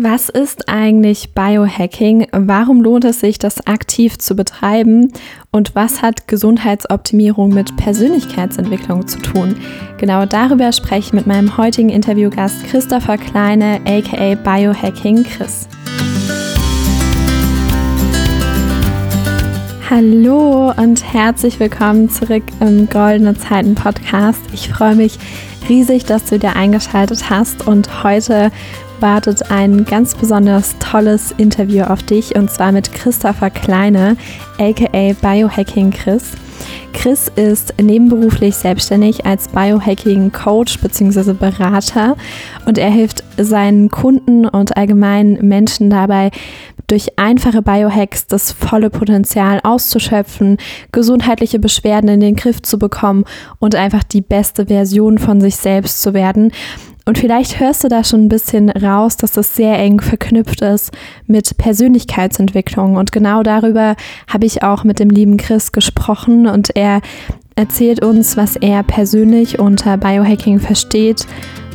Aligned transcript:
Was 0.00 0.28
ist 0.28 0.68
eigentlich 0.68 1.34
Biohacking? 1.34 2.28
Warum 2.30 2.82
lohnt 2.82 3.04
es 3.04 3.18
sich, 3.18 3.36
das 3.36 3.66
aktiv 3.66 4.16
zu 4.16 4.36
betreiben? 4.36 5.12
Und 5.50 5.74
was 5.74 6.02
hat 6.02 6.28
Gesundheitsoptimierung 6.28 7.48
mit 7.48 7.76
Persönlichkeitsentwicklung 7.76 9.08
zu 9.08 9.18
tun? 9.18 9.56
Genau 9.96 10.24
darüber 10.24 10.70
spreche 10.70 11.08
ich 11.08 11.12
mit 11.14 11.26
meinem 11.26 11.56
heutigen 11.56 11.88
Interviewgast 11.88 12.64
Christopher 12.68 13.18
Kleine, 13.18 13.80
aka 13.86 14.36
Biohacking 14.36 15.24
Chris. 15.24 15.66
Hallo 19.90 20.72
und 20.76 21.12
herzlich 21.12 21.58
willkommen 21.58 22.08
zurück 22.08 22.44
im 22.60 22.88
Goldene 22.88 23.36
Zeiten 23.36 23.74
Podcast. 23.74 24.42
Ich 24.52 24.68
freue 24.68 24.94
mich 24.94 25.18
riesig, 25.68 26.04
dass 26.04 26.26
du 26.26 26.36
wieder 26.36 26.54
eingeschaltet 26.54 27.28
hast 27.30 27.66
und 27.66 28.04
heute 28.04 28.52
wartet 29.00 29.50
ein 29.50 29.84
ganz 29.84 30.14
besonders 30.14 30.76
tolles 30.78 31.32
Interview 31.36 31.84
auf 31.84 32.02
dich 32.02 32.34
und 32.36 32.50
zwar 32.50 32.72
mit 32.72 32.92
Christopher 32.92 33.50
Kleine, 33.50 34.16
aka 34.58 35.12
Biohacking 35.20 35.90
Chris. 35.90 36.32
Chris 36.92 37.30
ist 37.36 37.74
nebenberuflich 37.80 38.56
selbstständig 38.56 39.24
als 39.24 39.48
Biohacking 39.48 40.32
Coach 40.32 40.80
bzw. 40.80 41.32
Berater 41.32 42.16
und 42.66 42.78
er 42.78 42.90
hilft 42.90 43.22
seinen 43.36 43.88
Kunden 43.88 44.46
und 44.46 44.76
allgemeinen 44.76 45.46
Menschen 45.46 45.90
dabei, 45.90 46.30
durch 46.88 47.18
einfache 47.18 47.62
Biohacks 47.62 48.26
das 48.26 48.50
volle 48.50 48.90
Potenzial 48.90 49.60
auszuschöpfen, 49.62 50.56
gesundheitliche 50.90 51.60
Beschwerden 51.60 52.08
in 52.08 52.20
den 52.20 52.34
Griff 52.34 52.60
zu 52.62 52.78
bekommen 52.78 53.24
und 53.60 53.76
einfach 53.76 54.02
die 54.02 54.22
beste 54.22 54.66
Version 54.66 55.18
von 55.18 55.40
sich 55.40 55.56
selbst 55.56 56.02
zu 56.02 56.14
werden. 56.14 56.50
Und 57.04 57.16
vielleicht 57.16 57.58
hörst 57.58 57.84
du 57.84 57.88
da 57.88 58.04
schon 58.04 58.24
ein 58.26 58.28
bisschen 58.28 58.68
raus, 58.68 59.16
dass 59.16 59.32
das 59.32 59.56
sehr 59.56 59.78
eng 59.78 60.00
verknüpft 60.00 60.60
ist 60.60 60.92
mit 61.26 61.56
Persönlichkeitsentwicklung. 61.56 62.96
Und 62.96 63.12
genau 63.12 63.42
darüber 63.42 63.96
habe 64.30 64.44
ich 64.44 64.62
auch 64.62 64.84
mit 64.84 64.98
dem 64.98 65.08
lieben 65.08 65.38
Chris 65.38 65.72
gesprochen 65.72 66.46
und 66.46 66.76
er 66.76 67.00
erzählt 67.54 68.04
uns, 68.04 68.36
was 68.36 68.56
er 68.56 68.82
persönlich 68.82 69.58
unter 69.58 69.96
Biohacking 69.96 70.60
versteht, 70.60 71.26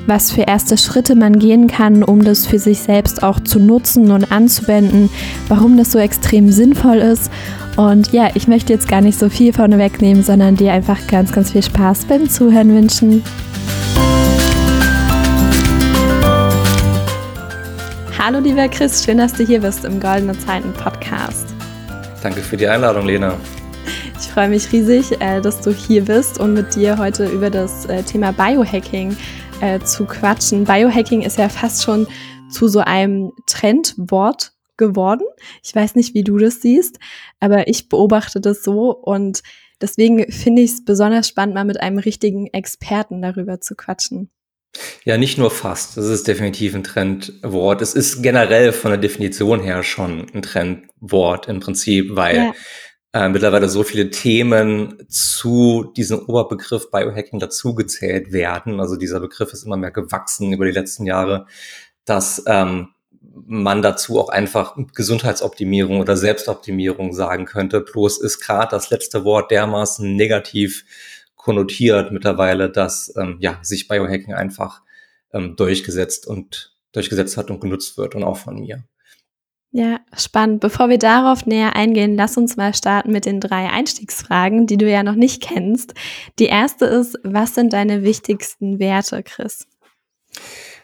was 0.05 0.31
für 0.31 0.41
erste 0.41 0.77
Schritte 0.77 1.15
man 1.15 1.39
gehen 1.39 1.67
kann, 1.67 2.03
um 2.03 2.23
das 2.23 2.45
für 2.45 2.59
sich 2.59 2.79
selbst 2.79 3.23
auch 3.23 3.39
zu 3.39 3.59
nutzen 3.59 4.11
und 4.11 4.31
anzuwenden, 4.31 5.09
warum 5.47 5.77
das 5.77 5.91
so 5.91 5.99
extrem 5.99 6.51
sinnvoll 6.51 6.97
ist. 6.97 7.31
Und 7.77 8.11
ja, 8.11 8.29
ich 8.33 8.47
möchte 8.47 8.73
jetzt 8.73 8.87
gar 8.87 9.01
nicht 9.01 9.17
so 9.17 9.29
viel 9.29 9.53
vorne 9.53 9.77
wegnehmen, 9.77 10.23
sondern 10.23 10.55
dir 10.55 10.73
einfach 10.73 11.07
ganz, 11.07 11.31
ganz 11.31 11.51
viel 11.51 11.63
Spaß 11.63 12.05
beim 12.05 12.29
Zuhören 12.29 12.75
wünschen. 12.75 13.23
Hallo 18.19 18.39
lieber 18.39 18.67
Chris, 18.67 19.03
schön, 19.03 19.17
dass 19.17 19.33
du 19.33 19.45
hier 19.45 19.61
bist 19.61 19.83
im 19.85 19.99
Goldene 19.99 20.37
Zeiten 20.37 20.71
Podcast. 20.73 21.47
Danke 22.21 22.41
für 22.41 22.55
die 22.55 22.67
Einladung, 22.67 23.05
Lena. 23.05 23.35
Ich 24.19 24.27
freue 24.27 24.47
mich 24.47 24.71
riesig, 24.71 25.19
äh, 25.21 25.41
dass 25.41 25.59
du 25.61 25.71
hier 25.71 26.05
bist 26.05 26.39
und 26.39 26.53
mit 26.53 26.75
dir 26.75 26.97
heute 26.97 27.25
über 27.25 27.49
das 27.49 27.85
äh, 27.85 28.01
Thema 28.01 28.31
Biohacking 28.31 29.15
äh, 29.63 29.79
zu 29.79 30.05
quatschen. 30.05 30.65
Biohacking 30.65 31.21
ist 31.21 31.37
ja 31.37 31.47
fast 31.47 31.83
schon 31.83 32.05
zu 32.51 32.67
so 32.67 32.79
einem 32.79 33.31
Trendwort 33.47 34.51
geworden. 34.75 35.23
Ich 35.63 35.73
weiß 35.73 35.95
nicht, 35.95 36.13
wie 36.13 36.23
du 36.23 36.37
das 36.37 36.61
siehst, 36.61 36.99
aber 37.39 37.69
ich 37.69 37.87
beobachte 37.87 38.41
das 38.41 38.63
so 38.63 38.91
und 38.91 39.41
deswegen 39.81 40.29
finde 40.31 40.63
ich 40.63 40.71
es 40.71 40.85
besonders 40.85 41.29
spannend, 41.29 41.55
mal 41.55 41.63
mit 41.63 41.79
einem 41.79 41.97
richtigen 41.97 42.47
Experten 42.47 43.21
darüber 43.21 43.61
zu 43.61 43.75
quatschen. 43.75 44.29
Ja, 45.05 45.17
nicht 45.17 45.37
nur 45.37 45.51
fast. 45.51 45.95
Das 45.95 46.07
ist 46.07 46.27
definitiv 46.27 46.75
ein 46.75 46.83
Trendwort. 46.83 47.81
Es 47.81 47.93
ist 47.93 48.21
generell 48.21 48.73
von 48.73 48.91
der 48.91 48.97
Definition 48.97 49.61
her 49.61 49.83
schon 49.83 50.25
ein 50.33 50.41
Trendwort 50.41 51.47
im 51.47 51.59
Prinzip, 51.59 52.15
weil 52.15 52.35
ja. 52.35 52.53
Äh, 53.13 53.29
mittlerweile 53.29 53.69
so 53.69 53.83
viele 53.83 54.09
Themen 54.09 55.05
zu 55.07 55.91
diesem 55.95 56.25
Oberbegriff 56.25 56.89
Biohacking 56.89 57.39
dazugezählt 57.39 58.31
werden. 58.31 58.79
Also 58.79 58.95
dieser 58.95 59.19
Begriff 59.19 59.53
ist 59.53 59.63
immer 59.63 59.77
mehr 59.77 59.91
gewachsen 59.91 60.51
über 60.51 60.65
die 60.65 60.71
letzten 60.71 61.05
Jahre, 61.05 61.45
dass 62.05 62.43
ähm, 62.47 62.89
man 63.45 63.81
dazu 63.81 64.19
auch 64.19 64.29
einfach 64.29 64.75
Gesundheitsoptimierung 64.93 65.99
oder 65.99 66.17
Selbstoptimierung 66.17 67.13
sagen 67.13 67.45
könnte. 67.45 67.81
Bloß 67.81 68.19
ist 68.19 68.39
gerade 68.39 68.71
das 68.71 68.89
letzte 68.89 69.23
Wort 69.23 69.51
dermaßen 69.51 70.15
negativ 70.15 70.83
konnotiert 71.35 72.11
mittlerweile, 72.11 72.69
dass 72.69 73.13
ähm, 73.15 73.37
ja, 73.39 73.59
sich 73.61 73.87
Biohacking 73.87 74.33
einfach 74.33 74.81
ähm, 75.33 75.55
durchgesetzt 75.55 76.25
und 76.25 76.75
durchgesetzt 76.93 77.37
hat 77.37 77.51
und 77.51 77.59
genutzt 77.59 77.97
wird 77.97 78.15
und 78.15 78.23
auch 78.23 78.37
von 78.37 78.59
mir. 78.59 78.85
Ja, 79.75 80.01
spannend. 80.15 80.59
Bevor 80.59 80.89
wir 80.89 80.99
darauf 80.99 81.47
näher 81.47 81.75
eingehen, 81.75 82.15
lass 82.15 82.37
uns 82.37 82.57
mal 82.57 82.75
starten 82.75 83.11
mit 83.11 83.25
den 83.25 83.39
drei 83.39 83.71
Einstiegsfragen, 83.71 84.67
die 84.67 84.77
du 84.77 84.87
ja 84.87 85.01
noch 85.01 85.15
nicht 85.15 85.41
kennst. 85.41 85.95
Die 86.37 86.45
erste 86.45 86.85
ist, 86.85 87.17
was 87.23 87.55
sind 87.55 87.73
deine 87.73 88.03
wichtigsten 88.03 88.77
Werte, 88.77 89.23
Chris? 89.23 89.65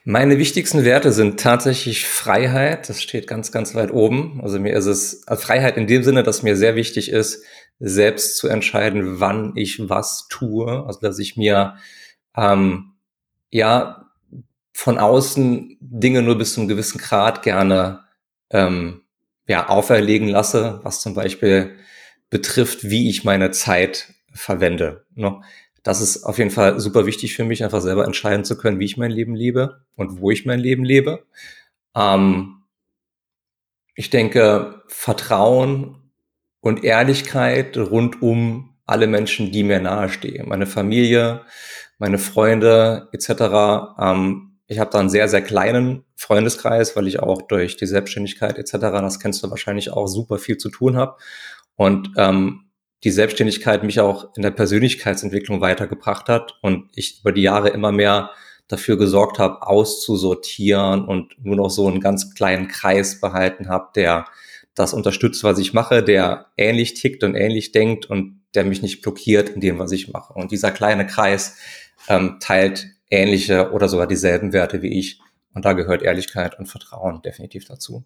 Meine 0.06 0.40
wichtigsten 0.40 0.86
Werte 0.86 1.12
sind 1.12 1.40
tatsächlich 1.40 2.08
Freiheit. 2.08 2.90
Das 2.90 3.00
steht 3.00 3.28
ganz, 3.28 3.52
ganz 3.52 3.76
weit 3.76 3.92
oben. 3.92 4.40
Also 4.42 4.60
mir 4.60 4.74
ist 4.74 4.88
es 4.88 5.22
also 5.28 5.44
Freiheit 5.44 5.78
in 5.78 5.86
dem 5.86 6.02
Sinne, 6.02 6.24
dass 6.24 6.42
mir 6.42 6.58
sehr 6.58 6.76
wichtig 6.76 7.12
ist, 7.12 7.44
selbst 7.78 8.38
zu 8.38 8.48
entscheiden, 8.48 9.20
wann 9.20 9.54
ich 9.56 9.88
was 9.88 10.28
tue. 10.30 10.84
Also 10.88 11.00
dass 11.00 11.20
ich 11.20 11.38
mir 11.38 11.76
ähm, 12.36 12.94
ja 13.52 14.08
von 14.74 14.98
außen 14.98 15.78
Dinge 15.80 16.24
nur 16.24 16.40
bis 16.40 16.56
zu 16.56 16.62
einem 16.62 16.70
gewissen 16.70 16.98
Grad 16.98 17.44
gerne 17.44 18.09
ähm, 18.52 19.02
ja, 19.48 19.68
auferlegen 19.68 20.28
lasse, 20.28 20.80
was 20.84 21.02
zum 21.02 21.14
Beispiel 21.14 21.76
betrifft, 22.30 22.90
wie 22.90 23.10
ich 23.10 23.24
meine 23.24 23.52
Zeit 23.52 24.14
verwende. 24.34 25.06
Ne? 25.16 25.42
Das 25.84 26.02
ist 26.02 26.24
auf 26.24 26.38
jeden 26.38 26.52
Fall 26.52 26.80
super 26.80 27.06
wichtig 27.06 27.36
für 27.36 27.44
mich, 27.44 27.64
einfach 27.64 27.82
selber 27.82 28.06
entscheiden 28.06 28.46
zu 28.46 28.58
können, 28.58 28.80
wie 28.80 28.86
ich 28.86 28.98
mein 28.98 29.12
Leben 29.12 29.36
lebe 29.36 29.82
und 29.96 30.20
wo 30.20 30.30
ich 30.32 30.46
mein 30.46 30.60
Leben 30.60 30.84
lebe. 30.84 31.26
Ähm, 31.96 32.64
ich 33.96 34.10
denke, 34.10 34.84
Vertrauen 34.88 36.12
und 36.62 36.84
Ehrlichkeit 36.84 37.78
rund 37.78 38.22
um 38.22 38.76
alle 38.86 39.08
Menschen, 39.08 39.52
die 39.52 39.64
mir 39.64 39.80
nahestehen. 39.80 40.48
Meine 40.50 40.66
Familie, 40.66 41.42
meine 41.98 42.18
Freunde 42.18 43.10
etc. 43.12 43.96
Ähm, 44.00 44.49
ich 44.70 44.78
habe 44.78 44.92
da 44.92 45.00
einen 45.00 45.10
sehr, 45.10 45.28
sehr 45.28 45.42
kleinen 45.42 46.06
Freundeskreis, 46.16 46.96
weil 46.96 47.08
ich 47.08 47.20
auch 47.20 47.42
durch 47.42 47.76
die 47.76 47.88
Selbstständigkeit 47.88 48.60
etc., 48.60 48.78
das 48.80 49.20
kennst 49.20 49.44
du 49.44 49.50
wahrscheinlich 49.50 49.92
auch, 49.92 50.06
super 50.06 50.38
viel 50.38 50.58
zu 50.58 50.70
tun 50.70 50.96
habe. 50.96 51.18
Und 51.76 52.12
ähm, 52.18 52.70
die 53.04 53.10
Selbstständigkeit 53.10 53.84
mich 53.84 54.00
auch 54.00 54.36
in 54.36 54.44
der 54.44 54.52
Persönlichkeitsentwicklung 54.52 55.60
weitergebracht 55.60 56.30
hat 56.30 56.60
und 56.62 56.90
ich 56.94 57.22
über 57.22 57.32
die 57.32 57.42
Jahre 57.42 57.70
immer 57.70 57.92
mehr 57.92 58.30
dafür 58.68 58.98
gesorgt 58.98 59.40
habe, 59.40 59.66
auszusortieren 59.66 61.04
und 61.04 61.44
nur 61.44 61.56
noch 61.56 61.70
so 61.72 61.88
einen 61.88 62.00
ganz 62.00 62.36
kleinen 62.36 62.68
Kreis 62.68 63.20
behalten 63.20 63.70
habe, 63.70 63.90
der 63.96 64.26
das 64.76 64.94
unterstützt, 64.94 65.44
was 65.44 65.58
ich 65.58 65.74
mache, 65.74 66.04
der 66.04 66.46
ähnlich 66.58 66.94
tickt 66.94 67.24
und 67.24 67.34
ähnlich 67.34 67.72
denkt 67.72 68.06
und 68.06 68.44
der 68.54 68.66
mich 68.66 68.84
nicht 68.84 69.02
blockiert 69.02 69.50
in 69.50 69.62
dem, 69.62 69.80
was 69.80 69.92
ich 69.92 70.14
mache. 70.14 70.34
Und 70.34 70.52
dieser 70.52 70.70
kleine 70.70 71.08
Kreis 71.08 71.58
ähm, 72.08 72.38
teilt 72.40 72.99
ähnliche 73.10 73.72
oder 73.72 73.90
sogar 73.90 74.08
dieselben 74.08 74.54
Werte 74.54 74.82
wie 74.82 75.00
ich. 75.00 75.20
Und 75.54 75.66
da 75.66 75.74
gehört 75.74 76.04
Ehrlichkeit 76.04 76.58
und 76.60 76.68
Vertrauen 76.68 77.22
definitiv 77.22 77.66
dazu. 77.66 78.06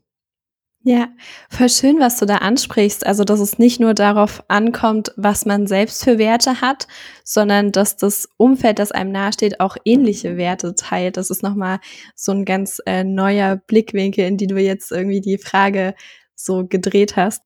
Ja, 0.86 1.08
voll 1.50 1.69
schön, 1.69 2.02
was 2.02 2.19
du 2.19 2.25
da 2.25 2.38
ansprichst. 2.40 3.06
Also, 3.06 3.24
dass 3.24 3.40
es 3.40 3.58
nicht 3.58 3.80
nur 3.80 3.94
darauf 3.94 4.44
ankommt, 4.50 5.14
was 5.16 5.46
man 5.46 5.66
selbst 5.66 6.03
für 6.03 6.18
Werte 6.18 6.59
hat, 6.59 6.88
sondern 7.24 7.72
dass 7.72 7.96
das 7.96 8.28
Umfeld, 8.36 8.80
das 8.80 8.91
einem 8.91 9.14
nahesteht, 9.14 9.62
auch 9.62 9.78
ähnliche 9.86 10.36
Werte 10.36 10.75
teilt. 10.75 11.16
Das 11.16 11.30
ist 11.30 11.41
nochmal 11.41 11.80
so 12.16 12.34
ein 12.34 12.44
ganz 12.44 12.81
äh, 12.85 13.06
neuer 13.06 13.62
Blickwinkel, 13.66 14.25
in 14.25 14.35
die 14.35 14.47
du 14.47 14.58
jetzt 14.58 14.91
irgendwie 14.91 15.22
die 15.22 15.38
Frage 15.38 15.96
so 16.35 16.67
gedreht 16.67 17.16
hast. 17.16 17.44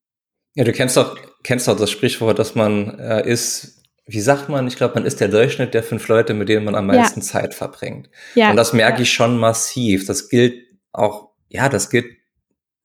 Ja, 0.56 0.64
du 0.64 0.72
kennst 0.72 0.98
doch, 0.98 1.16
kennst 1.44 1.68
doch 1.68 1.78
das 1.78 1.92
Sprichwort, 1.92 2.40
dass 2.40 2.56
man 2.56 2.98
äh, 2.98 3.30
ist, 3.30 3.77
wie 4.08 4.22
sagt 4.22 4.48
man, 4.48 4.68
ich 4.68 4.78
glaube, 4.78 4.96
man 4.96 5.06
ist 5.06 5.20
der 5.20 5.28
Durchschnitt 5.28 5.74
der 5.74 5.84
fünf 5.84 6.08
Leute, 6.08 6.34
mit 6.34 6.48
denen 6.48 6.64
man 6.64 6.76
am 6.76 6.88
meisten 6.88 7.20
ja. 7.20 7.26
Zeit 7.26 7.54
verbringt. 7.54 8.10
Ja. 8.36 8.50
Und 8.50 8.56
das 8.56 8.72
merke 8.72 9.02
ich 9.02 9.12
schon 9.12 9.38
massiv. 9.38 10.06
Das 10.06 10.30
gilt 10.30 10.64
auch, 10.94 11.32
ja, 11.50 11.68
das 11.68 11.90
gilt, 11.90 12.06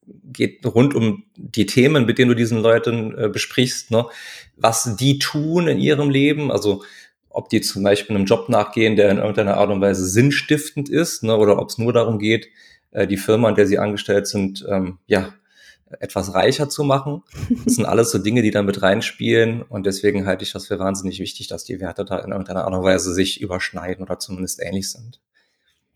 geht 0.04 0.66
rund 0.66 0.94
um 0.96 1.24
die 1.36 1.66
Themen, 1.66 2.06
mit 2.06 2.18
denen 2.18 2.30
du 2.30 2.34
diesen 2.34 2.58
Leuten 2.60 3.16
äh, 3.16 3.28
besprichst, 3.28 3.92
ne? 3.92 4.06
was 4.56 4.96
die 4.96 5.20
tun 5.20 5.68
in 5.68 5.78
ihrem 5.78 6.10
Leben, 6.10 6.50
also 6.50 6.82
ob 7.30 7.48
die 7.48 7.60
zum 7.60 7.84
Beispiel 7.84 8.16
einem 8.16 8.26
Job 8.26 8.48
nachgehen, 8.48 8.96
der 8.96 9.08
in 9.10 9.18
irgendeiner 9.18 9.56
Art 9.58 9.70
und 9.70 9.80
Weise 9.80 10.04
sinnstiftend 10.04 10.88
ist, 10.88 11.22
ne? 11.22 11.36
oder 11.36 11.58
ob 11.60 11.70
es 11.70 11.78
nur 11.78 11.92
darum 11.92 12.18
geht, 12.18 12.48
äh, 12.90 13.06
die 13.06 13.16
Firma, 13.16 13.48
in 13.48 13.54
der 13.54 13.68
sie 13.68 13.78
angestellt 13.78 14.26
sind, 14.26 14.66
ähm, 14.68 14.98
ja, 15.06 15.32
etwas 16.00 16.34
reicher 16.34 16.68
zu 16.68 16.84
machen. 16.84 17.22
Das 17.64 17.74
sind 17.76 17.86
alles 17.86 18.10
so 18.10 18.18
Dinge, 18.18 18.42
die 18.42 18.50
da 18.50 18.62
mit 18.62 18.82
reinspielen 18.82 19.62
und 19.62 19.86
deswegen 19.86 20.26
halte 20.26 20.44
ich 20.44 20.52
das 20.52 20.66
für 20.66 20.78
wahnsinnig 20.78 21.20
wichtig, 21.20 21.48
dass 21.48 21.64
die 21.64 21.80
Werte 21.80 22.04
da 22.04 22.18
in 22.18 22.30
irgendeiner 22.30 22.64
Art 22.64 22.74
und 22.74 22.82
Weise 22.82 23.12
sich 23.12 23.40
überschneiden 23.40 24.04
oder 24.04 24.18
zumindest 24.18 24.60
ähnlich 24.62 24.90
sind. 24.90 25.20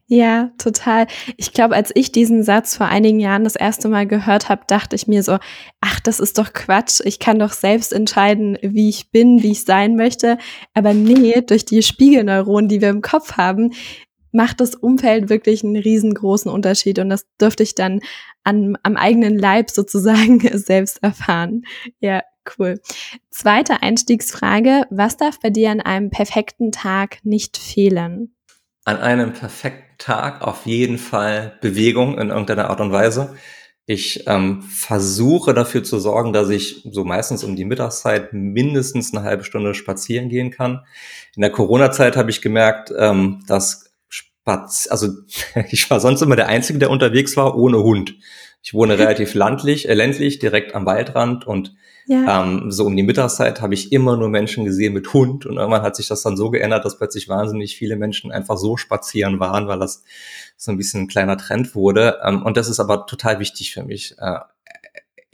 Ja, 0.09 0.53
total. 0.59 1.09
Ich 1.37 1.53
glaube, 1.53 1.75
als 1.75 1.91
ich 1.93 2.13
diesen 2.13 2.45
Satz 2.45 2.77
vor 2.77 2.87
einigen 2.87 3.19
Jahren 3.19 3.43
das 3.43 3.57
erste 3.57 3.89
Mal 3.89 4.07
gehört 4.07 4.49
habe, 4.49 4.63
dachte 4.69 4.95
ich 4.95 5.09
mir 5.09 5.25
so, 5.25 5.39
ach, 5.81 5.99
das 5.99 6.21
ist 6.21 6.39
doch 6.39 6.53
Quatsch. 6.53 7.01
Ich 7.05 7.19
kann 7.19 7.41
doch 7.41 7.53
selbst 7.53 7.93
entscheiden, 7.93 8.57
wie 8.63 8.89
ich 8.89 9.11
bin, 9.11 9.43
wie 9.43 9.51
ich 9.51 9.65
sein 9.65 9.97
möchte. 9.97 10.39
Aber 10.75 10.95
nee, 10.95 11.43
durch 11.45 11.65
die 11.65 11.83
Spiegelneuronen, 11.83 12.69
die 12.69 12.81
wir 12.81 12.91
im 12.91 13.03
Kopf 13.03 13.33
haben, 13.33 13.73
macht 14.37 14.61
das 14.61 14.75
Umfeld 14.75 15.31
wirklich 15.31 15.65
einen 15.65 15.77
riesengroßen 15.77 16.51
Unterschied. 16.51 16.99
Und 16.99 17.09
das 17.09 17.27
dürfte 17.41 17.63
ich 17.63 17.75
dann 17.75 18.01
an, 18.45 18.77
am 18.83 18.97
eigenen 18.97 19.39
Leib 19.39 19.71
sozusagen 19.71 20.41
selbst 20.59 21.03
erfahren. 21.03 21.63
Ja, 22.01 22.23
cool. 22.59 22.81
Zweite 23.31 23.83
Einstiegsfrage. 23.83 24.85
Was 24.91 25.17
darf 25.17 25.41
bei 25.41 25.51
dir 25.51 25.71
an 25.71 25.81
einem 25.81 26.11
perfekten 26.11 26.71
Tag 26.71 27.19
nicht 27.25 27.57
fehlen? 27.57 28.35
An 28.85 28.99
einem 28.99 29.33
perfekten 29.33 29.97
Tag 29.99 30.43
auf 30.43 30.67
jeden 30.67 30.99
Fall 30.99 31.57
Bewegung 31.63 32.19
in 32.19 32.29
irgendeiner 32.29 32.69
Art 32.69 32.81
und 32.81 32.93
Weise. 32.93 33.35
Ich 33.87 34.27
ähm, 34.27 34.63
versuche 34.63 35.55
dafür 35.55 35.83
zu 35.83 35.99
sorgen, 35.99 36.33
dass 36.33 36.51
ich 36.51 36.87
so 36.91 37.05
meistens 37.05 37.43
um 37.45 37.57
die 37.57 37.65
Mittagszeit 37.65 38.33
mindestens 38.33 39.15
eine 39.15 39.25
halbe 39.25 39.45
Stunde 39.45 39.75
spazieren 39.75 40.29
gehen 40.29 40.51
kann. 40.51 40.85
In 41.37 41.41
der 41.41 41.51
Corona-Zeit 41.51 42.17
habe 42.17 42.31
ich 42.31 42.43
gemerkt, 42.43 42.93
ähm, 42.99 43.45
dass 43.47 43.86
also 44.47 45.09
ich 45.71 45.91
war 45.91 46.01
sonst 46.01 46.23
immer 46.23 46.37
der 46.37 46.49
Einzige, 46.49 46.79
der 46.79 46.91
unterwegs 46.91 47.37
war, 47.37 47.57
ohne 47.57 47.83
Hund. 47.83 48.15
Ich 48.63 48.75
wohne 48.75 48.99
relativ 48.99 49.35
landlich, 49.35 49.89
äh, 49.89 49.95
ländlich, 49.95 50.39
direkt 50.39 50.75
am 50.75 50.87
Waldrand 50.87 51.47
und 51.47 51.75
ja. 52.07 52.45
ähm, 52.45 52.71
so 52.71 52.87
um 52.87 52.97
die 52.97 53.03
Mittagszeit 53.03 53.61
habe 53.61 53.75
ich 53.75 53.93
immer 53.93 54.17
nur 54.17 54.29
Menschen 54.29 54.65
gesehen 54.65 54.93
mit 54.93 55.13
Hund 55.13 55.45
und 55.45 55.57
irgendwann 55.57 55.83
hat 55.83 55.97
sich 55.97 56.07
das 56.09 56.23
dann 56.23 56.37
so 56.37 56.51
geändert, 56.51 56.85
dass 56.85 56.99
plötzlich 56.99 57.29
wahnsinnig 57.29 57.77
viele 57.77 57.97
Menschen 57.97 58.31
einfach 58.31 58.57
so 58.57 58.77
spazieren 58.77 59.41
waren, 59.41 59.67
weil 59.67 59.81
das 59.81 60.05
so 60.57 60.71
ein 60.71 60.79
bisschen 60.79 61.03
ein 61.03 61.09
kleiner 61.09 61.37
Trend 61.37 61.75
wurde. 61.75 62.21
Ähm, 62.25 62.43
und 62.43 62.57
das 62.57 62.69
ist 62.69 62.81
aber 62.81 63.07
total 63.07 63.41
wichtig 63.41 63.73
für 63.73 63.83
mich. 63.83 64.15
Äh, 64.19 64.39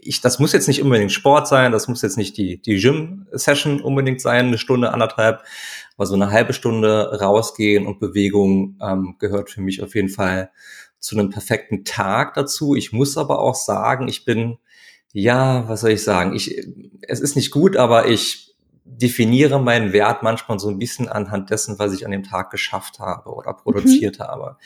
ich, 0.05 0.21
das 0.21 0.39
muss 0.39 0.53
jetzt 0.53 0.67
nicht 0.67 0.81
unbedingt 0.81 1.11
Sport 1.11 1.47
sein, 1.47 1.71
das 1.71 1.87
muss 1.87 2.01
jetzt 2.01 2.17
nicht 2.17 2.37
die, 2.37 2.61
die 2.61 2.77
Gym-Session 2.77 3.81
unbedingt 3.81 4.21
sein, 4.21 4.47
eine 4.47 4.57
Stunde, 4.57 4.91
anderthalb, 4.91 5.43
aber 5.95 6.05
so 6.05 6.15
eine 6.15 6.31
halbe 6.31 6.53
Stunde 6.53 7.19
rausgehen 7.19 7.85
und 7.85 7.99
Bewegung 7.99 8.77
ähm, 8.81 9.15
gehört 9.19 9.49
für 9.49 9.61
mich 9.61 9.81
auf 9.81 9.95
jeden 9.95 10.09
Fall 10.09 10.51
zu 10.99 11.17
einem 11.17 11.29
perfekten 11.29 11.83
Tag 11.83 12.33
dazu. 12.33 12.75
Ich 12.75 12.93
muss 12.93 13.17
aber 13.17 13.39
auch 13.39 13.55
sagen, 13.55 14.07
ich 14.07 14.25
bin, 14.25 14.57
ja, 15.11 15.67
was 15.67 15.81
soll 15.81 15.91
ich 15.91 16.03
sagen? 16.03 16.33
Ich, 16.33 16.65
es 17.01 17.19
ist 17.19 17.35
nicht 17.35 17.51
gut, 17.51 17.75
aber 17.75 18.07
ich 18.07 18.55
definiere 18.85 19.61
meinen 19.61 19.93
Wert 19.93 20.23
manchmal 20.23 20.59
so 20.59 20.69
ein 20.69 20.79
bisschen 20.79 21.07
anhand 21.07 21.49
dessen, 21.49 21.79
was 21.79 21.93
ich 21.93 22.05
an 22.05 22.11
dem 22.11 22.23
Tag 22.23 22.51
geschafft 22.51 22.99
habe 22.99 23.29
oder 23.29 23.53
produziert 23.53 24.19
mhm. 24.19 24.23
habe. 24.23 24.57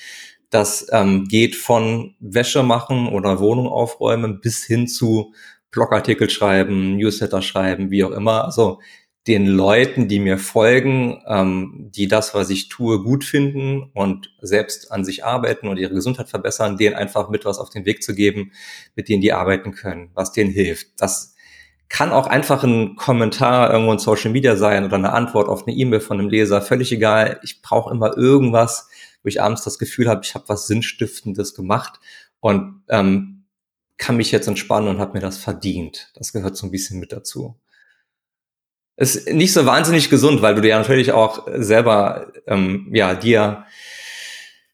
Das 0.49 0.87
ähm, 0.91 1.25
geht 1.25 1.55
von 1.55 2.15
Wäsche 2.19 2.63
machen 2.63 3.07
oder 3.07 3.39
Wohnung 3.39 3.67
aufräumen 3.67 4.39
bis 4.39 4.63
hin 4.63 4.87
zu 4.87 5.33
Blogartikel 5.71 6.29
schreiben, 6.29 6.95
Newsletter 6.95 7.41
schreiben, 7.41 7.91
wie 7.91 8.03
auch 8.03 8.11
immer. 8.11 8.45
Also 8.45 8.79
den 9.27 9.45
Leuten, 9.45 10.07
die 10.07 10.19
mir 10.19 10.37
folgen, 10.37 11.21
ähm, 11.27 11.89
die 11.93 12.07
das, 12.07 12.33
was 12.33 12.49
ich 12.49 12.69
tue, 12.69 13.03
gut 13.03 13.25
finden 13.25 13.91
und 13.93 14.33
selbst 14.41 14.91
an 14.91 15.03
sich 15.03 15.25
arbeiten 15.25 15.67
und 15.67 15.77
ihre 15.77 15.93
Gesundheit 15.93 16.29
verbessern, 16.29 16.77
denen 16.77 16.95
einfach 16.95 17.29
mit 17.29 17.43
was 17.43 17.59
auf 17.59 17.69
den 17.69 17.85
Weg 17.85 18.03
zu 18.03 18.15
geben, 18.15 18.53
mit 18.95 19.09
denen 19.09 19.21
die 19.21 19.33
arbeiten 19.33 19.73
können, 19.73 20.11
was 20.13 20.31
denen 20.31 20.51
hilft. 20.51 20.87
Das 20.97 21.35
kann 21.89 22.11
auch 22.11 22.27
einfach 22.27 22.63
ein 22.63 22.95
Kommentar 22.95 23.71
irgendwo 23.71 23.93
in 23.93 23.99
Social 23.99 24.31
Media 24.31 24.55
sein 24.55 24.85
oder 24.85 24.95
eine 24.95 25.13
Antwort 25.13 25.49
auf 25.49 25.67
eine 25.67 25.75
E-Mail 25.75 25.99
von 25.99 26.19
einem 26.19 26.29
Leser, 26.29 26.61
völlig 26.61 26.91
egal. 26.91 27.39
Ich 27.43 27.61
brauche 27.61 27.91
immer 27.91 28.17
irgendwas, 28.17 28.89
wo 29.23 29.27
ich 29.27 29.41
abends 29.41 29.63
das 29.63 29.77
Gefühl 29.77 30.07
habe, 30.07 30.21
ich 30.23 30.35
habe 30.35 30.47
was 30.47 30.67
Sinnstiftendes 30.67 31.53
gemacht 31.53 31.99
und 32.39 32.81
ähm, 32.89 33.45
kann 33.97 34.17
mich 34.17 34.31
jetzt 34.31 34.47
entspannen 34.47 34.89
und 34.89 34.99
habe 34.99 35.13
mir 35.13 35.21
das 35.21 35.37
verdient. 35.37 36.11
Das 36.15 36.31
gehört 36.31 36.55
so 36.55 36.67
ein 36.67 36.71
bisschen 36.71 36.99
mit 36.99 37.11
dazu 37.11 37.57
ist 38.97 39.31
nicht 39.31 39.53
so 39.53 39.65
wahnsinnig 39.65 40.09
gesund, 40.09 40.41
weil 40.41 40.55
du 40.55 40.61
dir 40.61 40.69
ja 40.69 40.79
natürlich 40.79 41.11
auch 41.11 41.47
selber, 41.53 42.33
ähm, 42.47 42.89
ja, 42.91 43.13
dir, 43.13 43.65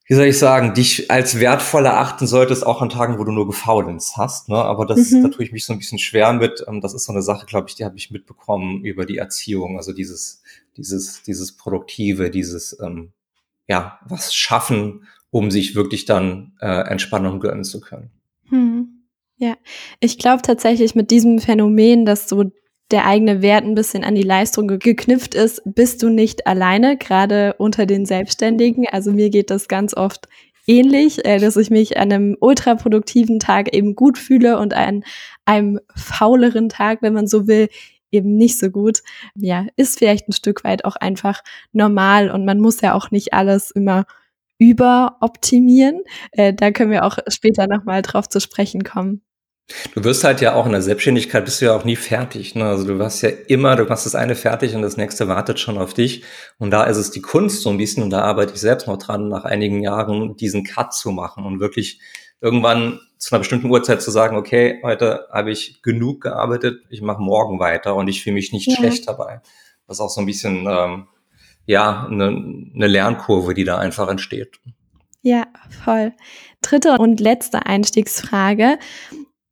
wie 0.07 0.13
soll 0.13 0.25
ich 0.25 0.39
sagen, 0.39 0.73
dich 0.73 1.11
als 1.11 1.39
wertvoll 1.39 1.85
erachten 1.85 2.25
solltest, 2.25 2.65
auch 2.65 2.81
an 2.81 2.89
Tagen, 2.89 3.19
wo 3.19 3.25
du 3.25 3.33
nur 3.33 3.47
gefaulenzt 3.47 4.15
hast. 4.15 4.47
Ne? 4.47 4.55
Aber 4.55 4.85
das, 4.85 5.11
mhm. 5.11 5.23
da 5.23 5.29
tue 5.29 5.43
ich 5.43 5.51
mich 5.51 5.65
so 5.65 5.73
ein 5.73 5.79
bisschen 5.79 5.99
schwer 5.99 6.31
mit. 6.31 6.63
Ähm, 6.67 6.79
das 6.79 6.93
ist 6.93 7.03
so 7.03 7.11
eine 7.11 7.21
Sache, 7.21 7.45
glaube 7.45 7.67
ich, 7.67 7.75
die 7.75 7.83
habe 7.83 7.97
ich 7.97 8.11
mitbekommen 8.11 8.85
über 8.85 9.05
die 9.05 9.17
Erziehung. 9.17 9.77
Also 9.77 9.91
dieses, 9.91 10.41
dieses, 10.77 11.23
dieses 11.23 11.57
Produktive, 11.57 12.31
dieses, 12.31 12.79
ähm, 12.81 13.11
ja, 13.67 13.99
was 14.07 14.33
schaffen, 14.33 15.05
um 15.31 15.51
sich 15.51 15.75
wirklich 15.75 16.05
dann 16.05 16.53
äh, 16.61 16.87
Entspannung 16.89 17.41
gönnen 17.41 17.65
zu 17.65 17.81
können. 17.81 18.09
Hm. 18.49 19.03
Ja, 19.37 19.55
ich 19.99 20.17
glaube 20.17 20.43
tatsächlich 20.43 20.95
mit 20.95 21.11
diesem 21.11 21.39
Phänomen, 21.39 22.05
dass 22.05 22.29
so 22.29 22.51
der 22.93 23.05
eigene 23.05 23.41
Wert 23.41 23.65
ein 23.65 23.73
bisschen 23.73 24.03
an 24.03 24.13
die 24.13 24.21
Leistung 24.21 24.67
geknüpft 24.67 25.33
ist, 25.33 25.63
bist 25.65 26.03
du 26.03 26.09
nicht 26.09 26.45
alleine, 26.45 26.95
gerade 26.95 27.55
unter 27.57 27.87
den 27.87 28.05
Selbstständigen. 28.05 28.85
Also 28.89 29.11
mir 29.11 29.31
geht 29.31 29.49
das 29.49 29.67
ganz 29.67 29.95
oft 29.95 30.29
ähnlich, 30.67 31.25
äh, 31.25 31.39
dass 31.39 31.57
ich 31.57 31.71
mich 31.71 31.97
an 31.97 32.13
einem 32.13 32.37
ultraproduktiven 32.39 33.39
Tag 33.39 33.73
eben 33.73 33.95
gut 33.95 34.19
fühle 34.19 34.59
und 34.59 34.75
an 34.75 35.03
einem 35.43 35.79
fauleren 35.95 36.69
Tag, 36.69 37.01
wenn 37.01 37.13
man 37.13 37.25
so 37.25 37.47
will, 37.47 37.67
eben 38.11 38.35
nicht 38.37 38.59
so 38.59 38.69
gut. 38.69 39.01
Ja, 39.35 39.65
ist 39.75 39.97
vielleicht 39.97 40.29
ein 40.29 40.33
Stück 40.33 40.63
weit 40.63 40.85
auch 40.85 40.95
einfach 40.95 41.41
normal 41.71 42.29
und 42.29 42.45
man 42.45 42.59
muss 42.59 42.79
ja 42.81 42.93
auch 42.93 43.09
nicht 43.09 43.33
alles 43.33 43.71
immer 43.71 44.05
überoptimieren. 44.59 46.01
Äh, 46.31 46.53
da 46.53 46.69
können 46.69 46.91
wir 46.91 47.05
auch 47.05 47.17
später 47.27 47.65
nochmal 47.67 48.03
drauf 48.03 48.29
zu 48.29 48.39
sprechen 48.39 48.83
kommen. 48.83 49.23
Du 49.93 50.03
wirst 50.03 50.23
halt 50.23 50.41
ja 50.41 50.55
auch 50.55 50.65
in 50.65 50.73
der 50.73 50.81
Selbstständigkeit 50.81 51.45
bist 51.45 51.61
du 51.61 51.65
ja 51.65 51.75
auch 51.75 51.85
nie 51.85 51.95
fertig. 51.95 52.53
Ne? 52.53 52.65
Also 52.65 52.85
du 52.85 53.01
hast 53.01 53.21
ja 53.21 53.29
immer, 53.47 53.75
du 53.75 53.85
machst 53.85 54.05
das 54.05 54.15
eine 54.15 54.35
fertig 54.35 54.75
und 54.75 54.81
das 54.81 54.97
nächste 54.97 55.27
wartet 55.27 55.59
schon 55.59 55.77
auf 55.77 55.93
dich. 55.93 56.23
Und 56.59 56.71
da 56.71 56.83
ist 56.83 56.97
es 56.97 57.11
die 57.11 57.21
Kunst 57.21 57.61
so 57.61 57.69
ein 57.69 57.77
bisschen, 57.77 58.03
und 58.03 58.09
da 58.09 58.21
arbeite 58.21 58.53
ich 58.53 58.59
selbst 58.59 58.87
noch 58.87 58.97
dran, 58.97 59.29
nach 59.29 59.45
einigen 59.45 59.81
Jahren 59.81 60.35
diesen 60.35 60.63
Cut 60.63 60.93
zu 60.93 61.11
machen 61.11 61.45
und 61.45 61.59
wirklich 61.59 62.01
irgendwann 62.41 62.99
zu 63.17 63.33
einer 63.33 63.39
bestimmten 63.39 63.69
Uhrzeit 63.69 64.01
zu 64.01 64.11
sagen, 64.11 64.35
okay, 64.35 64.81
heute 64.83 65.27
habe 65.31 65.51
ich 65.51 65.81
genug 65.81 66.21
gearbeitet, 66.21 66.81
ich 66.89 67.01
mache 67.01 67.21
morgen 67.21 67.57
weiter 67.57 67.95
und 67.95 68.09
ich 68.09 68.21
fühle 68.21 68.33
mich 68.33 68.51
nicht 68.51 68.67
ja. 68.67 68.75
schlecht 68.75 69.07
dabei. 69.07 69.41
Das 69.87 69.97
ist 69.97 70.01
auch 70.01 70.09
so 70.09 70.19
ein 70.19 70.25
bisschen, 70.25 70.67
ähm, 70.67 71.07
ja, 71.65 72.05
eine, 72.05 72.27
eine 72.27 72.87
Lernkurve, 72.87 73.53
die 73.53 73.63
da 73.63 73.77
einfach 73.77 74.09
entsteht. 74.09 74.59
Ja, 75.21 75.47
voll. 75.85 76.11
Dritte 76.61 76.97
und 76.97 77.21
letzte 77.21 77.65
Einstiegsfrage. 77.65 78.77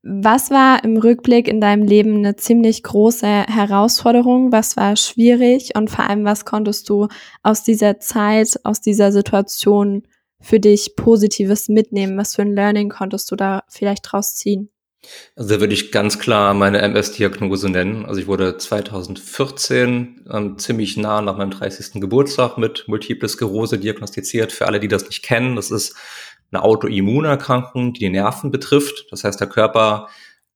Was 0.04 0.50
war 0.50 0.84
im 0.84 0.98
Rückblick 0.98 1.48
in 1.48 1.62
deinem 1.62 1.84
Leben 1.84 2.16
eine 2.18 2.36
ziemlich 2.36 2.82
große 2.82 3.28
Herausforderung? 3.28 4.52
Was 4.52 4.76
war 4.76 4.96
schwierig? 4.96 5.76
Und 5.76 5.92
vor 5.92 6.10
allem, 6.10 6.26
was 6.26 6.44
konntest 6.44 6.90
du 6.90 7.08
aus 7.44 7.64
dieser 7.64 8.00
Zeit, 8.00 8.60
aus 8.64 8.82
dieser 8.82 9.12
Situation 9.12 10.08
für 10.40 10.60
dich 10.60 10.96
Positives 10.96 11.70
mitnehmen? 11.70 12.18
Was 12.18 12.36
für 12.36 12.42
ein 12.42 12.56
Learning 12.56 12.90
konntest 12.90 13.30
du 13.30 13.36
da 13.36 13.64
vielleicht 13.70 14.12
draus 14.12 14.34
ziehen? 14.34 14.72
Also 15.36 15.56
da 15.56 15.60
würde 15.60 15.74
ich 15.74 15.92
ganz 15.92 16.20
klar 16.20 16.54
meine 16.54 16.80
MS-Diagnose 16.82 17.70
nennen. 17.70 18.06
Also 18.06 18.22
ich 18.22 18.28
wurde 18.28 18.58
2014 18.58 20.26
ähm, 20.32 20.58
ziemlich 20.60 20.98
nah 20.98 21.22
nach 21.22 21.38
meinem 21.38 21.52
30. 21.52 22.00
Geburtstag 22.02 22.58
mit 22.58 22.88
Multiple 22.88 23.28
Sklerose 23.28 23.80
diagnostiziert. 23.80 24.52
Für 24.52 24.68
alle, 24.68 24.80
die 24.80 24.88
das 24.88 25.06
nicht 25.06 25.24
kennen, 25.24 25.56
das 25.56 25.72
ist 25.72 25.96
eine 26.52 26.64
Autoimmunerkrankung, 26.64 27.94
die 27.94 28.00
die 28.00 28.10
Nerven 28.10 28.52
betrifft. 28.52 29.08
Das 29.12 29.24
heißt, 29.24 29.40
der 29.40 29.48
Körper 29.48 30.10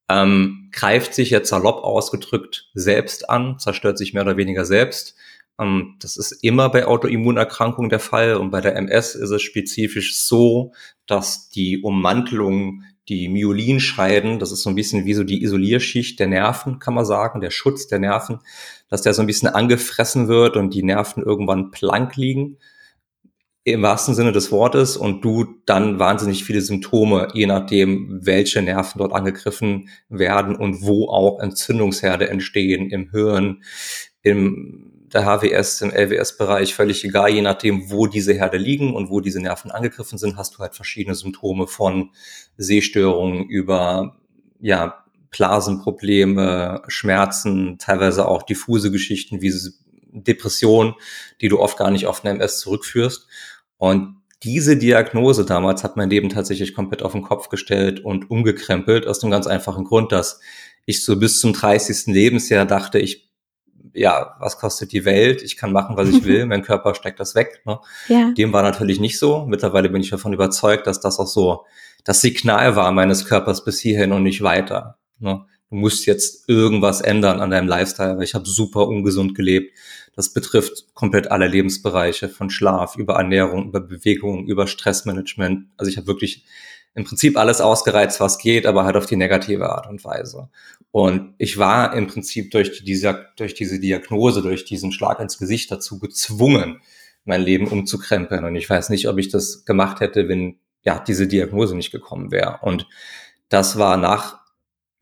ähm, 0.08 0.68
greift 0.72 1.14
sich 1.14 1.30
jetzt 1.30 1.48
salopp 1.48 1.82
ausgedrückt 1.82 2.70
selbst 2.74 3.28
an, 3.28 3.58
zerstört 3.58 3.98
sich 3.98 4.14
mehr 4.14 4.22
oder 4.22 4.36
weniger 4.36 4.64
selbst. 4.64 5.16
Ähm, 5.58 5.96
das 6.00 6.16
ist 6.16 6.32
immer 6.44 6.68
bei 6.68 6.86
Autoimmunerkrankungen 6.86 7.90
der 7.90 8.00
Fall 8.00 8.36
und 8.36 8.50
bei 8.50 8.60
der 8.60 8.76
MS 8.76 9.14
ist 9.14 9.30
es 9.30 9.42
spezifisch 9.42 10.16
so, 10.18 10.72
dass 11.06 11.48
die 11.48 11.82
Ummantelung, 11.82 12.82
die 13.08 13.28
Myelinscheiden, 13.28 14.38
das 14.38 14.52
ist 14.52 14.62
so 14.62 14.70
ein 14.70 14.76
bisschen 14.76 15.06
wie 15.06 15.14
so 15.14 15.24
die 15.24 15.42
Isolierschicht 15.42 16.18
der 16.18 16.26
Nerven, 16.26 16.78
kann 16.78 16.94
man 16.94 17.04
sagen, 17.04 17.40
der 17.40 17.50
Schutz 17.50 17.86
der 17.86 18.00
Nerven, 18.00 18.40
dass 18.88 19.02
der 19.02 19.14
so 19.14 19.22
ein 19.22 19.26
bisschen 19.26 19.48
angefressen 19.48 20.28
wird 20.28 20.56
und 20.56 20.74
die 20.74 20.82
Nerven 20.82 21.22
irgendwann 21.22 21.70
plank 21.70 22.16
liegen 22.16 22.58
im 23.72 23.82
wahrsten 23.82 24.14
Sinne 24.14 24.30
des 24.30 24.52
Wortes 24.52 24.96
und 24.96 25.24
du 25.24 25.44
dann 25.66 25.98
wahnsinnig 25.98 26.44
viele 26.44 26.60
Symptome, 26.60 27.26
je 27.34 27.46
nachdem, 27.46 28.20
welche 28.24 28.62
Nerven 28.62 28.98
dort 28.98 29.12
angegriffen 29.12 29.88
werden 30.08 30.54
und 30.54 30.82
wo 30.82 31.08
auch 31.08 31.40
Entzündungsherde 31.40 32.30
entstehen 32.30 32.90
im 32.90 33.10
Hirn, 33.10 33.64
im 34.22 34.92
der 35.12 35.24
HWS, 35.24 35.80
im 35.80 35.90
LWS-Bereich, 35.90 36.74
völlig 36.74 37.04
egal, 37.04 37.30
je 37.30 37.42
nachdem, 37.42 37.90
wo 37.90 38.06
diese 38.06 38.34
Herde 38.34 38.56
liegen 38.56 38.94
und 38.94 39.10
wo 39.10 39.20
diese 39.20 39.40
Nerven 39.40 39.72
angegriffen 39.72 40.18
sind, 40.18 40.36
hast 40.36 40.54
du 40.54 40.58
halt 40.58 40.76
verschiedene 40.76 41.16
Symptome 41.16 41.66
von 41.66 42.10
Sehstörungen 42.56 43.48
über, 43.48 44.16
ja, 44.60 45.04
Blasenprobleme, 45.30 46.82
Schmerzen, 46.86 47.78
teilweise 47.78 48.28
auch 48.28 48.42
diffuse 48.44 48.90
Geschichten 48.90 49.42
wie 49.42 49.52
Depression, 50.16 50.94
die 51.40 51.48
du 51.48 51.60
oft 51.60 51.76
gar 51.76 51.90
nicht 51.90 52.06
auf 52.06 52.24
eine 52.24 52.34
MS 52.34 52.60
zurückführst. 52.60 53.28
Und 53.78 54.16
diese 54.42 54.76
Diagnose 54.76 55.44
damals 55.44 55.82
hat 55.82 55.96
mein 55.96 56.10
Leben 56.10 56.28
tatsächlich 56.28 56.74
komplett 56.74 57.02
auf 57.02 57.12
den 57.12 57.22
Kopf 57.22 57.48
gestellt 57.48 58.04
und 58.04 58.30
umgekrempelt, 58.30 59.06
aus 59.06 59.18
dem 59.18 59.30
ganz 59.30 59.46
einfachen 59.46 59.84
Grund, 59.84 60.12
dass 60.12 60.40
ich 60.84 61.04
so 61.04 61.18
bis 61.18 61.40
zum 61.40 61.52
30. 61.52 62.06
Lebensjahr 62.06 62.66
dachte, 62.66 62.98
ich, 62.98 63.28
ja, 63.92 64.36
was 64.38 64.58
kostet 64.58 64.92
die 64.92 65.04
Welt? 65.04 65.42
Ich 65.42 65.56
kann 65.56 65.72
machen, 65.72 65.96
was 65.96 66.08
ich 66.08 66.24
will, 66.24 66.46
mein 66.46 66.62
Körper 66.62 66.94
steckt 66.94 67.18
das 67.18 67.34
weg. 67.34 67.62
Ne? 67.64 67.80
Ja. 68.08 68.32
Dem 68.32 68.52
war 68.52 68.62
natürlich 68.62 69.00
nicht 69.00 69.18
so. 69.18 69.46
Mittlerweile 69.46 69.88
bin 69.88 70.02
ich 70.02 70.10
davon 70.10 70.32
überzeugt, 70.32 70.86
dass 70.86 71.00
das 71.00 71.18
auch 71.18 71.26
so 71.26 71.64
das 72.04 72.20
Signal 72.20 72.76
war 72.76 72.92
meines 72.92 73.24
Körpers 73.24 73.64
bis 73.64 73.80
hierhin 73.80 74.12
und 74.12 74.22
nicht 74.22 74.42
weiter. 74.42 74.98
Ne? 75.18 75.44
Du 75.70 75.74
musst 75.74 76.06
jetzt 76.06 76.48
irgendwas 76.48 77.00
ändern 77.00 77.40
an 77.40 77.50
deinem 77.50 77.66
Lifestyle, 77.66 78.16
weil 78.16 78.22
ich 78.22 78.34
habe 78.34 78.46
super 78.46 78.86
ungesund 78.86 79.34
gelebt. 79.34 79.76
Das 80.16 80.32
betrifft 80.32 80.94
komplett 80.94 81.30
alle 81.30 81.46
Lebensbereiche, 81.46 82.28
von 82.28 82.50
Schlaf 82.50 82.96
über 82.96 83.14
Ernährung, 83.14 83.68
über 83.68 83.80
Bewegung, 83.80 84.46
über 84.46 84.66
Stressmanagement. 84.66 85.68
Also 85.76 85.90
ich 85.90 85.98
habe 85.98 86.06
wirklich 86.06 86.44
im 86.94 87.04
Prinzip 87.04 87.36
alles 87.36 87.60
ausgereizt, 87.60 88.18
was 88.20 88.38
geht, 88.38 88.64
aber 88.66 88.84
halt 88.84 88.96
auf 88.96 89.04
die 89.04 89.16
negative 89.16 89.68
Art 89.68 89.86
und 89.86 90.02
Weise. 90.02 90.48
Und 90.90 91.34
ich 91.36 91.58
war 91.58 91.94
im 91.94 92.06
Prinzip 92.06 92.50
durch 92.50 92.82
diese, 92.82 93.26
durch 93.36 93.52
diese 93.52 93.78
Diagnose, 93.78 94.40
durch 94.40 94.64
diesen 94.64 94.92
Schlag 94.92 95.20
ins 95.20 95.36
Gesicht 95.36 95.70
dazu 95.70 95.98
gezwungen, 95.98 96.80
mein 97.26 97.42
Leben 97.42 97.68
umzukrempeln. 97.68 98.46
Und 98.46 98.56
ich 98.56 98.70
weiß 98.70 98.88
nicht, 98.88 99.08
ob 99.08 99.18
ich 99.18 99.28
das 99.28 99.66
gemacht 99.66 100.00
hätte, 100.00 100.28
wenn 100.28 100.58
ja 100.82 100.98
diese 100.98 101.26
Diagnose 101.26 101.76
nicht 101.76 101.92
gekommen 101.92 102.30
wäre. 102.30 102.60
Und 102.62 102.88
das 103.50 103.78
war 103.78 103.98
nach 103.98 104.45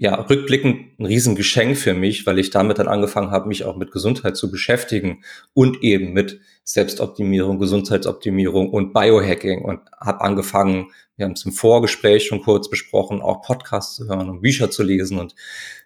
ja, 0.05 0.17
rückblickend 0.17 0.99
ein 1.01 1.07
Riesengeschenk 1.07 1.79
für 1.79 1.95
mich, 1.95 2.27
weil 2.27 2.39
ich 2.39 2.51
damit 2.51 2.79
dann 2.79 2.89
angefangen 2.89 3.31
habe, 3.31 3.49
mich 3.49 3.65
auch 3.65 3.75
mit 3.75 3.91
Gesundheit 3.91 4.37
zu 4.37 4.51
beschäftigen 4.51 5.25
und 5.55 5.83
eben 5.83 6.13
mit 6.13 6.43
Selbstoptimierung, 6.63 7.59
Gesundheitsoptimierung 7.59 8.69
und 8.69 8.93
Biohacking 8.93 9.65
und 9.65 9.81
habe 9.99 10.21
angefangen, 10.21 10.91
wir 11.17 11.25
haben 11.25 11.33
es 11.33 11.47
im 11.47 11.53
Vorgespräch 11.53 12.27
schon 12.27 12.43
kurz 12.43 12.69
besprochen, 12.69 13.23
auch 13.23 13.41
Podcasts 13.41 13.95
zu 13.97 14.07
hören 14.07 14.29
und 14.29 14.43
Bücher 14.43 14.71
zu 14.71 14.83
lesen 14.83 15.19
und 15.19 15.35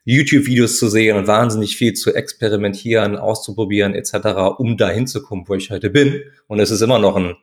YouTube-Videos 0.04 0.80
zu 0.80 0.88
sehen 0.88 1.16
und 1.16 1.28
wahnsinnig 1.28 1.76
viel 1.76 1.92
zu 1.92 2.12
experimentieren, 2.12 3.16
auszuprobieren 3.16 3.94
etc., 3.94 4.58
um 4.58 4.76
dahin 4.76 5.06
zu 5.06 5.22
kommen, 5.22 5.44
wo 5.46 5.54
ich 5.54 5.70
heute 5.70 5.90
bin. 5.90 6.22
Und 6.48 6.58
es 6.58 6.72
ist 6.72 6.80
immer 6.80 6.98
noch 6.98 7.14
ein 7.14 7.36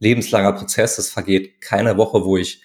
lebenslanger 0.00 0.52
Prozess. 0.52 0.98
Es 0.98 1.08
vergeht 1.08 1.62
keine 1.62 1.96
Woche, 1.96 2.26
wo 2.26 2.36
ich 2.36 2.60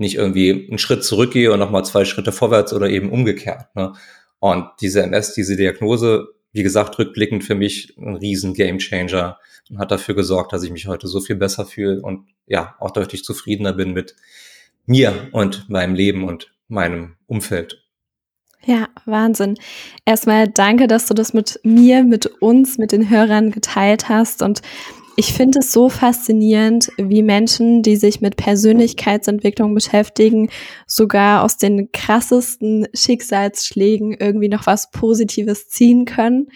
nicht 0.00 0.16
irgendwie 0.16 0.66
einen 0.68 0.78
Schritt 0.78 1.04
zurückgehe 1.04 1.52
und 1.52 1.58
nochmal 1.58 1.84
zwei 1.84 2.04
Schritte 2.04 2.32
vorwärts 2.32 2.72
oder 2.72 2.88
eben 2.88 3.10
umgekehrt. 3.10 3.74
Ne? 3.74 3.92
Und 4.38 4.66
diese 4.80 5.02
MS, 5.02 5.34
diese 5.34 5.56
Diagnose, 5.56 6.28
wie 6.52 6.62
gesagt, 6.62 6.98
rückblickend 6.98 7.44
für 7.44 7.54
mich 7.54 7.96
ein 7.98 8.16
riesen 8.16 8.54
Gamechanger 8.54 9.38
und 9.68 9.78
hat 9.78 9.90
dafür 9.90 10.14
gesorgt, 10.14 10.52
dass 10.52 10.62
ich 10.62 10.70
mich 10.70 10.86
heute 10.88 11.06
so 11.06 11.20
viel 11.20 11.36
besser 11.36 11.66
fühle 11.66 12.02
und 12.02 12.26
ja, 12.46 12.74
auch 12.80 12.90
deutlich 12.90 13.22
zufriedener 13.22 13.72
bin 13.72 13.92
mit 13.92 14.16
mir 14.86 15.28
und 15.32 15.68
meinem 15.68 15.94
Leben 15.94 16.24
und 16.24 16.52
meinem 16.66 17.16
Umfeld. 17.26 17.84
Ja, 18.64 18.88
Wahnsinn. 19.06 19.56
Erstmal 20.04 20.48
danke, 20.48 20.86
dass 20.86 21.06
du 21.06 21.14
das 21.14 21.32
mit 21.32 21.60
mir, 21.62 22.04
mit 22.04 22.26
uns, 22.26 22.76
mit 22.76 22.92
den 22.92 23.08
Hörern 23.08 23.52
geteilt 23.52 24.08
hast 24.08 24.42
und 24.42 24.60
ich 25.16 25.32
finde 25.32 25.58
es 25.58 25.72
so 25.72 25.88
faszinierend, 25.88 26.90
wie 26.96 27.22
Menschen, 27.22 27.82
die 27.82 27.96
sich 27.96 28.20
mit 28.20 28.36
Persönlichkeitsentwicklung 28.36 29.74
beschäftigen, 29.74 30.50
sogar 30.86 31.42
aus 31.42 31.56
den 31.56 31.92
krassesten 31.92 32.86
Schicksalsschlägen 32.94 34.14
irgendwie 34.14 34.48
noch 34.48 34.66
was 34.66 34.90
Positives 34.90 35.68
ziehen 35.68 36.04
können 36.04 36.48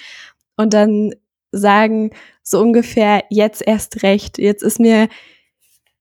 und 0.56 0.72
dann 0.72 1.14
sagen, 1.52 2.10
so 2.42 2.60
ungefähr 2.60 3.24
jetzt 3.30 3.62
erst 3.66 4.02
recht. 4.02 4.38
Jetzt 4.38 4.62
ist 4.62 4.80
mir, 4.80 5.08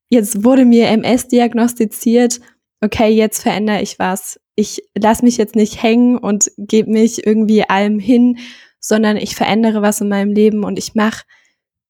jetzt 0.10 0.43
wurde 0.43 0.65
mir 0.65 0.88
MS 0.89 1.27
diagnostiziert. 1.27 2.39
Okay, 2.81 3.10
jetzt 3.10 3.41
verändere 3.41 3.81
ich 3.81 4.00
was. 4.00 4.39
Ich 4.55 4.83
lasse 4.95 5.24
mich 5.24 5.38
jetzt 5.38 5.55
nicht 5.55 5.81
hängen 5.81 6.17
und 6.17 6.51
gebe 6.57 6.91
mich 6.91 7.25
irgendwie 7.25 7.63
allem 7.63 8.00
hin, 8.00 8.38
sondern 8.79 9.17
ich 9.17 9.36
verändere 9.36 9.81
was 9.81 10.01
in 10.01 10.10
meinem 10.10 10.33
Leben 10.33 10.63
und 10.63 10.77
ich 10.77 10.95
mache 10.95 11.24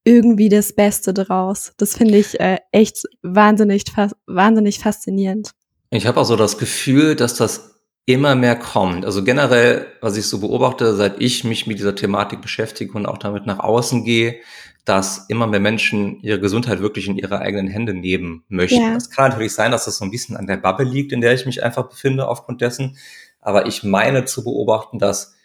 irgendwie 0.04 0.50
das 0.50 0.74
Beste 0.74 1.14
draus. 1.14 1.74
Das 1.78 1.96
finde 1.96 2.18
ich 2.18 2.40
äh, 2.40 2.58
echt 2.72 3.04
wahnsinnig, 3.22 3.84
wahnsinnig 4.28 4.80
faszinierend. 4.80 5.52
Ich 5.90 6.08
habe 6.08 6.20
auch 6.20 6.26
so 6.26 6.36
das 6.36 6.58
Gefühl, 6.58 7.16
dass 7.16 7.36
das 7.36 7.74
immer 8.06 8.36
mehr 8.36 8.58
kommt. 8.58 9.06
Also 9.06 9.24
generell, 9.24 9.86
was 10.02 10.18
ich 10.18 10.26
so 10.26 10.40
beobachte, 10.40 10.96
seit 10.96 11.22
ich 11.22 11.44
mich 11.44 11.68
mit 11.68 11.80
dieser 11.80 11.96
Thematik 11.96 12.42
beschäftige 12.42 12.94
und 12.94 13.06
auch 13.06 13.18
damit 13.18 13.46
nach 13.46 13.60
außen 13.60 14.04
gehe, 14.04 14.42
dass 14.86 15.26
immer 15.30 15.48
mehr 15.48 15.62
Menschen 15.62 16.20
ihre 16.22 16.42
Gesundheit 16.42 16.82
wirklich 16.82 17.08
in 17.08 17.18
ihre 17.18 17.40
eigenen 17.40 17.68
Hände 17.68 17.94
nehmen 17.94 18.44
möchten. 18.50 18.82
Ja. 18.82 18.94
Das 18.94 19.10
kann 19.10 19.30
natürlich 19.30 19.54
sein, 19.54 19.72
dass 19.72 19.86
das 19.86 19.98
so 19.98 20.04
ein 20.04 20.12
bisschen 20.12 20.36
an 20.36 20.48
der 20.48 20.58
Bubble 20.58 20.86
liegt, 20.86 21.14
in 21.14 21.22
der 21.22 21.34
ich 21.34 21.46
mich 21.46 21.64
einfach 21.64 21.88
befinde 21.88 22.28
aufgrund 22.28 22.60
dessen. 22.60 22.98
Aber 23.40 23.66
ich 23.66 23.84
meine 23.84 24.26
zu 24.26 24.44
beobachten, 24.44 25.00
dass 25.00 25.36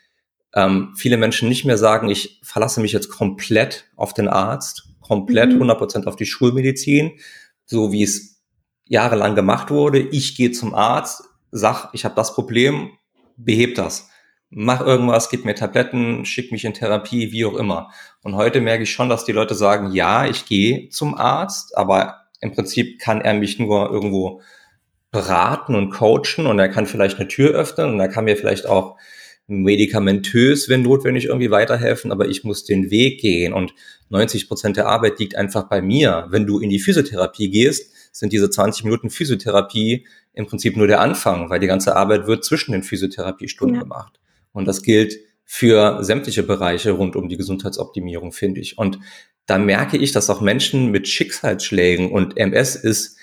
ähm, 0.54 0.94
viele 0.96 1.16
Menschen 1.16 1.48
nicht 1.48 1.64
mehr 1.64 1.78
sagen, 1.78 2.08
ich 2.08 2.40
verlasse 2.42 2.80
mich 2.80 2.92
jetzt 2.92 3.08
komplett 3.08 3.90
auf 3.96 4.14
den 4.14 4.28
Arzt, 4.28 4.88
komplett 5.00 5.52
mhm. 5.52 5.62
100% 5.62 6.06
auf 6.06 6.16
die 6.16 6.26
Schulmedizin, 6.26 7.18
so 7.64 7.92
wie 7.92 8.02
es 8.02 8.42
jahrelang 8.86 9.34
gemacht 9.34 9.70
wurde. 9.70 10.00
Ich 10.00 10.36
gehe 10.36 10.52
zum 10.52 10.74
Arzt, 10.74 11.24
sag, 11.50 11.90
ich 11.92 12.04
habe 12.04 12.14
das 12.14 12.34
Problem, 12.34 12.90
beheb 13.36 13.74
das. 13.74 14.08
Mach 14.50 14.80
irgendwas, 14.80 15.28
gib 15.28 15.44
mir 15.44 15.54
Tabletten, 15.54 16.24
schick 16.24 16.52
mich 16.52 16.64
in 16.64 16.72
Therapie, 16.72 17.32
wie 17.32 17.44
auch 17.44 17.54
immer. 17.54 17.90
Und 18.22 18.34
heute 18.34 18.62
merke 18.62 18.84
ich 18.84 18.90
schon, 18.92 19.10
dass 19.10 19.26
die 19.26 19.32
Leute 19.32 19.54
sagen, 19.54 19.92
ja, 19.92 20.26
ich 20.26 20.46
gehe 20.46 20.88
zum 20.88 21.14
Arzt, 21.14 21.76
aber 21.76 22.22
im 22.40 22.52
Prinzip 22.52 22.98
kann 22.98 23.20
er 23.20 23.34
mich 23.34 23.58
nur 23.58 23.90
irgendwo 23.90 24.40
beraten 25.10 25.74
und 25.74 25.90
coachen 25.90 26.46
und 26.46 26.58
er 26.58 26.68
kann 26.68 26.86
vielleicht 26.86 27.18
eine 27.18 27.28
Tür 27.28 27.50
öffnen 27.50 27.90
und 27.92 28.00
er 28.00 28.08
kann 28.08 28.24
mir 28.24 28.36
vielleicht 28.36 28.66
auch 28.66 28.96
medikamentös, 29.48 30.68
wenn 30.68 30.82
notwendig, 30.82 31.24
irgendwie 31.24 31.50
weiterhelfen, 31.50 32.12
aber 32.12 32.28
ich 32.28 32.44
muss 32.44 32.64
den 32.64 32.90
Weg 32.90 33.20
gehen 33.20 33.52
und 33.52 33.74
90 34.10 34.46
Prozent 34.46 34.76
der 34.76 34.86
Arbeit 34.86 35.18
liegt 35.18 35.36
einfach 35.36 35.68
bei 35.68 35.82
mir. 35.82 36.26
Wenn 36.30 36.46
du 36.46 36.60
in 36.60 36.70
die 36.70 36.78
Physiotherapie 36.78 37.50
gehst, 37.50 37.92
sind 38.12 38.32
diese 38.32 38.50
20 38.50 38.84
Minuten 38.84 39.10
Physiotherapie 39.10 40.06
im 40.34 40.46
Prinzip 40.46 40.76
nur 40.76 40.86
der 40.86 41.00
Anfang, 41.00 41.50
weil 41.50 41.60
die 41.60 41.66
ganze 41.66 41.96
Arbeit 41.96 42.26
wird 42.26 42.44
zwischen 42.44 42.72
den 42.72 42.82
Physiotherapiestunden 42.82 43.76
ja. 43.76 43.82
gemacht. 43.82 44.20
Und 44.52 44.68
das 44.68 44.82
gilt 44.82 45.18
für 45.44 46.04
sämtliche 46.04 46.42
Bereiche 46.42 46.92
rund 46.92 47.16
um 47.16 47.28
die 47.28 47.38
Gesundheitsoptimierung, 47.38 48.32
finde 48.32 48.60
ich. 48.60 48.76
Und 48.76 48.98
da 49.46 49.56
merke 49.58 49.96
ich, 49.96 50.12
dass 50.12 50.28
auch 50.28 50.42
Menschen 50.42 50.90
mit 50.90 51.08
Schicksalsschlägen 51.08 52.10
und 52.10 52.36
MS 52.36 52.76
ist 52.76 53.17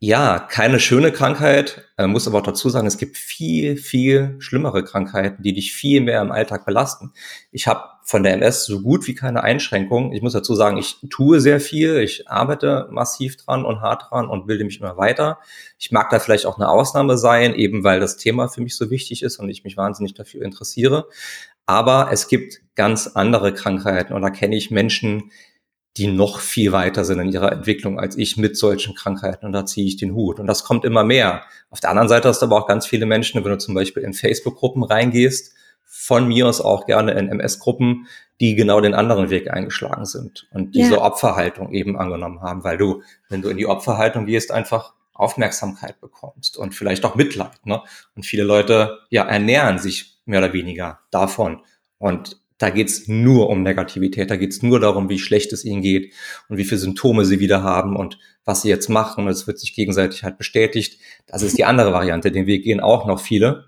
ja, 0.00 0.38
keine 0.38 0.78
schöne 0.78 1.10
Krankheit, 1.10 1.82
man 1.96 2.10
muss 2.10 2.28
aber 2.28 2.38
auch 2.38 2.44
dazu 2.44 2.70
sagen, 2.70 2.86
es 2.86 2.98
gibt 2.98 3.16
viel, 3.16 3.76
viel 3.76 4.36
schlimmere 4.38 4.84
Krankheiten, 4.84 5.42
die 5.42 5.52
dich 5.52 5.72
viel 5.72 6.00
mehr 6.00 6.22
im 6.22 6.30
Alltag 6.30 6.64
belasten. 6.64 7.12
Ich 7.50 7.66
habe 7.66 7.82
von 8.04 8.22
der 8.22 8.34
MS 8.34 8.64
so 8.64 8.80
gut 8.80 9.08
wie 9.08 9.16
keine 9.16 9.42
Einschränkungen. 9.42 10.12
Ich 10.12 10.22
muss 10.22 10.34
dazu 10.34 10.54
sagen, 10.54 10.78
ich 10.78 10.98
tue 11.10 11.40
sehr 11.40 11.60
viel, 11.60 11.98
ich 11.98 12.28
arbeite 12.30 12.86
massiv 12.92 13.36
dran 13.38 13.64
und 13.64 13.80
hart 13.80 14.10
dran 14.10 14.28
und 14.28 14.46
bilde 14.46 14.64
mich 14.64 14.78
immer 14.78 14.96
weiter. 14.96 15.40
Ich 15.80 15.90
mag 15.90 16.10
da 16.10 16.20
vielleicht 16.20 16.46
auch 16.46 16.58
eine 16.58 16.68
Ausnahme 16.68 17.18
sein, 17.18 17.54
eben 17.54 17.82
weil 17.82 17.98
das 17.98 18.16
Thema 18.16 18.48
für 18.48 18.60
mich 18.60 18.76
so 18.76 18.90
wichtig 18.90 19.24
ist 19.24 19.38
und 19.38 19.48
ich 19.48 19.64
mich 19.64 19.76
wahnsinnig 19.76 20.14
dafür 20.14 20.42
interessiere. 20.42 21.08
Aber 21.66 22.10
es 22.12 22.28
gibt 22.28 22.60
ganz 22.76 23.08
andere 23.08 23.52
Krankheiten 23.52 24.12
und 24.12 24.22
da 24.22 24.30
kenne 24.30 24.54
ich 24.54 24.70
Menschen, 24.70 25.32
die 25.98 26.06
noch 26.06 26.40
viel 26.40 26.72
weiter 26.72 27.04
sind 27.04 27.18
in 27.18 27.32
ihrer 27.32 27.52
Entwicklung 27.52 27.98
als 27.98 28.16
ich 28.16 28.36
mit 28.36 28.56
solchen 28.56 28.94
Krankheiten. 28.94 29.46
Und 29.46 29.52
da 29.52 29.66
ziehe 29.66 29.86
ich 29.86 29.96
den 29.96 30.14
Hut. 30.14 30.38
Und 30.38 30.46
das 30.46 30.64
kommt 30.64 30.84
immer 30.84 31.04
mehr. 31.04 31.42
Auf 31.70 31.80
der 31.80 31.90
anderen 31.90 32.08
Seite 32.08 32.28
hast 32.28 32.40
du 32.40 32.46
aber 32.46 32.56
auch 32.56 32.66
ganz 32.68 32.86
viele 32.86 33.04
Menschen, 33.04 33.44
wenn 33.44 33.50
du 33.50 33.58
zum 33.58 33.74
Beispiel 33.74 34.04
in 34.04 34.14
Facebook-Gruppen 34.14 34.84
reingehst, 34.84 35.54
von 35.84 36.28
mir 36.28 36.46
aus 36.46 36.60
auch 36.60 36.86
gerne 36.86 37.12
in 37.12 37.28
MS-Gruppen, 37.28 38.06
die 38.40 38.54
genau 38.54 38.80
den 38.80 38.94
anderen 38.94 39.30
Weg 39.30 39.50
eingeschlagen 39.50 40.04
sind 40.04 40.46
und 40.52 40.74
diese 40.74 40.94
ja. 40.94 41.00
Opferhaltung 41.00 41.72
eben 41.72 41.98
angenommen 41.98 42.40
haben, 42.40 42.62
weil 42.62 42.76
du, 42.76 43.02
wenn 43.28 43.42
du 43.42 43.48
in 43.48 43.56
die 43.56 43.66
Opferhaltung 43.66 44.26
gehst, 44.26 44.52
einfach 44.52 44.92
Aufmerksamkeit 45.12 46.00
bekommst 46.00 46.56
und 46.56 46.74
vielleicht 46.74 47.04
auch 47.04 47.16
Mitleid. 47.16 47.66
Ne? 47.66 47.82
Und 48.14 48.24
viele 48.24 48.44
Leute 48.44 49.00
ja 49.10 49.24
ernähren 49.24 49.78
sich 49.78 50.18
mehr 50.24 50.38
oder 50.38 50.52
weniger 50.52 51.00
davon. 51.10 51.62
Und 51.98 52.37
da 52.58 52.70
geht's 52.70 53.06
nur 53.06 53.48
um 53.48 53.62
Negativität, 53.62 54.30
da 54.30 54.36
geht's 54.36 54.62
nur 54.62 54.80
darum, 54.80 55.08
wie 55.08 55.18
schlecht 55.18 55.52
es 55.52 55.64
ihnen 55.64 55.80
geht 55.80 56.12
und 56.48 56.58
wie 56.58 56.64
viele 56.64 56.80
Symptome 56.80 57.24
sie 57.24 57.38
wieder 57.40 57.62
haben 57.62 57.96
und 57.96 58.18
was 58.44 58.62
sie 58.62 58.68
jetzt 58.68 58.88
machen. 58.88 59.24
Und 59.24 59.30
es 59.30 59.46
wird 59.46 59.58
sich 59.58 59.74
gegenseitig 59.74 60.24
halt 60.24 60.38
bestätigt. 60.38 60.98
Das 61.26 61.42
ist 61.42 61.56
die 61.56 61.64
andere 61.64 61.92
Variante. 61.92 62.32
Den 62.32 62.46
Weg 62.46 62.64
gehen 62.64 62.80
auch 62.80 63.06
noch 63.06 63.20
viele. 63.20 63.66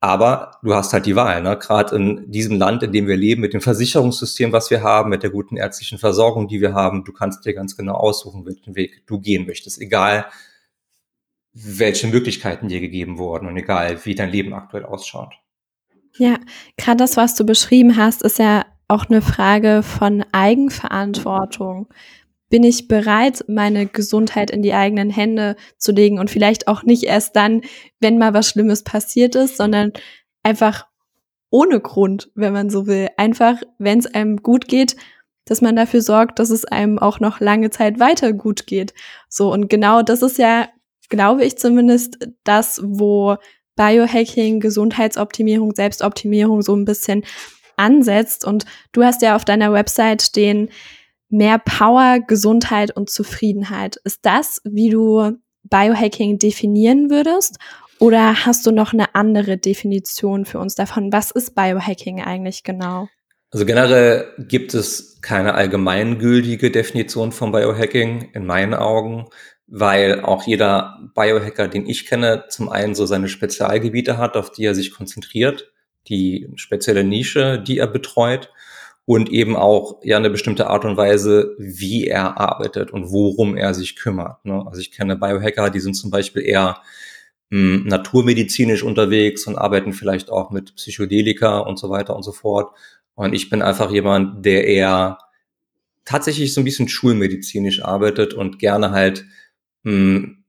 Aber 0.00 0.58
du 0.62 0.74
hast 0.74 0.92
halt 0.92 1.06
die 1.06 1.16
Wahl, 1.16 1.42
ne? 1.42 1.56
gerade 1.58 1.96
in 1.96 2.30
diesem 2.30 2.58
Land, 2.58 2.82
in 2.82 2.92
dem 2.92 3.06
wir 3.08 3.16
leben, 3.16 3.40
mit 3.40 3.54
dem 3.54 3.62
Versicherungssystem, 3.62 4.52
was 4.52 4.70
wir 4.70 4.82
haben, 4.82 5.08
mit 5.08 5.22
der 5.22 5.30
guten 5.30 5.56
ärztlichen 5.56 5.96
Versorgung, 5.98 6.46
die 6.46 6.60
wir 6.60 6.74
haben. 6.74 7.04
Du 7.04 7.12
kannst 7.12 7.46
dir 7.46 7.54
ganz 7.54 7.74
genau 7.74 7.94
aussuchen, 7.94 8.44
welchen 8.44 8.76
Weg 8.76 9.06
du 9.06 9.18
gehen 9.18 9.46
möchtest, 9.46 9.80
egal 9.80 10.26
welche 11.54 12.08
Möglichkeiten 12.08 12.68
dir 12.68 12.80
gegeben 12.80 13.16
wurden 13.16 13.46
und 13.46 13.56
egal 13.56 14.04
wie 14.04 14.14
dein 14.14 14.30
Leben 14.30 14.52
aktuell 14.52 14.84
ausschaut. 14.84 15.34
Ja, 16.16 16.38
gerade 16.76 16.98
das, 16.98 17.16
was 17.16 17.34
du 17.34 17.44
beschrieben 17.44 17.96
hast, 17.96 18.22
ist 18.22 18.38
ja 18.38 18.64
auch 18.88 19.06
eine 19.08 19.22
Frage 19.22 19.82
von 19.82 20.24
Eigenverantwortung. 20.32 21.88
bin 22.50 22.62
ich 22.62 22.86
bereit, 22.86 23.44
meine 23.48 23.86
Gesundheit 23.86 24.50
in 24.50 24.62
die 24.62 24.74
eigenen 24.74 25.10
Hände 25.10 25.56
zu 25.76 25.90
legen 25.90 26.20
und 26.20 26.30
vielleicht 26.30 26.68
auch 26.68 26.84
nicht 26.84 27.02
erst 27.02 27.34
dann, 27.34 27.62
wenn 27.98 28.18
mal 28.18 28.32
was 28.32 28.48
Schlimmes 28.48 28.84
passiert 28.84 29.34
ist, 29.34 29.56
sondern 29.56 29.92
einfach 30.44 30.86
ohne 31.50 31.80
Grund, 31.80 32.30
wenn 32.36 32.52
man 32.52 32.70
so 32.70 32.86
will. 32.86 33.08
Einfach, 33.16 33.60
wenn 33.78 33.98
es 33.98 34.06
einem 34.06 34.36
gut 34.36 34.68
geht, 34.68 34.94
dass 35.46 35.62
man 35.62 35.74
dafür 35.74 36.00
sorgt, 36.00 36.38
dass 36.38 36.50
es 36.50 36.64
einem 36.64 36.98
auch 36.98 37.18
noch 37.18 37.40
lange 37.40 37.70
Zeit 37.70 37.98
weiter 37.98 38.32
gut 38.32 38.66
geht. 38.66 38.94
So, 39.28 39.52
und 39.52 39.68
genau 39.68 40.02
das 40.02 40.22
ist 40.22 40.38
ja, 40.38 40.68
glaube 41.08 41.44
ich 41.44 41.58
zumindest, 41.58 42.28
das, 42.44 42.80
wo 42.84 43.36
Biohacking, 43.76 44.60
Gesundheitsoptimierung, 44.60 45.74
Selbstoptimierung 45.74 46.62
so 46.62 46.74
ein 46.74 46.84
bisschen 46.84 47.24
ansetzt. 47.76 48.44
Und 48.44 48.64
du 48.92 49.02
hast 49.02 49.22
ja 49.22 49.36
auf 49.36 49.44
deiner 49.44 49.72
Website 49.72 50.22
stehen, 50.22 50.68
mehr 51.28 51.58
Power, 51.58 52.20
Gesundheit 52.20 52.96
und 52.96 53.10
Zufriedenheit. 53.10 53.96
Ist 54.04 54.20
das, 54.22 54.60
wie 54.64 54.90
du 54.90 55.32
Biohacking 55.64 56.38
definieren 56.38 57.10
würdest? 57.10 57.58
Oder 57.98 58.44
hast 58.46 58.66
du 58.66 58.72
noch 58.72 58.92
eine 58.92 59.14
andere 59.14 59.56
Definition 59.56 60.44
für 60.44 60.58
uns 60.58 60.74
davon? 60.74 61.12
Was 61.12 61.30
ist 61.30 61.54
Biohacking 61.54 62.22
eigentlich 62.22 62.62
genau? 62.62 63.08
Also 63.54 63.66
generell 63.66 64.34
gibt 64.36 64.74
es 64.74 65.20
keine 65.22 65.54
allgemeingültige 65.54 66.72
Definition 66.72 67.30
von 67.30 67.52
Biohacking 67.52 68.30
in 68.32 68.46
meinen 68.46 68.74
Augen, 68.74 69.26
weil 69.68 70.22
auch 70.22 70.44
jeder 70.44 70.98
Biohacker, 71.14 71.68
den 71.68 71.88
ich 71.88 72.04
kenne, 72.04 72.46
zum 72.48 72.68
einen 72.68 72.96
so 72.96 73.06
seine 73.06 73.28
Spezialgebiete 73.28 74.18
hat, 74.18 74.36
auf 74.36 74.50
die 74.50 74.64
er 74.64 74.74
sich 74.74 74.92
konzentriert, 74.92 75.70
die 76.08 76.48
spezielle 76.56 77.04
Nische, 77.04 77.60
die 77.60 77.78
er 77.78 77.86
betreut 77.86 78.50
und 79.04 79.30
eben 79.30 79.54
auch 79.54 80.00
ja 80.02 80.16
eine 80.16 80.30
bestimmte 80.30 80.66
Art 80.66 80.84
und 80.84 80.96
Weise, 80.96 81.54
wie 81.56 82.08
er 82.08 82.40
arbeitet 82.40 82.90
und 82.90 83.12
worum 83.12 83.56
er 83.56 83.72
sich 83.72 83.94
kümmert. 83.94 84.44
Ne? 84.44 84.64
Also 84.66 84.80
ich 84.80 84.90
kenne 84.90 85.14
Biohacker, 85.14 85.70
die 85.70 85.78
sind 85.78 85.94
zum 85.94 86.10
Beispiel 86.10 86.42
eher 86.42 86.82
hm, 87.52 87.86
naturmedizinisch 87.86 88.82
unterwegs 88.82 89.46
und 89.46 89.56
arbeiten 89.56 89.92
vielleicht 89.92 90.28
auch 90.28 90.50
mit 90.50 90.74
Psychedelika 90.74 91.60
und 91.60 91.78
so 91.78 91.88
weiter 91.88 92.16
und 92.16 92.24
so 92.24 92.32
fort. 92.32 92.74
Und 93.14 93.34
ich 93.34 93.50
bin 93.50 93.62
einfach 93.62 93.90
jemand, 93.90 94.44
der 94.44 94.66
eher 94.66 95.18
tatsächlich 96.04 96.52
so 96.52 96.60
ein 96.60 96.64
bisschen 96.64 96.88
schulmedizinisch 96.88 97.82
arbeitet 97.82 98.34
und 98.34 98.58
gerne 98.58 98.90
halt 98.90 99.24
mh, 99.82 99.92
hm, 99.92 100.44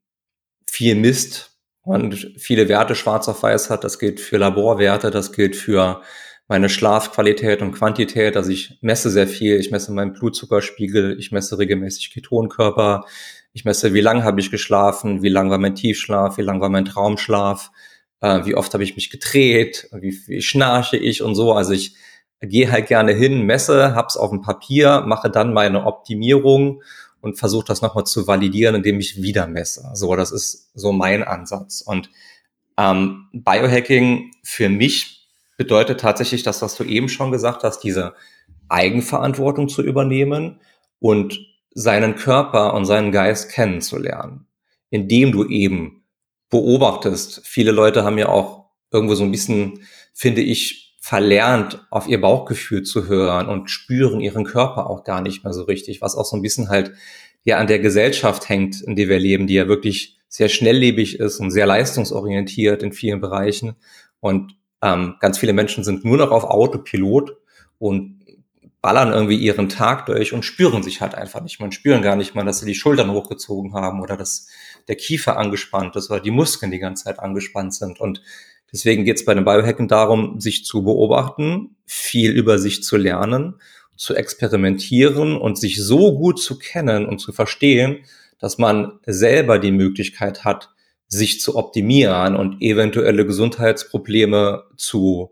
viel 0.65 0.95
misst 0.95 1.51
und 1.81 2.33
viele 2.37 2.67
Werte 2.67 2.95
schwarz 2.95 3.29
auf 3.29 3.43
weiß 3.43 3.69
hat. 3.69 3.83
Das 3.83 3.99
gilt 3.99 4.19
für 4.19 4.37
Laborwerte, 4.37 5.11
das 5.11 5.31
gilt 5.31 5.55
für 5.55 6.01
meine 6.47 6.69
Schlafqualität 6.69 7.61
und 7.61 7.71
Quantität. 7.71 8.37
Also 8.37 8.51
ich 8.51 8.77
messe 8.81 9.09
sehr 9.09 9.27
viel. 9.27 9.59
Ich 9.59 9.71
messe 9.71 9.91
meinen 9.91 10.13
Blutzuckerspiegel, 10.13 11.17
ich 11.19 11.31
messe 11.31 11.57
regelmäßig 11.57 12.11
Ketonkörper, 12.11 13.05
ich 13.53 13.65
messe, 13.65 13.93
wie 13.93 14.01
lange 14.01 14.23
habe 14.23 14.39
ich 14.41 14.51
geschlafen, 14.51 15.23
wie 15.23 15.29
lang 15.29 15.49
war 15.49 15.57
mein 15.57 15.75
Tiefschlaf, 15.75 16.37
wie 16.37 16.41
lang 16.41 16.61
war 16.61 16.69
mein 16.69 16.85
Traumschlaf, 16.85 17.71
äh, 18.21 18.45
wie 18.45 18.55
oft 18.55 18.73
habe 18.73 18.83
ich 18.83 18.95
mich 18.95 19.09
gedreht, 19.09 19.89
wie, 19.93 20.19
wie 20.27 20.41
schnarche 20.41 20.97
ich 20.97 21.21
und 21.21 21.35
so. 21.35 21.53
Also 21.53 21.73
ich 21.73 21.95
gehe 22.41 22.71
halt 22.71 22.87
gerne 22.87 23.13
hin, 23.13 23.43
messe, 23.43 23.95
hab's 23.95 24.17
auf 24.17 24.29
dem 24.29 24.41
Papier, 24.41 25.01
mache 25.05 25.29
dann 25.29 25.53
meine 25.53 25.85
Optimierung 25.85 26.81
und 27.21 27.39
versuche 27.39 27.65
das 27.65 27.81
nochmal 27.81 28.05
zu 28.05 28.27
validieren, 28.27 28.75
indem 28.75 28.99
ich 28.99 29.21
wieder 29.21 29.47
messe. 29.47 29.89
So, 29.93 30.15
das 30.15 30.31
ist 30.31 30.69
so 30.75 30.91
mein 30.91 31.23
Ansatz. 31.23 31.81
Und 31.81 32.09
ähm, 32.77 33.27
Biohacking 33.33 34.31
für 34.43 34.69
mich 34.69 35.27
bedeutet 35.57 36.01
tatsächlich 36.01 36.43
das, 36.43 36.61
was 36.61 36.75
du 36.75 36.83
eben 36.83 37.09
schon 37.09 37.31
gesagt 37.31 37.63
hast, 37.63 37.79
diese 37.79 38.13
Eigenverantwortung 38.69 39.69
zu 39.69 39.81
übernehmen 39.81 40.59
und 40.99 41.39
seinen 41.71 42.15
Körper 42.15 42.73
und 42.73 42.85
seinen 42.85 43.11
Geist 43.11 43.49
kennenzulernen, 43.49 44.47
indem 44.89 45.31
du 45.31 45.45
eben 45.45 46.03
beobachtest. 46.49 47.41
Viele 47.45 47.71
Leute 47.71 48.03
haben 48.03 48.17
ja 48.17 48.29
auch 48.29 48.65
irgendwo 48.91 49.15
so 49.15 49.23
ein 49.23 49.31
bisschen, 49.31 49.85
finde 50.13 50.41
ich, 50.41 50.84
verlernt, 51.05 51.85
auf 51.91 52.07
ihr 52.07 52.19
Bauchgefühl 52.19 52.81
zu 52.81 53.07
hören 53.07 53.47
und 53.47 53.69
spüren 53.69 54.21
ihren 54.21 54.43
Körper 54.43 54.89
auch 54.89 55.03
gar 55.03 55.21
nicht 55.21 55.43
mehr 55.43 55.53
so 55.53 55.61
richtig, 55.61 56.01
was 56.01 56.15
auch 56.15 56.25
so 56.25 56.35
ein 56.35 56.41
bisschen 56.41 56.67
halt 56.67 56.93
ja 57.43 57.59
an 57.59 57.67
der 57.67 57.77
Gesellschaft 57.77 58.49
hängt, 58.49 58.81
in 58.81 58.95
der 58.95 59.07
wir 59.07 59.19
leben, 59.19 59.45
die 59.45 59.53
ja 59.53 59.67
wirklich 59.67 60.17
sehr 60.29 60.49
schnelllebig 60.49 61.19
ist 61.19 61.39
und 61.39 61.51
sehr 61.51 61.67
leistungsorientiert 61.67 62.81
in 62.81 62.91
vielen 62.91 63.21
Bereichen. 63.21 63.75
Und 64.19 64.55
ähm, 64.81 65.17
ganz 65.19 65.37
viele 65.37 65.53
Menschen 65.53 65.83
sind 65.83 66.05
nur 66.05 66.17
noch 66.17 66.31
auf 66.31 66.43
Autopilot 66.43 67.37
und 67.77 68.25
ballern 68.81 69.13
irgendwie 69.13 69.37
ihren 69.37 69.69
Tag 69.69 70.07
durch 70.07 70.33
und 70.33 70.43
spüren 70.43 70.81
sich 70.81 71.01
halt 71.01 71.13
einfach 71.13 71.41
nicht. 71.41 71.59
Man 71.59 71.71
spüren 71.71 72.01
gar 72.01 72.15
nicht 72.15 72.33
mal, 72.33 72.45
dass 72.45 72.61
sie 72.61 72.65
die 72.65 72.73
Schultern 72.73 73.11
hochgezogen 73.11 73.75
haben 73.75 74.01
oder 74.01 74.17
dass 74.17 74.47
der 74.87 74.95
Kiefer 74.95 75.37
angespannt 75.37 75.95
ist 75.97 76.09
oder 76.09 76.19
die 76.19 76.31
Muskeln 76.31 76.71
die 76.71 76.79
ganze 76.79 77.03
Zeit 77.03 77.19
angespannt 77.19 77.75
sind. 77.75 77.99
Und 77.99 78.23
Deswegen 78.75 79.05
geht 79.05 79.15
es 79.15 79.23
bei 79.23 79.33
dem 79.33 79.45
Biohacken 79.45 79.87
darum, 79.87 80.41
sich 80.41 80.65
zu 80.65 80.83
beobachten, 80.83 81.77
viel 81.85 82.31
über 82.31 82.59
sich 82.59 82.83
zu 82.83 82.97
lernen, 82.97 83.61
zu 83.95 84.15
experimentieren 84.15 85.37
und 85.37 85.57
sich 85.57 85.81
so 85.81 86.13
gut 86.17 86.41
zu 86.41 86.59
kennen 86.59 87.05
und 87.05 87.19
zu 87.19 87.31
verstehen, 87.31 87.99
dass 88.37 88.57
man 88.57 88.99
selber 89.05 89.59
die 89.59 89.71
Möglichkeit 89.71 90.43
hat, 90.43 90.71
sich 91.07 91.39
zu 91.39 91.55
optimieren 91.55 92.35
und 92.35 92.61
eventuelle 92.61 93.25
Gesundheitsprobleme 93.25 94.65
zu 94.75 95.31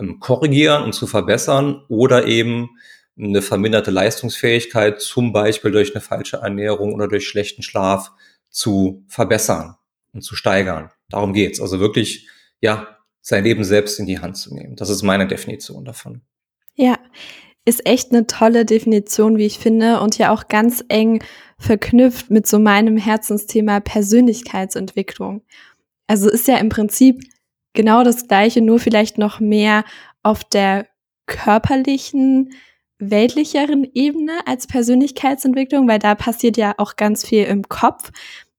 ähm, 0.00 0.18
korrigieren 0.18 0.82
und 0.82 0.94
zu 0.94 1.06
verbessern 1.06 1.84
oder 1.90 2.26
eben 2.26 2.70
eine 3.18 3.42
verminderte 3.42 3.90
Leistungsfähigkeit, 3.90 5.02
zum 5.02 5.34
Beispiel 5.34 5.72
durch 5.72 5.94
eine 5.94 6.00
falsche 6.00 6.38
Ernährung 6.38 6.94
oder 6.94 7.06
durch 7.06 7.28
schlechten 7.28 7.62
Schlaf, 7.62 8.12
zu 8.48 9.04
verbessern 9.08 9.74
und 10.14 10.22
zu 10.22 10.36
steigern. 10.36 10.90
Darum 11.10 11.34
geht's. 11.34 11.60
Also 11.60 11.80
wirklich 11.80 12.26
ja, 12.60 12.98
sein 13.20 13.44
Leben 13.44 13.64
selbst 13.64 13.98
in 13.98 14.06
die 14.06 14.20
Hand 14.20 14.36
zu 14.36 14.54
nehmen. 14.54 14.76
Das 14.76 14.88
ist 14.88 15.02
meine 15.02 15.26
Definition 15.26 15.84
davon. 15.84 16.22
Ja, 16.74 16.98
ist 17.64 17.86
echt 17.86 18.12
eine 18.12 18.26
tolle 18.26 18.64
Definition, 18.64 19.36
wie 19.36 19.44
ich 19.44 19.58
finde, 19.58 20.00
und 20.00 20.16
ja 20.16 20.32
auch 20.32 20.48
ganz 20.48 20.82
eng 20.88 21.22
verknüpft 21.58 22.30
mit 22.30 22.46
so 22.46 22.58
meinem 22.58 22.96
Herzensthema 22.96 23.80
Persönlichkeitsentwicklung. 23.80 25.42
Also 26.06 26.30
ist 26.30 26.48
ja 26.48 26.56
im 26.56 26.70
Prinzip 26.70 27.20
genau 27.74 28.04
das 28.04 28.26
Gleiche, 28.26 28.62
nur 28.62 28.78
vielleicht 28.78 29.18
noch 29.18 29.40
mehr 29.40 29.84
auf 30.22 30.44
der 30.44 30.86
körperlichen, 31.26 32.54
weltlicheren 32.98 33.86
Ebene 33.92 34.32
als 34.46 34.66
Persönlichkeitsentwicklung, 34.66 35.86
weil 35.86 35.98
da 35.98 36.14
passiert 36.14 36.56
ja 36.56 36.74
auch 36.78 36.96
ganz 36.96 37.26
viel 37.26 37.44
im 37.44 37.68
Kopf. 37.68 38.10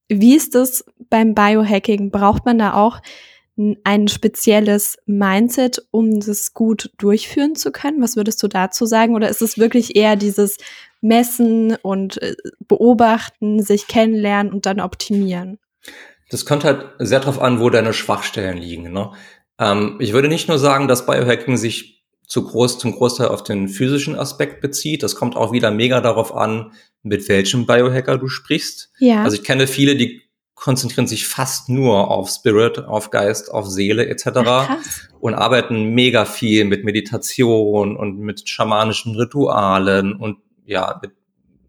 Wie 0.08 0.36
ist 0.36 0.56
das 0.56 0.86
beim 1.10 1.34
Biohacking? 1.34 2.12
Braucht 2.12 2.46
man 2.46 2.60
da 2.60 2.76
auch 2.76 3.02
ein 3.84 4.08
spezielles 4.08 4.98
Mindset, 5.06 5.86
um 5.92 6.20
das 6.20 6.54
gut 6.54 6.92
durchführen 6.98 7.56
zu 7.56 7.72
können? 7.72 8.02
Was 8.02 8.16
würdest 8.16 8.42
du 8.42 8.48
dazu 8.48 8.86
sagen? 8.86 9.16
Oder 9.16 9.30
ist 9.30 9.42
es 9.42 9.58
wirklich 9.58 9.96
eher 9.96 10.16
dieses 10.16 10.58
Messen 11.02 11.76
und 11.82 12.22
äh, 12.22 12.36
Beobachten, 12.68 13.62
sich 13.62 13.88
kennenlernen 13.88 14.54
und 14.54 14.66
dann 14.66 14.80
optimieren? 14.80 15.60
Das 16.30 16.46
kommt 16.46 16.64
halt 16.64 16.86
sehr 17.00 17.20
darauf 17.20 17.42
an, 17.42 17.60
wo 17.60 17.70
deine 17.70 17.94
Schwachstellen 17.94 18.58
liegen. 18.58 18.92
Ne? 18.94 19.12
Ähm, 19.60 19.98
ich 20.00 20.14
würde 20.14 20.30
nicht 20.30 20.48
nur 20.48 20.60
sagen, 20.60 20.88
dass 20.88 21.06
Biohacking 21.06 21.58
sich 21.58 22.06
zu 22.28 22.44
groß, 22.46 22.78
zum 22.78 22.94
Großteil 22.94 23.28
auf 23.28 23.44
den 23.44 23.68
physischen 23.68 24.16
Aspekt 24.16 24.62
bezieht. 24.62 25.04
Das 25.04 25.16
kommt 25.16 25.36
auch 25.36 25.52
wieder 25.52 25.72
mega 25.72 26.00
darauf 26.00 26.34
an, 26.34 26.72
mit 27.02 27.28
welchem 27.28 27.66
Biohacker 27.66 28.18
du 28.18 28.28
sprichst. 28.30 28.92
Ja. 29.00 29.24
Also 29.24 29.36
ich 29.36 29.44
kenne 29.44 29.68
viele, 29.68 29.96
die 29.96 30.29
konzentrieren 30.60 31.08
sich 31.08 31.28
fast 31.28 31.70
nur 31.70 32.12
auf 32.12 32.30
Spirit, 32.30 32.80
auf 32.80 33.12
Geist, 33.12 33.52
auf 33.52 33.68
Seele 33.68 34.08
etc. 34.08 34.28
Ach, 34.36 34.70
und 35.20 35.34
arbeiten 35.34 35.94
mega 35.94 36.26
viel 36.26 36.66
mit 36.66 36.84
Meditation 36.84 37.96
und 37.96 38.20
mit 38.20 38.48
schamanischen 38.48 39.16
Ritualen 39.16 40.14
und 40.14 40.40
ja, 40.66 41.00
mit, 41.02 41.12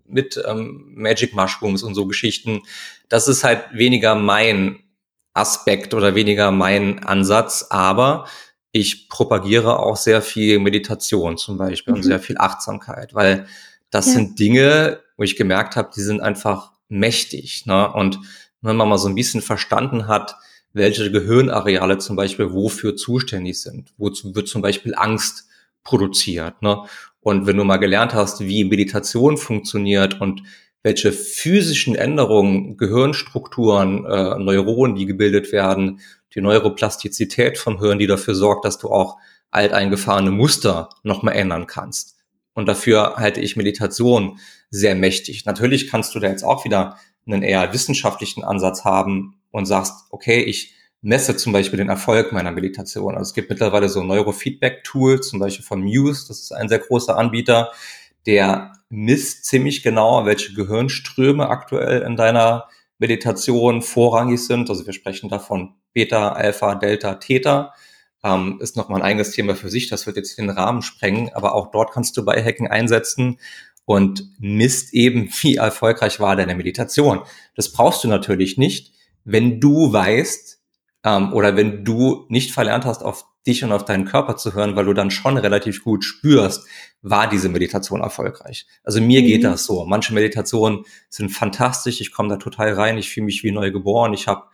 mit 0.06 0.42
ähm, 0.46 0.92
Magic 0.94 1.34
Mushrooms 1.34 1.82
und 1.82 1.94
so 1.94 2.06
Geschichten. 2.06 2.62
Das 3.08 3.28
ist 3.28 3.44
halt 3.44 3.64
weniger 3.72 4.14
mein 4.14 4.80
Aspekt 5.34 5.94
oder 5.94 6.14
weniger 6.14 6.50
mein 6.50 7.04
Ansatz, 7.04 7.66
aber 7.70 8.26
ich 8.72 9.08
propagiere 9.08 9.78
auch 9.78 9.96
sehr 9.96 10.20
viel 10.22 10.58
Meditation 10.58 11.36
zum 11.36 11.58
Beispiel 11.58 11.92
mhm. 11.92 11.98
und 11.98 12.02
sehr 12.02 12.20
viel 12.20 12.38
Achtsamkeit, 12.38 13.14
weil 13.14 13.46
das 13.90 14.06
ja. 14.06 14.12
sind 14.14 14.38
Dinge, 14.38 15.00
wo 15.16 15.22
ich 15.22 15.36
gemerkt 15.36 15.76
habe, 15.76 15.90
die 15.94 16.02
sind 16.02 16.20
einfach 16.20 16.72
mächtig. 16.88 17.66
Ne? 17.66 17.92
Und 17.92 18.18
wenn 18.62 18.76
man 18.76 18.88
mal 18.88 18.98
so 18.98 19.08
ein 19.08 19.14
bisschen 19.14 19.42
verstanden 19.42 20.06
hat, 20.06 20.36
welche 20.72 21.10
Gehirnareale 21.10 21.98
zum 21.98 22.16
Beispiel 22.16 22.52
wofür 22.52 22.96
zuständig 22.96 23.60
sind. 23.60 23.92
Wozu 23.98 24.34
wird 24.34 24.48
zum 24.48 24.62
Beispiel 24.62 24.94
Angst 24.94 25.48
produziert. 25.82 26.62
Ne? 26.62 26.84
Und 27.20 27.46
wenn 27.46 27.56
du 27.56 27.64
mal 27.64 27.78
gelernt 27.78 28.14
hast, 28.14 28.40
wie 28.40 28.64
Meditation 28.64 29.36
funktioniert 29.36 30.20
und 30.20 30.42
welche 30.82 31.12
physischen 31.12 31.94
Änderungen, 31.94 32.76
Gehirnstrukturen, 32.76 34.06
äh, 34.06 34.38
Neuronen, 34.38 34.96
die 34.96 35.06
gebildet 35.06 35.52
werden, 35.52 36.00
die 36.34 36.40
Neuroplastizität 36.40 37.58
vom 37.58 37.80
Hirn, 37.80 37.98
die 37.98 38.06
dafür 38.06 38.34
sorgt, 38.34 38.64
dass 38.64 38.78
du 38.78 38.88
auch 38.88 39.18
alteingefahrene 39.50 40.30
Muster 40.30 40.88
nochmal 41.02 41.34
ändern 41.34 41.66
kannst. 41.66 42.16
Und 42.54 42.66
dafür 42.66 43.16
halte 43.16 43.40
ich 43.40 43.56
Meditation 43.56 44.38
sehr 44.70 44.94
mächtig. 44.94 45.44
Natürlich 45.44 45.88
kannst 45.88 46.14
du 46.14 46.20
da 46.20 46.28
jetzt 46.28 46.44
auch 46.44 46.64
wieder 46.64 46.96
einen 47.32 47.42
eher 47.42 47.72
wissenschaftlichen 47.72 48.44
Ansatz 48.44 48.84
haben 48.84 49.40
und 49.50 49.66
sagst, 49.66 50.06
okay, 50.10 50.42
ich 50.42 50.74
messe 51.02 51.36
zum 51.36 51.52
Beispiel 51.52 51.78
den 51.78 51.88
Erfolg 51.88 52.32
meiner 52.32 52.50
Meditation. 52.50 53.14
Also 53.16 53.30
es 53.30 53.34
gibt 53.34 53.50
mittlerweile 53.50 53.88
so 53.88 54.02
Neurofeedback-Tools, 54.02 55.28
zum 55.28 55.38
Beispiel 55.38 55.64
von 55.64 55.80
Muse, 55.80 56.26
das 56.28 56.40
ist 56.40 56.52
ein 56.52 56.68
sehr 56.68 56.78
großer 56.78 57.16
Anbieter, 57.16 57.72
der 58.26 58.72
misst 58.90 59.46
ziemlich 59.46 59.82
genau, 59.82 60.26
welche 60.26 60.52
Gehirnströme 60.52 61.48
aktuell 61.48 62.02
in 62.02 62.16
deiner 62.16 62.68
Meditation 62.98 63.80
vorrangig 63.80 64.44
sind. 64.44 64.68
Also 64.68 64.84
wir 64.84 64.92
sprechen 64.92 65.30
davon 65.30 65.74
Beta, 65.94 66.32
Alpha, 66.32 66.74
Delta, 66.74 67.14
Theta. 67.14 67.72
Ähm, 68.22 68.58
ist 68.60 68.76
nochmal 68.76 69.00
ein 69.00 69.06
eigenes 69.06 69.30
Thema 69.30 69.54
für 69.54 69.70
sich, 69.70 69.88
das 69.88 70.06
wird 70.06 70.18
jetzt 70.18 70.36
den 70.36 70.50
Rahmen 70.50 70.82
sprengen, 70.82 71.30
aber 71.32 71.54
auch 71.54 71.70
dort 71.70 71.92
kannst 71.92 72.18
du 72.18 72.24
Biohacking 72.26 72.68
einsetzen 72.68 73.38
und 73.84 74.24
misst 74.38 74.94
eben, 74.94 75.28
wie 75.40 75.56
erfolgreich 75.56 76.20
war 76.20 76.36
deine 76.36 76.54
Meditation. 76.54 77.20
Das 77.54 77.72
brauchst 77.72 78.04
du 78.04 78.08
natürlich 78.08 78.58
nicht, 78.58 78.92
wenn 79.24 79.60
du 79.60 79.92
weißt, 79.92 80.60
ähm, 81.04 81.32
oder 81.32 81.56
wenn 81.56 81.84
du 81.84 82.26
nicht 82.28 82.52
verlernt 82.52 82.84
hast, 82.84 83.02
auf 83.02 83.26
dich 83.46 83.64
und 83.64 83.72
auf 83.72 83.84
deinen 83.84 84.04
Körper 84.04 84.36
zu 84.36 84.54
hören, 84.54 84.76
weil 84.76 84.84
du 84.84 84.92
dann 84.92 85.10
schon 85.10 85.38
relativ 85.38 85.82
gut 85.82 86.04
spürst, 86.04 86.66
war 87.02 87.28
diese 87.28 87.48
Meditation 87.48 88.00
erfolgreich. 88.00 88.66
Also 88.84 89.00
mir 89.00 89.22
mhm. 89.22 89.26
geht 89.26 89.44
das 89.44 89.64
so. 89.64 89.84
Manche 89.86 90.12
Meditationen 90.12 90.84
sind 91.08 91.30
fantastisch, 91.30 92.00
ich 92.00 92.12
komme 92.12 92.28
da 92.28 92.36
total 92.36 92.74
rein, 92.74 92.98
ich 92.98 93.10
fühle 93.10 93.26
mich 93.26 93.42
wie 93.42 93.52
neu 93.52 93.70
geboren, 93.70 94.12
ich 94.12 94.26
habe 94.28 94.44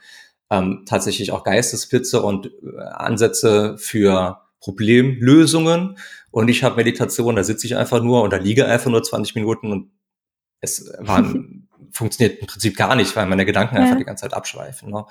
ähm, 0.51 0.85
tatsächlich 0.87 1.33
auch 1.33 1.43
Geistesblitze 1.43 2.23
und 2.23 2.47
äh, 2.47 2.81
Ansätze 2.95 3.77
für 3.79 4.43
Problemlösungen 4.61 5.99
und 6.37 6.49
ich 6.49 6.63
habe 6.63 6.77
Meditation, 6.77 7.35
da 7.35 7.43
sitze 7.43 7.67
ich 7.67 7.77
einfach 7.77 8.03
nur 8.03 8.23
und 8.23 8.31
da 8.31 8.37
liege 8.37 8.67
einfach 8.67 8.91
nur 8.91 9.03
20 9.03 9.37
Minuten 9.37 9.73
und 9.73 9.91
es 10.61 10.93
war, 10.99 11.25
funktioniert 11.93 12.41
im 12.41 12.47
Prinzip 12.47 12.77
gar 12.77 12.95
nicht, 12.95 13.17
weil 13.17 13.25
meine 13.25 13.47
Gedanken 13.47 13.77
ja. 13.77 13.81
einfach 13.81 13.97
die 13.97 14.05
ganze 14.05 14.25
Zeit 14.25 14.35
abschweifen. 14.35 14.91
Ne? 14.91 15.07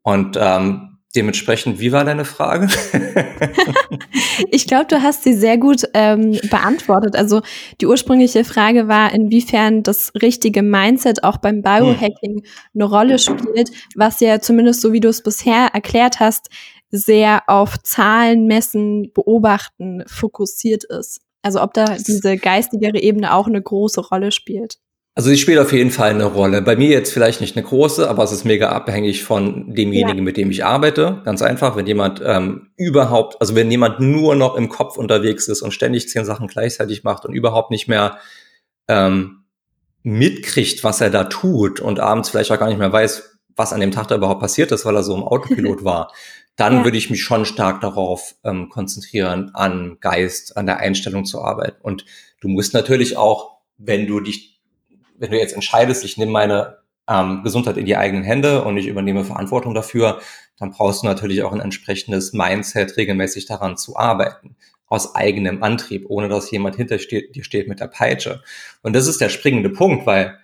Und 0.00 0.38
ähm, 0.40 0.96
dementsprechend, 1.14 1.78
wie 1.78 1.92
war 1.92 2.06
deine 2.06 2.24
Frage? 2.24 2.68
ich 4.50 4.66
glaube, 4.66 4.86
du 4.86 5.02
hast 5.02 5.24
sie 5.24 5.34
sehr 5.34 5.58
gut 5.58 5.86
ähm, 5.92 6.38
beantwortet. 6.48 7.16
Also 7.16 7.42
die 7.82 7.86
ursprüngliche 7.86 8.42
Frage 8.42 8.88
war, 8.88 9.12
inwiefern 9.12 9.82
das 9.82 10.10
richtige 10.22 10.62
Mindset 10.62 11.22
auch 11.22 11.36
beim 11.36 11.60
Biohacking 11.60 12.36
hm. 12.36 12.44
eine 12.74 12.84
Rolle 12.84 13.18
spielt, 13.18 13.70
was 13.94 14.20
ja 14.20 14.40
zumindest 14.40 14.80
so 14.80 14.94
wie 14.94 15.00
du 15.00 15.10
es 15.10 15.22
bisher 15.22 15.68
erklärt 15.74 16.18
hast, 16.18 16.48
sehr 16.92 17.42
auf 17.48 17.82
Zahlen, 17.82 18.46
Messen, 18.46 19.12
Beobachten 19.12 20.04
fokussiert 20.06 20.84
ist. 20.84 21.20
Also 21.42 21.60
ob 21.60 21.74
da 21.74 21.96
diese 21.96 22.36
geistigere 22.36 23.00
Ebene 23.00 23.34
auch 23.34 23.48
eine 23.48 23.60
große 23.60 24.00
Rolle 24.00 24.30
spielt. 24.30 24.76
Also 25.14 25.28
sie 25.28 25.36
spielt 25.36 25.58
auf 25.58 25.72
jeden 25.72 25.90
Fall 25.90 26.10
eine 26.10 26.24
Rolle. 26.24 26.62
Bei 26.62 26.74
mir 26.74 26.88
jetzt 26.88 27.12
vielleicht 27.12 27.42
nicht 27.42 27.54
eine 27.56 27.66
große, 27.66 28.08
aber 28.08 28.22
es 28.22 28.32
ist 28.32 28.44
mega 28.44 28.70
abhängig 28.70 29.24
von 29.24 29.74
demjenigen, 29.74 30.18
ja. 30.18 30.22
mit 30.22 30.38
dem 30.38 30.50
ich 30.50 30.64
arbeite. 30.64 31.20
Ganz 31.24 31.42
einfach, 31.42 31.76
wenn 31.76 31.86
jemand 31.86 32.22
ähm, 32.24 32.70
überhaupt, 32.76 33.38
also 33.40 33.54
wenn 33.54 33.70
jemand 33.70 34.00
nur 34.00 34.36
noch 34.36 34.54
im 34.54 34.70
Kopf 34.70 34.96
unterwegs 34.96 35.48
ist 35.48 35.60
und 35.60 35.72
ständig 35.72 36.08
zehn 36.08 36.24
Sachen 36.24 36.46
gleichzeitig 36.46 37.04
macht 37.04 37.26
und 37.26 37.34
überhaupt 37.34 37.70
nicht 37.70 37.88
mehr 37.88 38.18
ähm, 38.88 39.44
mitkriegt, 40.02 40.82
was 40.82 41.02
er 41.02 41.10
da 41.10 41.24
tut 41.24 41.80
und 41.80 42.00
abends 42.00 42.30
vielleicht 42.30 42.50
auch 42.50 42.58
gar 42.58 42.68
nicht 42.68 42.78
mehr 42.78 42.92
weiß, 42.92 43.38
was 43.54 43.74
an 43.74 43.80
dem 43.80 43.90
Tag 43.90 44.08
da 44.08 44.16
überhaupt 44.16 44.40
passiert 44.40 44.72
ist, 44.72 44.86
weil 44.86 44.96
er 44.96 45.02
so 45.02 45.14
im 45.14 45.22
Autopilot 45.24 45.84
war, 45.84 46.10
dann 46.56 46.78
ja. 46.78 46.84
würde 46.84 46.98
ich 46.98 47.10
mich 47.10 47.22
schon 47.22 47.44
stark 47.44 47.80
darauf 47.80 48.34
ähm, 48.44 48.68
konzentrieren, 48.68 49.50
an 49.54 49.98
Geist, 50.00 50.56
an 50.56 50.66
der 50.66 50.78
Einstellung 50.78 51.24
zu 51.24 51.42
arbeiten. 51.42 51.80
Und 51.82 52.04
du 52.40 52.48
musst 52.48 52.74
natürlich 52.74 53.16
auch, 53.16 53.58
wenn 53.78 54.06
du 54.06 54.20
dich 54.20 54.52
wenn 55.22 55.30
du 55.30 55.38
jetzt 55.38 55.54
entscheidest, 55.54 56.04
ich 56.04 56.16
nehme 56.18 56.32
meine 56.32 56.78
ähm, 57.08 57.42
Gesundheit 57.44 57.76
in 57.76 57.86
die 57.86 57.96
eigenen 57.96 58.24
Hände 58.24 58.64
und 58.64 58.76
ich 58.76 58.88
übernehme 58.88 59.24
Verantwortung 59.24 59.72
dafür, 59.72 60.20
dann 60.58 60.72
brauchst 60.72 61.02
du 61.02 61.06
natürlich 61.06 61.44
auch 61.44 61.52
ein 61.52 61.60
entsprechendes 61.60 62.32
Mindset, 62.32 62.96
regelmäßig 62.96 63.46
daran 63.46 63.76
zu 63.76 63.96
arbeiten. 63.96 64.56
Aus 64.88 65.14
eigenem 65.14 65.62
Antrieb, 65.62 66.06
ohne 66.08 66.28
dass 66.28 66.50
jemand 66.50 66.74
hinter 66.74 66.96
dir 66.96 67.44
steht 67.44 67.68
mit 67.68 67.78
der 67.78 67.86
Peitsche. 67.86 68.42
Und 68.82 68.94
das 68.94 69.06
ist 69.06 69.20
der 69.20 69.28
springende 69.28 69.70
Punkt, 69.70 70.06
weil 70.06 70.38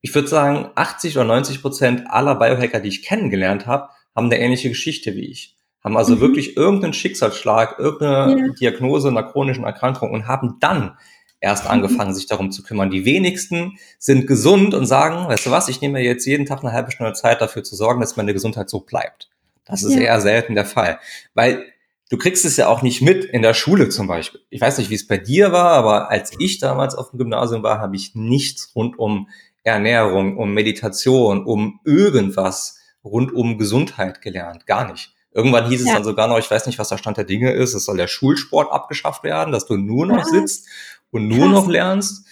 ich 0.00 0.14
würde 0.14 0.28
sagen, 0.28 0.70
80 0.74 1.16
oder 1.16 1.26
90 1.26 1.60
Prozent 1.60 2.10
aller 2.10 2.34
Biohacker, 2.34 2.80
die 2.80 2.88
ich 2.88 3.02
kennengelernt 3.02 3.66
habe, 3.66 3.90
haben 4.14 4.26
eine 4.26 4.38
ähnliche 4.38 4.68
Geschichte 4.68 5.14
wie 5.14 5.26
ich. 5.26 5.56
Haben 5.82 5.96
also 5.96 6.16
mhm. 6.16 6.20
wirklich 6.20 6.56
irgendeinen 6.56 6.92
Schicksalsschlag, 6.92 7.78
irgendeine 7.78 8.38
ja. 8.38 8.52
Diagnose 8.52 9.08
einer 9.08 9.24
chronischen 9.24 9.64
Erkrankung 9.64 10.12
und 10.12 10.28
haben 10.28 10.56
dann 10.60 10.96
erst 11.40 11.66
angefangen, 11.66 12.14
sich 12.14 12.26
darum 12.26 12.52
zu 12.52 12.62
kümmern. 12.62 12.90
Die 12.90 13.04
wenigsten 13.04 13.76
sind 13.98 14.26
gesund 14.28 14.74
und 14.74 14.86
sagen, 14.86 15.26
weißt 15.28 15.46
du 15.46 15.50
was, 15.50 15.68
ich 15.68 15.80
nehme 15.80 15.98
mir 15.98 16.04
jetzt 16.04 16.24
jeden 16.24 16.46
Tag 16.46 16.62
eine 16.62 16.72
halbe 16.72 16.92
Stunde 16.92 17.12
Zeit 17.14 17.40
dafür 17.40 17.64
zu 17.64 17.74
sorgen, 17.74 18.00
dass 18.00 18.16
meine 18.16 18.32
Gesundheit 18.32 18.70
so 18.70 18.80
bleibt. 18.80 19.28
Das 19.64 19.82
ist 19.82 19.94
ja. 19.94 20.02
eher 20.02 20.20
selten 20.20 20.54
der 20.54 20.64
Fall. 20.64 21.00
Weil 21.34 21.64
du 22.10 22.16
kriegst 22.16 22.44
es 22.44 22.56
ja 22.56 22.68
auch 22.68 22.82
nicht 22.82 23.02
mit 23.02 23.24
in 23.24 23.42
der 23.42 23.54
Schule 23.54 23.88
zum 23.88 24.06
Beispiel. 24.06 24.40
Ich 24.50 24.60
weiß 24.60 24.78
nicht, 24.78 24.90
wie 24.90 24.94
es 24.94 25.06
bei 25.06 25.18
dir 25.18 25.50
war, 25.50 25.70
aber 25.70 26.10
als 26.10 26.32
ich 26.38 26.58
damals 26.58 26.94
auf 26.94 27.10
dem 27.10 27.18
Gymnasium 27.18 27.64
war, 27.64 27.80
habe 27.80 27.96
ich 27.96 28.14
nichts 28.14 28.72
rund 28.76 28.98
um 28.98 29.28
Ernährung, 29.64 30.36
um 30.38 30.54
Meditation, 30.54 31.44
um 31.44 31.80
irgendwas 31.84 32.78
rund 33.04 33.32
um 33.32 33.58
Gesundheit 33.58 34.22
gelernt. 34.22 34.66
Gar 34.66 34.90
nicht. 34.90 35.14
Irgendwann 35.34 35.68
hieß 35.68 35.80
es 35.80 35.88
ja. 35.88 35.94
dann 35.94 36.04
sogar 36.04 36.28
noch, 36.28 36.38
ich 36.38 36.50
weiß 36.50 36.66
nicht, 36.66 36.78
was 36.78 36.90
der 36.90 36.98
Stand 36.98 37.16
der 37.16 37.24
Dinge 37.24 37.52
ist, 37.52 37.74
es 37.74 37.86
soll 37.86 37.96
der 37.96 38.06
Schulsport 38.06 38.70
abgeschafft 38.70 39.24
werden, 39.24 39.52
dass 39.52 39.66
du 39.66 39.76
nur 39.76 40.06
noch 40.06 40.24
sitzt 40.24 40.68
und 41.10 41.28
nur 41.28 41.46
Krass. 41.46 41.50
noch 41.50 41.68
lernst. 41.68 42.26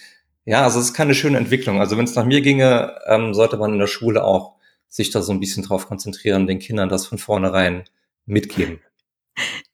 Ja, 0.45 0.63
also 0.63 0.79
es 0.79 0.85
ist 0.85 0.93
keine 0.93 1.15
schöne 1.15 1.37
Entwicklung. 1.37 1.79
Also 1.79 1.97
wenn 1.97 2.05
es 2.05 2.15
nach 2.15 2.25
mir 2.25 2.41
ginge, 2.41 2.95
ähm, 3.07 3.33
sollte 3.33 3.57
man 3.57 3.73
in 3.73 3.79
der 3.79 3.87
Schule 3.87 4.23
auch 4.23 4.55
sich 4.87 5.09
da 5.09 5.21
so 5.21 5.31
ein 5.31 5.39
bisschen 5.39 5.63
drauf 5.63 5.87
konzentrieren, 5.87 6.47
den 6.47 6.59
Kindern 6.59 6.89
das 6.89 7.07
von 7.07 7.17
vornherein 7.17 7.85
mitgeben. 8.25 8.79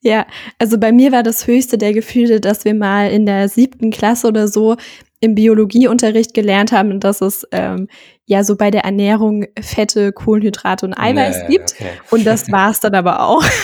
Ja, 0.01 0.27
also 0.59 0.77
bei 0.77 0.91
mir 0.91 1.11
war 1.11 1.23
das 1.23 1.47
höchste 1.47 1.77
der 1.77 1.93
Gefühle, 1.93 2.39
dass 2.39 2.63
wir 2.63 2.75
mal 2.75 3.09
in 3.09 3.25
der 3.25 3.49
siebten 3.49 3.89
Klasse 3.89 4.27
oder 4.27 4.47
so 4.47 4.77
im 5.19 5.35
Biologieunterricht 5.35 6.33
gelernt 6.33 6.71
haben, 6.71 6.99
dass 6.99 7.21
es 7.21 7.47
ähm, 7.51 7.87
ja 8.27 8.43
so 8.43 8.55
bei 8.55 8.69
der 8.69 8.83
Ernährung 8.83 9.45
Fette, 9.59 10.11
Kohlenhydrate 10.11 10.85
und 10.85 10.93
Eiweiß 10.93 11.43
nee, 11.43 11.55
gibt. 11.55 11.73
Okay. 11.73 11.89
Und 12.11 12.27
das 12.27 12.51
war's 12.51 12.79
dann 12.79 12.93
aber 12.93 13.21
auch. 13.21 13.43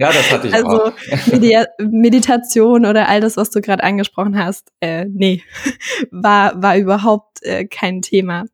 Ja, 0.00 0.10
das 0.10 0.32
hatte 0.32 0.48
ich 0.48 0.54
also, 0.54 0.84
auch. 0.84 0.92
Medi 1.26 1.62
Meditation 1.78 2.86
oder 2.86 3.06
all 3.06 3.20
das, 3.20 3.36
was 3.36 3.50
du 3.50 3.60
gerade 3.60 3.84
angesprochen 3.84 4.42
hast, 4.42 4.72
äh, 4.80 5.04
nee, 5.04 5.42
war, 6.10 6.62
war 6.62 6.78
überhaupt 6.78 7.42
äh, 7.42 7.66
kein 7.66 8.00
Thema. 8.00 8.46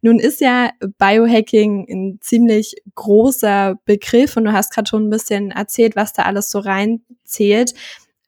Nun 0.00 0.20
ist 0.20 0.40
ja 0.40 0.70
Biohacking 0.98 1.88
ein 1.90 2.18
ziemlich 2.20 2.76
großer 2.94 3.80
Begriff 3.84 4.36
und 4.36 4.44
du 4.44 4.52
hast 4.52 4.72
gerade 4.72 4.88
schon 4.88 5.08
ein 5.08 5.10
bisschen 5.10 5.50
erzählt, 5.50 5.96
was 5.96 6.12
da 6.12 6.22
alles 6.22 6.50
so 6.50 6.60
reinzählt. 6.60 7.74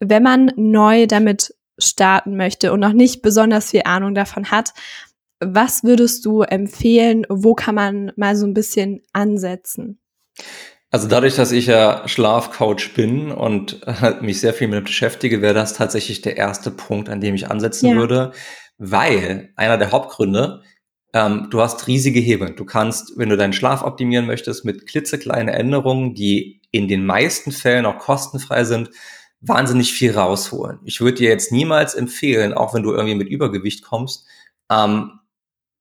Wenn 0.00 0.24
man 0.24 0.50
neu 0.57 1.07
damit 1.07 1.55
starten 1.79 2.37
möchte 2.37 2.72
und 2.72 2.81
noch 2.81 2.92
nicht 2.92 3.22
besonders 3.22 3.70
viel 3.70 3.83
Ahnung 3.85 4.16
davon 4.16 4.50
hat, 4.50 4.72
was 5.46 5.85
würdest 5.85 6.24
du 6.24 6.42
empfehlen? 6.42 7.26
Wo 7.28 7.54
kann 7.54 7.74
man 7.74 8.12
mal 8.16 8.37
so 8.37 8.46
ein 8.46 8.54
bisschen 8.54 9.02
ansetzen? 9.12 10.00
Also 10.90 11.09
dadurch, 11.09 11.35
dass 11.35 11.50
ich 11.50 11.66
ja 11.66 12.07
Schlafcoach 12.07 12.94
bin 12.94 13.33
und 13.33 13.80
mich 14.22 14.40
sehr 14.40 14.54
viel 14.54 14.68
mit 14.68 14.85
beschäftige, 14.85 15.42
wäre 15.42 15.54
das 15.54 15.74
tatsächlich 15.74 16.22
der 16.22 16.37
erste 16.37 16.70
Punkt, 16.70 17.09
an 17.09 17.20
dem 17.20 17.35
ich 17.35 17.50
ansetzen 17.50 17.90
ja. 17.90 17.96
würde, 17.96 18.33
weil 18.78 19.52
einer 19.57 19.76
der 19.76 19.90
Hauptgründe, 19.90 20.62
ähm, 21.12 21.48
du 21.50 21.61
hast 21.61 21.87
riesige 21.87 22.20
Hebel. 22.20 22.54
Du 22.54 22.64
kannst, 22.64 23.18
wenn 23.18 23.28
du 23.28 23.37
deinen 23.37 23.52
Schlaf 23.52 23.83
optimieren 23.83 24.26
möchtest, 24.26 24.64
mit 24.64 24.87
klitzekleinen 24.87 25.48
Änderungen, 25.48 26.14
die 26.14 26.61
in 26.70 26.88
den 26.88 27.07
meisten 27.07 27.52
Fällen 27.52 27.87
auch 27.87 27.98
kostenfrei 27.98 28.64
sind, 28.64 28.90
wahnsinnig 29.40 29.92
viel 29.92 30.16
rausholen. 30.16 30.78
Ich 30.85 31.00
würde 31.00 31.18
dir 31.18 31.28
jetzt 31.28 31.52
niemals 31.52 31.94
empfehlen, 31.94 32.52
auch 32.52 32.74
wenn 32.74 32.83
du 32.83 32.92
irgendwie 32.92 33.14
mit 33.14 33.28
Übergewicht 33.28 33.83
kommst, 33.85 34.26
ähm, 34.70 35.18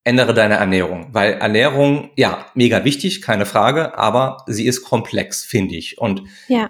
ändere 0.03 0.33
deine 0.33 0.55
Ernährung, 0.55 1.07
weil 1.11 1.33
Ernährung, 1.33 2.11
ja, 2.15 2.45
mega 2.55 2.83
wichtig, 2.83 3.21
keine 3.21 3.45
Frage, 3.45 3.97
aber 3.97 4.43
sie 4.47 4.65
ist 4.65 4.83
komplex, 4.83 5.45
finde 5.45 5.75
ich. 5.75 5.97
Und 5.97 6.23
ja. 6.47 6.69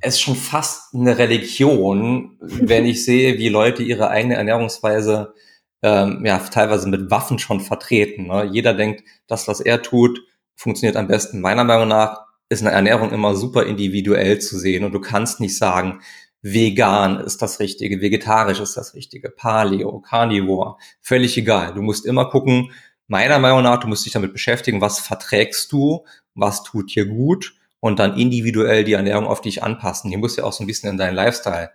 es 0.00 0.14
ist 0.14 0.20
schon 0.20 0.36
fast 0.36 0.94
eine 0.94 1.18
Religion, 1.18 2.36
wenn 2.40 2.86
ich 2.86 3.04
sehe, 3.04 3.38
wie 3.38 3.48
Leute 3.48 3.82
ihre 3.82 4.08
eigene 4.08 4.36
Ernährungsweise 4.36 5.34
ähm, 5.82 6.24
ja 6.24 6.38
teilweise 6.38 6.88
mit 6.88 7.10
Waffen 7.10 7.38
schon 7.38 7.60
vertreten. 7.60 8.26
Ne? 8.26 8.48
Jeder 8.50 8.74
denkt, 8.74 9.04
das, 9.26 9.48
was 9.48 9.60
er 9.60 9.82
tut, 9.82 10.20
funktioniert 10.54 10.96
am 10.96 11.08
besten. 11.08 11.40
Meiner 11.40 11.64
Meinung 11.64 11.88
nach 11.88 12.26
ist 12.48 12.62
eine 12.62 12.72
Ernährung 12.72 13.12
immer 13.12 13.34
super 13.34 13.64
individuell 13.64 14.40
zu 14.40 14.58
sehen 14.58 14.84
und 14.84 14.92
du 14.92 15.00
kannst 15.00 15.40
nicht 15.40 15.56
sagen, 15.56 16.00
vegan 16.42 17.20
ist 17.20 17.42
das 17.42 17.60
Richtige, 17.60 18.00
vegetarisch 18.00 18.60
ist 18.60 18.76
das 18.76 18.94
Richtige, 18.94 19.30
Paleo, 19.30 20.00
Carnivore, 20.00 20.76
völlig 21.00 21.36
egal. 21.36 21.74
Du 21.74 21.82
musst 21.82 22.06
immer 22.06 22.30
gucken, 22.30 22.72
meiner 23.08 23.38
Meinung 23.38 23.62
nach, 23.62 23.78
du 23.78 23.88
musst 23.88 24.06
dich 24.06 24.12
damit 24.12 24.32
beschäftigen, 24.32 24.80
was 24.80 25.00
verträgst 25.00 25.70
du, 25.72 26.04
was 26.34 26.62
tut 26.62 26.94
dir 26.94 27.06
gut 27.06 27.54
und 27.80 27.98
dann 27.98 28.16
individuell 28.16 28.84
die 28.84 28.92
Ernährung 28.92 29.26
auf 29.26 29.40
dich 29.40 29.62
anpassen. 29.62 30.10
Die 30.10 30.16
muss 30.16 30.36
ja 30.36 30.44
auch 30.44 30.52
so 30.52 30.62
ein 30.64 30.66
bisschen 30.66 30.90
in 30.90 30.96
deinen 30.96 31.14
Lifestyle 31.14 31.70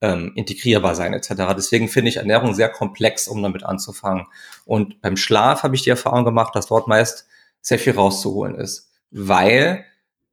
ähm, 0.00 0.32
integrierbar 0.34 0.94
sein 0.94 1.12
etc. 1.14 1.54
Deswegen 1.56 1.88
finde 1.88 2.08
ich 2.08 2.16
Ernährung 2.16 2.54
sehr 2.54 2.70
komplex, 2.70 3.28
um 3.28 3.42
damit 3.42 3.64
anzufangen. 3.64 4.26
Und 4.64 5.00
beim 5.02 5.16
Schlaf 5.16 5.62
habe 5.62 5.76
ich 5.76 5.82
die 5.82 5.90
Erfahrung 5.90 6.24
gemacht, 6.24 6.54
dass 6.54 6.66
dort 6.66 6.88
meist 6.88 7.26
sehr 7.60 7.78
viel 7.78 7.92
rauszuholen 7.92 8.54
ist, 8.54 8.90
weil 9.10 9.84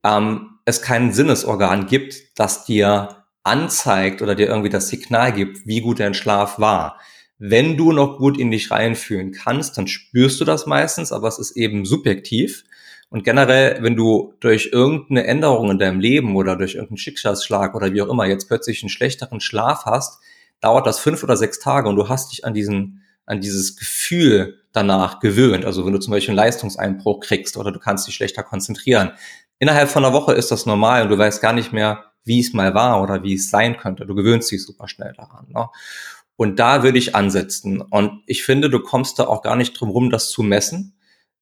ähm, 0.03 0.59
es 0.65 0.81
kein 0.81 1.13
Sinnesorgan 1.13 1.87
gibt, 1.87 2.39
das 2.39 2.65
dir 2.65 3.25
anzeigt 3.47 4.21
oder 4.21 4.35
dir 4.35 4.47
irgendwie 4.47 4.69
das 4.69 4.89
Signal 4.89 5.31
gibt, 5.31 5.65
wie 5.65 5.81
gut 5.81 5.99
dein 5.99 6.13
Schlaf 6.13 6.59
war. 6.59 6.99
Wenn 7.39 7.77
du 7.77 7.91
noch 7.91 8.17
gut 8.17 8.37
in 8.37 8.51
dich 8.51 8.71
reinfühlen 8.71 9.31
kannst, 9.31 9.77
dann 9.77 9.87
spürst 9.87 10.41
du 10.41 10.45
das 10.45 10.65
meistens, 10.65 11.11
aber 11.11 11.27
es 11.27 11.39
ist 11.39 11.51
eben 11.51 11.85
subjektiv. 11.85 12.63
Und 13.09 13.23
generell, 13.23 13.81
wenn 13.81 13.95
du 13.95 14.33
durch 14.39 14.69
irgendeine 14.73 15.25
Änderung 15.25 15.71
in 15.71 15.79
deinem 15.79 15.99
Leben 15.99 16.35
oder 16.35 16.55
durch 16.55 16.75
irgendeinen 16.75 16.97
Schicksalsschlag 16.97 17.73
oder 17.75 17.93
wie 17.93 18.01
auch 18.01 18.09
immer 18.09 18.25
jetzt 18.25 18.47
plötzlich 18.47 18.83
einen 18.83 18.89
schlechteren 18.89 19.39
Schlaf 19.39 19.85
hast, 19.85 20.19
dauert 20.59 20.87
das 20.87 20.99
fünf 20.99 21.23
oder 21.23 21.37
sechs 21.37 21.59
Tage 21.59 21.87
und 21.87 21.95
du 21.95 22.09
hast 22.09 22.31
dich 22.31 22.43
an 22.43 22.53
diesen, 22.53 23.03
an 23.25 23.39
dieses 23.39 23.77
Gefühl 23.77 24.59
danach 24.73 25.19
gewöhnt. 25.19 25.63
Also 25.63 25.85
wenn 25.85 25.93
du 25.93 25.99
zum 25.99 26.11
Beispiel 26.11 26.31
einen 26.31 26.37
Leistungseinbruch 26.37 27.21
kriegst 27.21 27.55
oder 27.55 27.71
du 27.71 27.79
kannst 27.79 28.07
dich 28.07 28.15
schlechter 28.15 28.43
konzentrieren. 28.43 29.11
Innerhalb 29.59 29.89
von 29.89 30.03
einer 30.03 30.13
Woche 30.13 30.33
ist 30.33 30.51
das 30.51 30.65
normal 30.65 31.03
und 31.03 31.09
du 31.09 31.17
weißt 31.17 31.41
gar 31.41 31.53
nicht 31.53 31.71
mehr, 31.71 32.06
wie 32.27 32.39
es 32.39 32.53
mal 32.53 32.73
war 32.73 33.01
oder 33.01 33.23
wie 33.23 33.33
es 33.33 33.49
sein 33.49 33.77
könnte. 33.77 34.05
Du 34.05 34.15
gewöhnst 34.15 34.51
dich 34.51 34.63
super 34.63 34.87
schnell 34.87 35.13
daran. 35.15 35.47
Ne? 35.49 35.67
Und 36.35 36.59
da 36.59 36.83
würde 36.83 36.97
ich 36.97 37.15
ansetzen. 37.15 37.81
Und 37.81 38.21
ich 38.27 38.43
finde, 38.43 38.69
du 38.69 38.79
kommst 38.79 39.19
da 39.19 39.25
auch 39.25 39.41
gar 39.41 39.55
nicht 39.55 39.73
drum 39.73 39.89
rum, 39.89 40.09
das 40.09 40.29
zu 40.29 40.43
messen. 40.43 40.93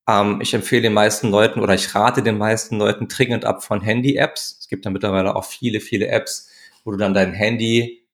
Ähm, 0.07 0.39
ich 0.41 0.53
empfehle 0.53 0.83
den 0.83 0.93
meisten 0.93 1.29
Leuten 1.29 1.59
oder 1.59 1.73
ich 1.73 1.93
rate 1.93 2.23
den 2.23 2.37
meisten 2.37 2.77
Leuten 2.77 3.07
dringend 3.07 3.45
ab 3.45 3.63
von 3.63 3.81
Handy-Apps. 3.81 4.57
Es 4.61 4.67
gibt 4.67 4.85
da 4.85 4.89
mittlerweile 4.89 5.35
auch 5.35 5.45
viele, 5.45 5.81
viele 5.81 6.07
Apps, 6.07 6.49
wo 6.83 6.91
du 6.91 6.97
dann 6.97 7.13
dein 7.13 7.33
Handy 7.33 8.04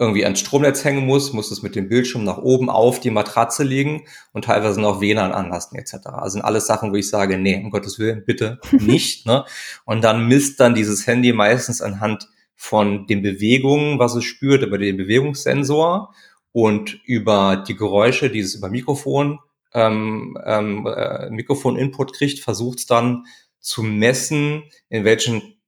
irgendwie 0.00 0.24
ans 0.24 0.40
Stromnetz 0.40 0.82
hängen 0.82 1.04
musst, 1.04 1.34
musst 1.34 1.52
es 1.52 1.62
mit 1.62 1.76
dem 1.76 1.90
Bildschirm 1.90 2.24
nach 2.24 2.38
oben 2.38 2.70
auf 2.70 3.00
die 3.00 3.10
Matratze 3.10 3.62
legen 3.62 4.04
und 4.32 4.46
teilweise 4.46 4.80
noch 4.80 5.02
WLAN 5.02 5.32
anlassen 5.32 5.78
etc. 5.78 6.06
Also 6.06 6.30
sind 6.30 6.42
alles 6.42 6.66
Sachen, 6.66 6.90
wo 6.90 6.96
ich 6.96 7.10
sage, 7.10 7.36
nee, 7.36 7.60
um 7.62 7.70
Gottes 7.70 7.98
Willen, 7.98 8.24
bitte 8.24 8.58
nicht. 8.72 9.26
ne? 9.26 9.44
Und 9.84 10.02
dann 10.02 10.26
misst 10.26 10.58
dann 10.58 10.74
dieses 10.74 11.06
Handy 11.06 11.34
meistens 11.34 11.82
anhand 11.82 12.28
von 12.56 13.06
den 13.06 13.20
Bewegungen, 13.20 13.98
was 13.98 14.14
es 14.14 14.24
spürt, 14.24 14.62
über 14.62 14.78
den 14.78 14.96
Bewegungssensor 14.96 16.14
und 16.52 16.98
über 17.04 17.62
die 17.68 17.76
Geräusche, 17.76 18.30
die 18.30 18.40
es 18.40 18.54
über 18.54 18.70
Mikrofon 18.70 19.38
ähm, 19.74 20.36
ähm, 20.44 20.86
äh, 20.86 21.28
Mikrofon-Input 21.28 22.14
kriegt, 22.14 22.40
versucht 22.40 22.78
es 22.78 22.86
dann 22.86 23.26
zu 23.60 23.82
messen, 23.82 24.62
in 24.88 25.04
welchen 25.04 25.59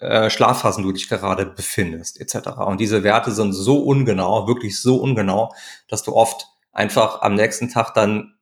äh, 0.00 0.30
Schlafphasen 0.30 0.82
du 0.82 0.92
dich 0.92 1.08
gerade 1.08 1.46
befindest, 1.46 2.20
etc. 2.20 2.48
Und 2.58 2.80
diese 2.80 3.02
Werte 3.02 3.32
sind 3.32 3.52
so 3.52 3.82
ungenau, 3.82 4.46
wirklich 4.46 4.80
so 4.80 4.96
ungenau, 4.96 5.54
dass 5.88 6.02
du 6.02 6.14
oft 6.14 6.46
einfach 6.72 7.22
am 7.22 7.34
nächsten 7.34 7.70
Tag 7.70 7.94
dann 7.94 8.34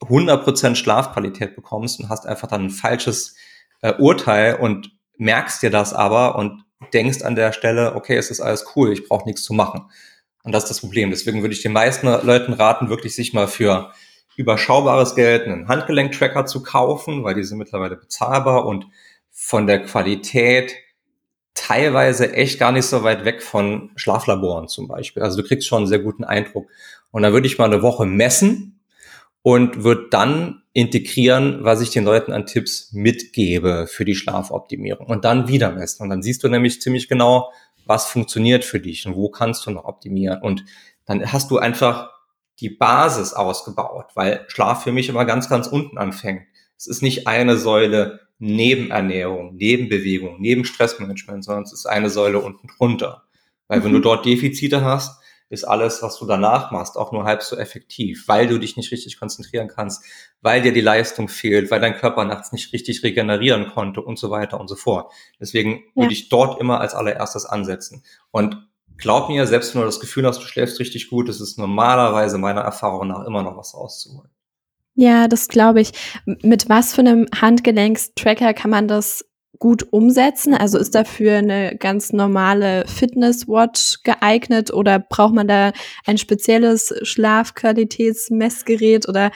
100% 0.00 0.74
Schlafqualität 0.74 1.54
bekommst 1.56 2.00
und 2.00 2.08
hast 2.08 2.26
einfach 2.26 2.48
dann 2.48 2.66
ein 2.66 2.70
falsches 2.70 3.36
äh, 3.82 3.94
Urteil 3.94 4.56
und 4.56 4.92
merkst 5.16 5.62
dir 5.62 5.70
das 5.70 5.92
aber 5.92 6.36
und 6.36 6.64
denkst 6.92 7.22
an 7.22 7.34
der 7.34 7.52
Stelle, 7.52 7.94
okay, 7.94 8.16
es 8.16 8.30
ist 8.30 8.40
alles 8.40 8.66
cool, 8.76 8.92
ich 8.92 9.08
brauche 9.08 9.26
nichts 9.26 9.42
zu 9.42 9.52
machen. 9.52 9.90
Und 10.44 10.52
das 10.52 10.64
ist 10.64 10.70
das 10.70 10.80
Problem. 10.80 11.10
Deswegen 11.10 11.42
würde 11.42 11.54
ich 11.54 11.62
den 11.62 11.72
meisten 11.72 12.06
Leuten 12.06 12.52
raten, 12.52 12.88
wirklich 12.88 13.14
sich 13.14 13.34
mal 13.34 13.48
für 13.48 13.92
überschaubares 14.36 15.16
Geld 15.16 15.46
einen 15.46 15.68
Handgelenktracker 15.68 16.46
zu 16.46 16.62
kaufen, 16.62 17.24
weil 17.24 17.34
die 17.34 17.42
sind 17.42 17.58
mittlerweile 17.58 17.96
bezahlbar 17.96 18.66
und 18.66 18.86
von 19.30 19.66
der 19.66 19.82
Qualität 19.84 20.74
teilweise 21.58 22.32
echt 22.32 22.60
gar 22.60 22.70
nicht 22.70 22.86
so 22.86 23.02
weit 23.02 23.24
weg 23.24 23.42
von 23.42 23.90
Schlaflaboren 23.96 24.68
zum 24.68 24.86
Beispiel. 24.86 25.22
Also 25.22 25.42
du 25.42 25.46
kriegst 25.46 25.66
schon 25.66 25.78
einen 25.78 25.86
sehr 25.88 25.98
guten 25.98 26.24
Eindruck. 26.24 26.68
Und 27.10 27.22
dann 27.22 27.32
würde 27.32 27.46
ich 27.46 27.58
mal 27.58 27.64
eine 27.64 27.82
Woche 27.82 28.06
messen 28.06 28.80
und 29.42 29.82
würde 29.82 30.06
dann 30.10 30.62
integrieren, 30.72 31.64
was 31.64 31.80
ich 31.80 31.90
den 31.90 32.04
Leuten 32.04 32.32
an 32.32 32.46
Tipps 32.46 32.92
mitgebe 32.92 33.86
für 33.88 34.04
die 34.04 34.14
Schlafoptimierung 34.14 35.06
und 35.06 35.24
dann 35.24 35.48
wieder 35.48 35.72
messen. 35.72 36.04
Und 36.04 36.10
dann 36.10 36.22
siehst 36.22 36.44
du 36.44 36.48
nämlich 36.48 36.80
ziemlich 36.80 37.08
genau, 37.08 37.50
was 37.86 38.06
funktioniert 38.06 38.64
für 38.64 38.78
dich 38.78 39.06
und 39.06 39.16
wo 39.16 39.28
kannst 39.28 39.66
du 39.66 39.70
noch 39.70 39.84
optimieren. 39.84 40.40
Und 40.40 40.64
dann 41.06 41.32
hast 41.32 41.50
du 41.50 41.58
einfach 41.58 42.10
die 42.60 42.70
Basis 42.70 43.32
ausgebaut, 43.32 44.06
weil 44.14 44.44
Schlaf 44.48 44.84
für 44.84 44.92
mich 44.92 45.08
immer 45.08 45.24
ganz, 45.24 45.48
ganz 45.48 45.66
unten 45.66 45.98
anfängt. 45.98 46.42
Es 46.76 46.86
ist 46.86 47.02
nicht 47.02 47.26
eine 47.26 47.56
Säule 47.56 48.27
neben 48.38 48.90
Ernährung, 48.90 49.54
neben 49.56 49.88
Bewegung, 49.88 50.40
neben 50.40 50.64
Stressmanagement, 50.64 51.44
sondern 51.44 51.64
es 51.64 51.72
ist 51.72 51.86
eine 51.86 52.10
Säule 52.10 52.40
unten 52.40 52.68
drunter. 52.68 53.24
Weil 53.66 53.84
wenn 53.84 53.92
du 53.92 53.98
mhm. 53.98 54.02
dort 54.02 54.26
Defizite 54.26 54.84
hast, 54.84 55.20
ist 55.50 55.64
alles, 55.64 56.02
was 56.02 56.18
du 56.18 56.26
danach 56.26 56.70
machst, 56.70 56.96
auch 56.96 57.10
nur 57.10 57.24
halb 57.24 57.42
so 57.42 57.56
effektiv, 57.56 58.28
weil 58.28 58.46
du 58.48 58.58
dich 58.58 58.76
nicht 58.76 58.92
richtig 58.92 59.18
konzentrieren 59.18 59.68
kannst, 59.68 60.04
weil 60.42 60.60
dir 60.60 60.72
die 60.72 60.82
Leistung 60.82 61.28
fehlt, 61.28 61.70
weil 61.70 61.80
dein 61.80 61.96
Körper 61.96 62.24
nachts 62.24 62.52
nicht 62.52 62.72
richtig 62.72 63.02
regenerieren 63.02 63.68
konnte 63.68 64.02
und 64.02 64.18
so 64.18 64.30
weiter 64.30 64.60
und 64.60 64.68
so 64.68 64.76
fort. 64.76 65.10
Deswegen 65.40 65.84
ja. 65.94 66.02
würde 66.02 66.12
ich 66.12 66.28
dort 66.28 66.60
immer 66.60 66.80
als 66.80 66.94
allererstes 66.94 67.46
ansetzen. 67.46 68.04
Und 68.30 68.68
glaub 68.98 69.30
mir, 69.30 69.46
selbst 69.46 69.74
wenn 69.74 69.80
du 69.80 69.86
das 69.86 70.00
Gefühl 70.00 70.26
hast, 70.26 70.38
du 70.38 70.46
schläfst 70.46 70.80
richtig 70.80 71.08
gut, 71.08 71.30
ist 71.30 71.40
es 71.40 71.56
normalerweise 71.56 72.36
meiner 72.36 72.60
Erfahrung 72.60 73.08
nach 73.08 73.24
immer 73.24 73.42
noch 73.42 73.56
was 73.56 73.74
rauszuholen. 73.74 74.30
Ja, 75.00 75.28
das 75.28 75.46
glaube 75.46 75.80
ich. 75.80 75.92
Mit 76.42 76.68
was 76.68 76.92
für 76.92 77.02
einem 77.02 77.28
Handgelenkstracker 77.40 78.52
kann 78.52 78.72
man 78.72 78.88
das 78.88 79.24
gut 79.60 79.86
umsetzen? 79.92 80.54
Also 80.54 80.76
ist 80.76 80.96
dafür 80.96 81.36
eine 81.36 81.76
ganz 81.76 82.12
normale 82.12 82.84
Fitnesswatch 82.88 84.02
geeignet 84.02 84.72
oder 84.72 84.98
braucht 84.98 85.34
man 85.34 85.46
da 85.46 85.70
ein 86.04 86.18
spezielles 86.18 86.92
Schlafqualitätsmessgerät 87.02 89.08
oder 89.08 89.30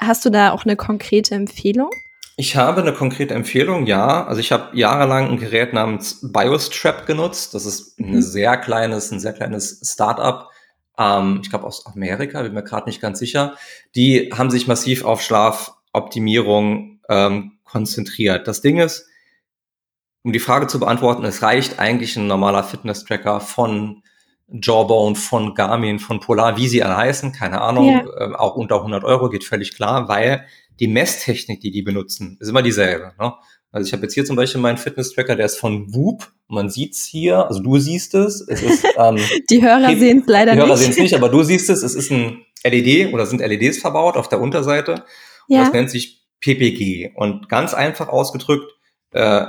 hast 0.00 0.24
du 0.24 0.30
da 0.30 0.50
auch 0.50 0.64
eine 0.64 0.74
konkrete 0.74 1.36
Empfehlung? 1.36 1.90
Ich 2.36 2.56
habe 2.56 2.80
eine 2.80 2.92
konkrete 2.92 3.34
Empfehlung, 3.34 3.86
ja. 3.86 4.26
Also 4.26 4.40
ich 4.40 4.50
habe 4.50 4.76
jahrelang 4.76 5.30
ein 5.30 5.38
Gerät 5.38 5.72
namens 5.72 6.28
BioStrap 6.32 7.06
genutzt. 7.06 7.54
Das 7.54 7.66
ist 7.66 8.00
ein 8.00 8.16
mhm. 8.16 8.22
sehr 8.22 8.56
kleines, 8.56 9.12
ein 9.12 9.20
sehr 9.20 9.32
kleines 9.32 9.80
Startup. 9.84 10.48
Ähm, 10.98 11.40
ich 11.42 11.50
glaube 11.50 11.66
aus 11.66 11.86
Amerika, 11.86 12.42
bin 12.42 12.54
mir 12.54 12.62
gerade 12.62 12.88
nicht 12.88 13.00
ganz 13.00 13.18
sicher. 13.18 13.56
Die 13.94 14.30
haben 14.32 14.50
sich 14.50 14.66
massiv 14.66 15.04
auf 15.04 15.22
Schlafoptimierung 15.22 17.00
ähm, 17.08 17.52
konzentriert. 17.64 18.46
Das 18.46 18.60
Ding 18.60 18.78
ist, 18.78 19.06
um 20.22 20.32
die 20.32 20.40
Frage 20.40 20.66
zu 20.66 20.80
beantworten, 20.80 21.24
es 21.24 21.42
reicht 21.42 21.78
eigentlich 21.78 22.16
ein 22.16 22.26
normaler 22.26 22.64
Fitness-Tracker 22.64 23.40
von 23.40 24.02
Jawbone, 24.48 25.16
von 25.16 25.54
Garmin, 25.54 25.98
von 25.98 26.20
Polar, 26.20 26.56
wie 26.56 26.68
sie 26.68 26.82
alle 26.82 26.96
heißen, 26.96 27.32
keine 27.32 27.60
Ahnung, 27.60 27.88
ja. 27.88 28.04
äh, 28.18 28.34
auch 28.34 28.56
unter 28.56 28.76
100 28.76 29.04
Euro 29.04 29.28
geht 29.28 29.44
völlig 29.44 29.74
klar, 29.74 30.08
weil 30.08 30.46
die 30.80 30.88
Messtechnik, 30.88 31.60
die 31.60 31.70
die 31.70 31.82
benutzen, 31.82 32.36
ist 32.40 32.48
immer 32.48 32.62
dieselbe. 32.62 33.12
Ne? 33.18 33.34
Also 33.74 33.88
ich 33.88 33.92
habe 33.92 34.04
jetzt 34.04 34.14
hier 34.14 34.24
zum 34.24 34.36
Beispiel 34.36 34.60
meinen 34.60 34.76
Fitness-Tracker, 34.76 35.34
der 35.34 35.46
ist 35.46 35.58
von 35.58 35.92
Whoop. 35.92 36.30
Man 36.46 36.70
sieht's 36.70 37.04
hier, 37.04 37.44
also 37.48 37.60
du 37.60 37.78
siehst 37.78 38.14
es. 38.14 38.40
es 38.40 38.62
ist, 38.62 38.84
ähm, 38.96 39.18
die 39.50 39.62
Hörer 39.62 39.96
sehen 39.96 40.20
es 40.20 40.28
leider 40.28 40.52
nicht. 40.52 40.62
Die 40.62 40.68
Hörer 40.68 40.76
sehen 40.76 40.90
es 40.92 40.98
nicht, 40.98 41.14
aber 41.14 41.28
du 41.28 41.42
siehst 41.42 41.68
es. 41.68 41.82
Es 41.82 41.96
ist 41.96 42.12
ein 42.12 42.44
LED 42.62 43.12
oder 43.12 43.26
sind 43.26 43.40
LEDs 43.40 43.78
verbaut 43.78 44.16
auf 44.16 44.28
der 44.28 44.40
Unterseite. 44.40 44.92
Und 45.48 45.56
ja. 45.56 45.64
das 45.64 45.72
nennt 45.72 45.90
sich 45.90 46.24
PPG. 46.38 47.14
Und 47.16 47.48
ganz 47.48 47.74
einfach 47.74 48.08
ausgedrückt, 48.08 48.70
äh, 49.10 49.44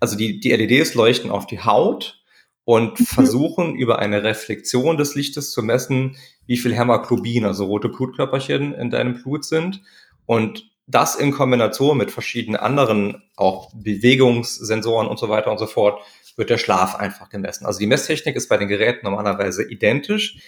also 0.00 0.16
die, 0.16 0.40
die 0.40 0.50
LEDs 0.50 0.94
leuchten 0.94 1.30
auf 1.30 1.46
die 1.46 1.60
Haut 1.60 2.24
und 2.64 2.98
mhm. 2.98 3.04
versuchen 3.04 3.76
über 3.76 4.00
eine 4.00 4.24
Reflexion 4.24 4.96
des 4.96 5.14
Lichtes 5.14 5.52
zu 5.52 5.62
messen, 5.62 6.16
wie 6.48 6.56
viel 6.56 6.74
Hämoglobin, 6.74 7.44
also 7.44 7.66
rote 7.66 7.90
Blutkörperchen 7.90 8.74
in 8.74 8.90
deinem 8.90 9.22
Blut 9.22 9.44
sind. 9.44 9.82
Und 10.26 10.68
das 10.86 11.16
in 11.16 11.32
Kombination 11.32 11.98
mit 11.98 12.10
verschiedenen 12.10 12.60
anderen, 12.60 13.22
auch 13.36 13.72
Bewegungssensoren 13.74 15.08
und 15.08 15.18
so 15.18 15.28
weiter 15.28 15.50
und 15.50 15.58
so 15.58 15.66
fort, 15.66 16.00
wird 16.36 16.50
der 16.50 16.58
Schlaf 16.58 16.94
einfach 16.94 17.28
gemessen. 17.28 17.66
Also 17.66 17.78
die 17.78 17.86
Messtechnik 17.86 18.36
ist 18.36 18.48
bei 18.48 18.56
den 18.56 18.68
Geräten 18.68 19.04
normalerweise 19.04 19.68
identisch. 19.68 20.38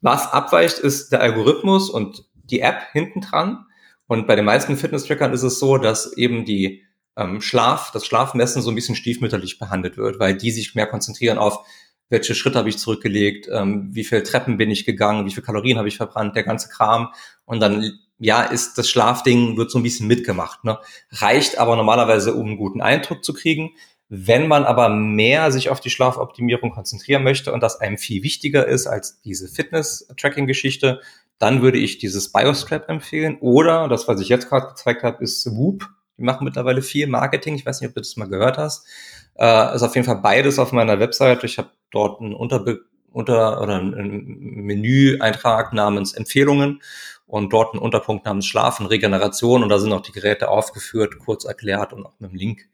Was 0.00 0.30
abweicht, 0.32 0.78
ist 0.78 1.10
der 1.10 1.20
Algorithmus 1.20 1.90
und 1.90 2.24
die 2.34 2.60
App 2.60 2.82
hinten 2.92 3.20
dran. 3.22 3.66
Und 4.06 4.26
bei 4.26 4.36
den 4.36 4.44
meisten 4.44 4.76
Fitness-Trackern 4.76 5.32
ist 5.32 5.42
es 5.42 5.58
so, 5.58 5.78
dass 5.78 6.16
eben 6.16 6.44
die 6.44 6.82
ähm, 7.16 7.40
Schlaf, 7.40 7.90
das 7.92 8.06
Schlafmessen 8.06 8.62
so 8.62 8.70
ein 8.70 8.74
bisschen 8.74 8.94
stiefmütterlich 8.94 9.58
behandelt 9.58 9.96
wird, 9.96 10.18
weil 10.18 10.36
die 10.36 10.50
sich 10.50 10.74
mehr 10.74 10.86
konzentrieren 10.86 11.38
auf, 11.38 11.66
welche 12.08 12.34
Schritte 12.34 12.58
habe 12.58 12.68
ich 12.68 12.78
zurückgelegt, 12.78 13.48
ähm, 13.50 13.88
wie 13.92 14.04
viele 14.04 14.22
Treppen 14.22 14.58
bin 14.58 14.70
ich 14.70 14.84
gegangen, 14.84 15.24
wie 15.24 15.30
viele 15.30 15.46
Kalorien 15.46 15.78
habe 15.78 15.88
ich 15.88 15.96
verbrannt, 15.96 16.36
der 16.36 16.42
ganze 16.42 16.68
Kram. 16.68 17.08
Und 17.46 17.60
dann, 17.60 17.90
ja, 18.22 18.42
ist 18.44 18.78
das 18.78 18.88
Schlafding, 18.88 19.56
wird 19.56 19.72
so 19.72 19.78
ein 19.80 19.82
bisschen 19.82 20.06
mitgemacht. 20.06 20.62
Ne? 20.62 20.78
Reicht 21.10 21.58
aber 21.58 21.74
normalerweise, 21.74 22.34
um 22.34 22.46
einen 22.46 22.56
guten 22.56 22.80
Eindruck 22.80 23.24
zu 23.24 23.34
kriegen. 23.34 23.72
Wenn 24.08 24.46
man 24.46 24.64
aber 24.64 24.90
mehr 24.90 25.50
sich 25.50 25.70
auf 25.70 25.80
die 25.80 25.90
Schlafoptimierung 25.90 26.70
konzentrieren 26.70 27.24
möchte 27.24 27.52
und 27.52 27.62
das 27.62 27.80
einem 27.80 27.98
viel 27.98 28.22
wichtiger 28.22 28.66
ist 28.66 28.86
als 28.86 29.20
diese 29.22 29.48
Fitness-Tracking-Geschichte, 29.48 31.00
dann 31.38 31.62
würde 31.62 31.78
ich 31.78 31.98
dieses 31.98 32.30
Biostrap 32.30 32.88
empfehlen. 32.88 33.38
Oder 33.40 33.88
das, 33.88 34.06
was 34.06 34.20
ich 34.20 34.28
jetzt 34.28 34.48
gerade 34.48 34.68
gezeigt 34.68 35.02
habe, 35.02 35.24
ist 35.24 35.44
Whoop. 35.56 35.88
Die 36.16 36.22
machen 36.22 36.44
mittlerweile 36.44 36.82
viel 36.82 37.08
Marketing. 37.08 37.56
Ich 37.56 37.66
weiß 37.66 37.80
nicht, 37.80 37.88
ob 37.88 37.94
du 37.94 38.02
das 38.02 38.16
mal 38.16 38.28
gehört 38.28 38.56
hast. 38.56 38.86
Äh, 39.34 39.74
ist 39.74 39.82
auf 39.82 39.96
jeden 39.96 40.06
Fall 40.06 40.20
beides 40.22 40.60
auf 40.60 40.70
meiner 40.70 41.00
Website. 41.00 41.42
Ich 41.42 41.58
habe 41.58 41.70
dort 41.90 42.20
einen 42.20 42.34
Unterbe 42.34 42.82
unter 43.10 43.60
oder 43.60 43.78
einen 43.78 44.24
Menü-Eintrag 44.64 45.72
namens 45.72 46.12
Empfehlungen 46.12 46.80
und 47.26 47.52
dort 47.52 47.74
einen 47.74 47.82
Unterpunkt 47.82 48.26
namens 48.26 48.46
Schlafen, 48.46 48.86
Regeneration 48.86 49.62
und 49.62 49.68
da 49.68 49.78
sind 49.78 49.92
auch 49.92 50.02
die 50.02 50.12
Geräte 50.12 50.48
aufgeführt, 50.48 51.18
kurz 51.18 51.44
erklärt 51.44 51.92
und 51.92 52.04
auch 52.04 52.14
mit 52.18 52.30
einem 52.30 52.38
Link 52.38 52.68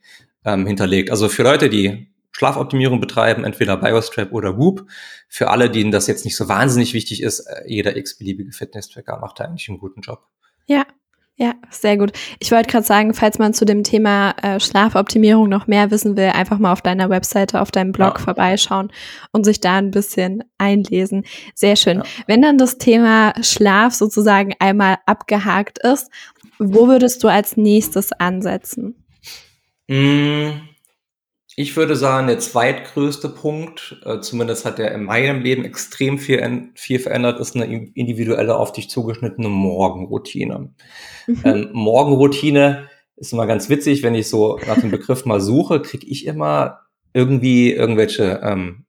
ähm, 0.44 0.66
hinterlegt. 0.66 1.10
Also 1.10 1.28
für 1.28 1.42
Leute, 1.42 1.68
die 1.68 2.08
Schlafoptimierung 2.32 3.00
betreiben, 3.00 3.44
entweder 3.44 3.76
Biostrap 3.76 4.32
oder 4.32 4.56
Whoop. 4.56 4.86
Für 5.28 5.50
alle, 5.50 5.70
denen 5.70 5.90
das 5.90 6.06
jetzt 6.06 6.24
nicht 6.24 6.36
so 6.36 6.48
wahnsinnig 6.48 6.94
wichtig 6.94 7.22
ist, 7.22 7.40
äh, 7.40 7.62
jeder 7.66 7.96
x-beliebige 7.96 8.52
Fitness-Tracker 8.52 9.18
macht 9.18 9.40
da 9.40 9.44
eigentlich 9.44 9.68
einen 9.68 9.78
guten 9.78 10.02
Job. 10.02 10.24
Ja, 10.66 10.86
ja, 11.40 11.54
sehr 11.70 11.96
gut. 11.96 12.10
Ich 12.40 12.50
wollte 12.50 12.68
gerade 12.68 12.84
sagen, 12.84 13.14
falls 13.14 13.38
man 13.38 13.54
zu 13.54 13.64
dem 13.64 13.84
Thema 13.84 14.34
äh, 14.42 14.58
Schlafoptimierung 14.58 15.48
noch 15.48 15.68
mehr 15.68 15.92
wissen 15.92 16.16
will, 16.16 16.30
einfach 16.30 16.58
mal 16.58 16.72
auf 16.72 16.82
deiner 16.82 17.10
Webseite, 17.10 17.60
auf 17.60 17.70
deinem 17.70 17.92
Blog 17.92 18.18
ja. 18.18 18.24
vorbeischauen 18.24 18.90
und 19.30 19.44
sich 19.44 19.60
da 19.60 19.76
ein 19.76 19.92
bisschen 19.92 20.42
einlesen. 20.58 21.24
Sehr 21.54 21.76
schön. 21.76 21.98
Ja. 21.98 22.04
Wenn 22.26 22.42
dann 22.42 22.58
das 22.58 22.78
Thema 22.78 23.34
Schlaf 23.40 23.94
sozusagen 23.94 24.54
einmal 24.58 24.96
abgehakt 25.06 25.78
ist, 25.78 26.10
wo 26.58 26.88
würdest 26.88 27.22
du 27.22 27.28
als 27.28 27.56
nächstes 27.56 28.10
ansetzen? 28.10 29.06
Mmh 29.86 30.67
ich 31.58 31.76
würde 31.76 31.96
sagen, 31.96 32.28
der 32.28 32.38
zweitgrößte 32.38 33.28
Punkt, 33.28 34.00
äh, 34.04 34.20
zumindest 34.20 34.64
hat 34.64 34.78
der 34.78 34.92
in 34.92 35.02
meinem 35.02 35.42
Leben 35.42 35.64
extrem 35.64 36.20
viel, 36.20 36.70
viel 36.76 37.00
verändert, 37.00 37.40
ist 37.40 37.56
eine 37.56 37.66
individuelle, 37.66 38.56
auf 38.56 38.70
dich 38.70 38.88
zugeschnittene 38.88 39.48
Morgenroutine. 39.48 40.72
Mhm. 41.26 41.42
Ähm, 41.44 41.68
Morgenroutine 41.72 42.88
ist 43.16 43.32
immer 43.32 43.48
ganz 43.48 43.68
witzig, 43.68 44.04
wenn 44.04 44.14
ich 44.14 44.28
so 44.28 44.60
nach 44.68 44.80
dem 44.80 44.92
Begriff 44.92 45.24
mal 45.24 45.40
suche, 45.40 45.82
kriege 45.82 46.06
ich 46.06 46.26
immer 46.26 46.82
irgendwie 47.12 47.72
irgendwelche 47.72 48.40
ähm, 48.44 48.84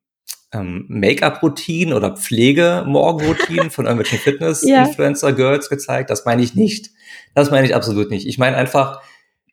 ähm, 0.54 0.86
Make-up-Routinen 0.90 1.96
oder 1.96 2.16
Pflege-Morgenroutinen 2.18 3.72
von 3.72 3.88
irgendwelchen 3.88 4.20
Fitness-Influencer-Girls 4.24 5.70
gezeigt. 5.70 6.12
Das 6.12 6.24
meine 6.24 6.44
ich 6.44 6.54
nicht. 6.54 6.92
Das 7.34 7.50
meine 7.50 7.66
ich 7.66 7.74
absolut 7.74 8.12
nicht. 8.12 8.28
Ich 8.28 8.38
meine 8.38 8.58
einfach, 8.58 9.02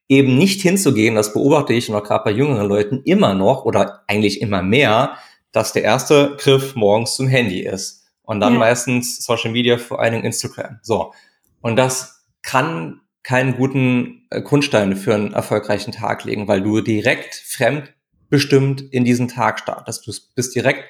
eben 0.08 0.38
nicht 0.38 0.62
hinzugehen, 0.62 1.14
das 1.14 1.32
beobachte 1.32 1.72
ich 1.72 1.88
noch 1.88 2.02
gerade 2.02 2.24
bei 2.24 2.30
jüngeren 2.30 2.68
Leuten 2.68 3.02
immer 3.04 3.34
noch 3.34 3.64
oder 3.64 4.04
eigentlich 4.06 4.40
immer 4.40 4.62
mehr, 4.62 5.16
dass 5.52 5.72
der 5.72 5.82
erste 5.82 6.36
Griff 6.38 6.74
morgens 6.76 7.16
zum 7.16 7.28
Handy 7.28 7.60
ist. 7.60 8.04
Und 8.22 8.40
dann 8.40 8.54
ja. 8.54 8.58
meistens 8.58 9.24
Social 9.24 9.52
Media, 9.52 9.78
vor 9.78 10.00
allen 10.00 10.12
Dingen 10.12 10.24
Instagram. 10.24 10.78
So. 10.82 11.12
Und 11.60 11.76
das 11.76 12.24
kann 12.42 13.00
keinen 13.22 13.56
guten 13.56 14.26
äh, 14.30 14.40
Grundstein 14.42 14.96
für 14.96 15.14
einen 15.14 15.32
erfolgreichen 15.32 15.92
Tag 15.92 16.24
legen, 16.24 16.46
weil 16.46 16.62
du 16.62 16.80
direkt 16.80 17.34
fremdbestimmt 17.34 18.82
in 18.82 19.04
diesen 19.04 19.28
Tag 19.28 19.58
startest. 19.58 20.06
Du 20.06 20.12
bist 20.34 20.54
direkt 20.54 20.84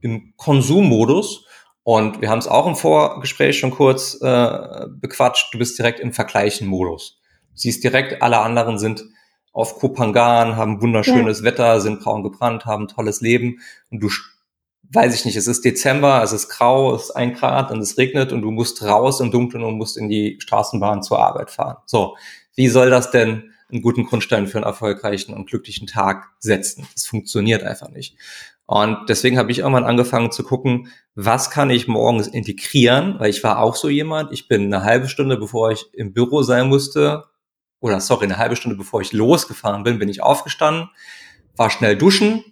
im 0.00 0.34
Konsummodus 0.36 1.46
und 1.84 2.20
wir 2.20 2.30
haben 2.30 2.40
es 2.40 2.48
auch 2.48 2.66
im 2.66 2.74
Vorgespräch 2.74 3.58
schon 3.58 3.70
kurz 3.70 4.20
äh, 4.20 4.86
bequatscht. 4.88 5.54
Du 5.54 5.58
bist 5.58 5.78
direkt 5.78 6.00
im 6.00 6.12
Vergleichen-Modus 6.12 7.20
siehst 7.56 7.82
direkt, 7.82 8.22
alle 8.22 8.38
anderen 8.38 8.78
sind 8.78 9.04
auf 9.52 9.78
Kopangan, 9.78 10.56
haben 10.56 10.82
wunderschönes 10.82 11.40
ja. 11.40 11.44
Wetter, 11.44 11.80
sind 11.80 12.00
braun 12.00 12.22
gebrannt, 12.22 12.66
haben 12.66 12.88
tolles 12.88 13.20
Leben 13.20 13.60
und 13.90 14.00
du 14.00 14.10
weiß 14.92 15.14
ich 15.14 15.24
nicht, 15.24 15.36
es 15.36 15.46
ist 15.46 15.64
Dezember, 15.64 16.22
es 16.22 16.32
ist 16.32 16.48
grau, 16.48 16.94
es 16.94 17.04
ist 17.04 17.10
ein 17.10 17.34
Grad 17.34 17.70
und 17.70 17.80
es 17.80 17.98
regnet 17.98 18.32
und 18.32 18.42
du 18.42 18.50
musst 18.50 18.82
raus 18.82 19.20
im 19.20 19.30
Dunkeln 19.30 19.64
und 19.64 19.76
musst 19.76 19.96
in 19.96 20.08
die 20.08 20.36
Straßenbahn 20.40 21.02
zur 21.02 21.18
Arbeit 21.18 21.50
fahren. 21.50 21.78
So, 21.86 22.16
wie 22.54 22.68
soll 22.68 22.90
das 22.90 23.10
denn 23.10 23.52
einen 23.70 23.82
guten 23.82 24.04
Grundstein 24.04 24.46
für 24.46 24.58
einen 24.58 24.66
erfolgreichen 24.66 25.34
und 25.34 25.48
glücklichen 25.48 25.86
Tag 25.86 26.28
setzen? 26.38 26.86
Das 26.94 27.06
funktioniert 27.06 27.64
einfach 27.64 27.90
nicht. 27.90 28.16
Und 28.66 29.08
deswegen 29.08 29.38
habe 29.38 29.50
ich 29.52 29.60
irgendwann 29.60 29.84
angefangen 29.84 30.32
zu 30.32 30.42
gucken, 30.42 30.88
was 31.14 31.50
kann 31.50 31.70
ich 31.70 31.86
morgens 31.86 32.26
integrieren, 32.26 33.16
weil 33.18 33.30
ich 33.30 33.44
war 33.44 33.60
auch 33.60 33.76
so 33.76 33.88
jemand, 33.88 34.32
ich 34.32 34.48
bin 34.48 34.72
eine 34.72 34.84
halbe 34.84 35.08
Stunde, 35.08 35.36
bevor 35.36 35.70
ich 35.70 35.86
im 35.94 36.12
Büro 36.12 36.42
sein 36.42 36.68
musste, 36.68 37.24
oder 37.80 38.00
sorry, 38.00 38.24
eine 38.24 38.38
halbe 38.38 38.56
Stunde 38.56 38.76
bevor 38.76 39.00
ich 39.00 39.12
losgefahren 39.12 39.82
bin, 39.82 39.98
bin 39.98 40.08
ich 40.08 40.22
aufgestanden, 40.22 40.88
war 41.56 41.70
schnell 41.70 41.96
duschen, 41.96 42.44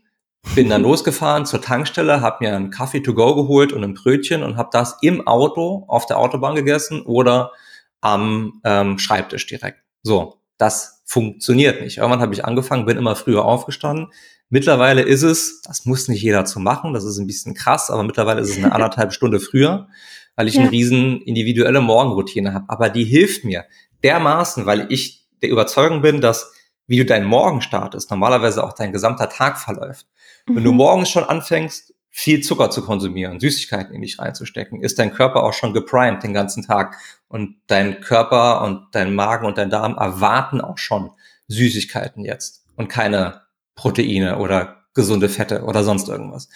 bin 0.54 0.68
dann 0.68 0.82
losgefahren 0.82 1.46
zur 1.46 1.62
Tankstelle, 1.62 2.20
habe 2.20 2.44
mir 2.44 2.54
einen 2.54 2.70
Kaffee 2.70 3.00
to 3.00 3.14
go 3.14 3.34
geholt 3.34 3.72
und 3.72 3.82
ein 3.82 3.94
Brötchen 3.94 4.42
und 4.42 4.56
habe 4.56 4.68
das 4.72 4.98
im 5.00 5.26
Auto 5.26 5.84
auf 5.88 6.06
der 6.06 6.18
Autobahn 6.18 6.54
gegessen 6.54 7.02
oder 7.02 7.52
am 8.00 8.60
ähm, 8.64 8.98
Schreibtisch 8.98 9.46
direkt. 9.46 9.78
So, 10.02 10.40
das 10.58 11.02
funktioniert 11.06 11.80
nicht. 11.80 11.98
Irgendwann 11.98 12.20
habe 12.20 12.34
ich 12.34 12.44
angefangen, 12.44 12.86
bin 12.86 12.98
immer 12.98 13.16
früher 13.16 13.44
aufgestanden. 13.44 14.08
Mittlerweile 14.50 15.02
ist 15.02 15.22
es, 15.22 15.62
das 15.62 15.86
muss 15.86 16.08
nicht 16.08 16.22
jeder 16.22 16.44
zu 16.44 16.60
machen, 16.60 16.92
das 16.92 17.04
ist 17.04 17.18
ein 17.18 17.26
bisschen 17.26 17.54
krass, 17.54 17.90
aber 17.90 18.02
mittlerweile 18.02 18.40
ist 18.40 18.50
es 18.50 18.58
eine 18.58 18.72
anderthalb 18.72 19.12
Stunde 19.12 19.40
früher, 19.40 19.88
weil 20.36 20.48
ich 20.48 20.54
ja. 20.54 20.62
eine 20.62 20.70
riesen 20.70 21.22
individuelle 21.22 21.80
Morgenroutine 21.80 22.52
habe. 22.52 22.66
Aber 22.68 22.90
die 22.90 23.04
hilft 23.04 23.44
mir 23.44 23.64
dermaßen, 24.04 24.66
weil 24.66 24.86
ich 24.92 25.26
der 25.42 25.50
Überzeugung 25.50 26.02
bin, 26.02 26.20
dass 26.20 26.52
wie 26.86 26.98
du 26.98 27.04
deinen 27.04 27.26
Morgen 27.26 27.62
startest, 27.62 28.10
normalerweise 28.10 28.62
auch 28.62 28.74
dein 28.74 28.92
gesamter 28.92 29.28
Tag 29.28 29.58
verläuft. 29.58 30.06
Mhm. 30.46 30.56
Wenn 30.56 30.64
du 30.64 30.70
mhm. 30.72 30.76
morgens 30.76 31.10
schon 31.10 31.24
anfängst, 31.24 31.94
viel 32.10 32.42
Zucker 32.42 32.70
zu 32.70 32.84
konsumieren, 32.84 33.40
Süßigkeiten 33.40 33.92
in 33.92 34.02
dich 34.02 34.20
reinzustecken, 34.20 34.80
ist 34.80 35.00
dein 35.00 35.12
Körper 35.12 35.42
auch 35.42 35.52
schon 35.52 35.72
geprimed 35.72 36.22
den 36.22 36.32
ganzen 36.32 36.64
Tag. 36.64 36.96
Und 37.26 37.56
dein 37.66 38.00
Körper 38.02 38.62
und 38.62 38.86
dein 38.92 39.16
Magen 39.16 39.46
und 39.46 39.58
dein 39.58 39.68
Darm 39.68 39.96
erwarten 39.96 40.60
auch 40.60 40.78
schon 40.78 41.10
Süßigkeiten 41.48 42.24
jetzt 42.24 42.66
und 42.76 42.88
keine 42.88 43.42
Proteine 43.74 44.38
oder 44.38 44.84
gesunde 44.94 45.28
Fette 45.28 45.64
oder 45.64 45.82
sonst 45.82 46.08
irgendwas. 46.08 46.48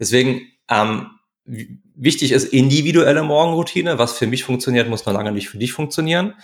Deswegen 0.00 0.48
ähm, 0.68 1.10
wichtig 1.44 2.32
ist 2.32 2.52
individuelle 2.52 3.22
Morgenroutine. 3.22 3.98
Was 3.98 4.14
für 4.18 4.26
mich 4.26 4.42
funktioniert, 4.42 4.88
muss 4.88 5.06
noch 5.06 5.12
lange 5.12 5.30
nicht 5.30 5.48
für 5.48 5.58
dich 5.58 5.72
funktionieren. 5.72 6.34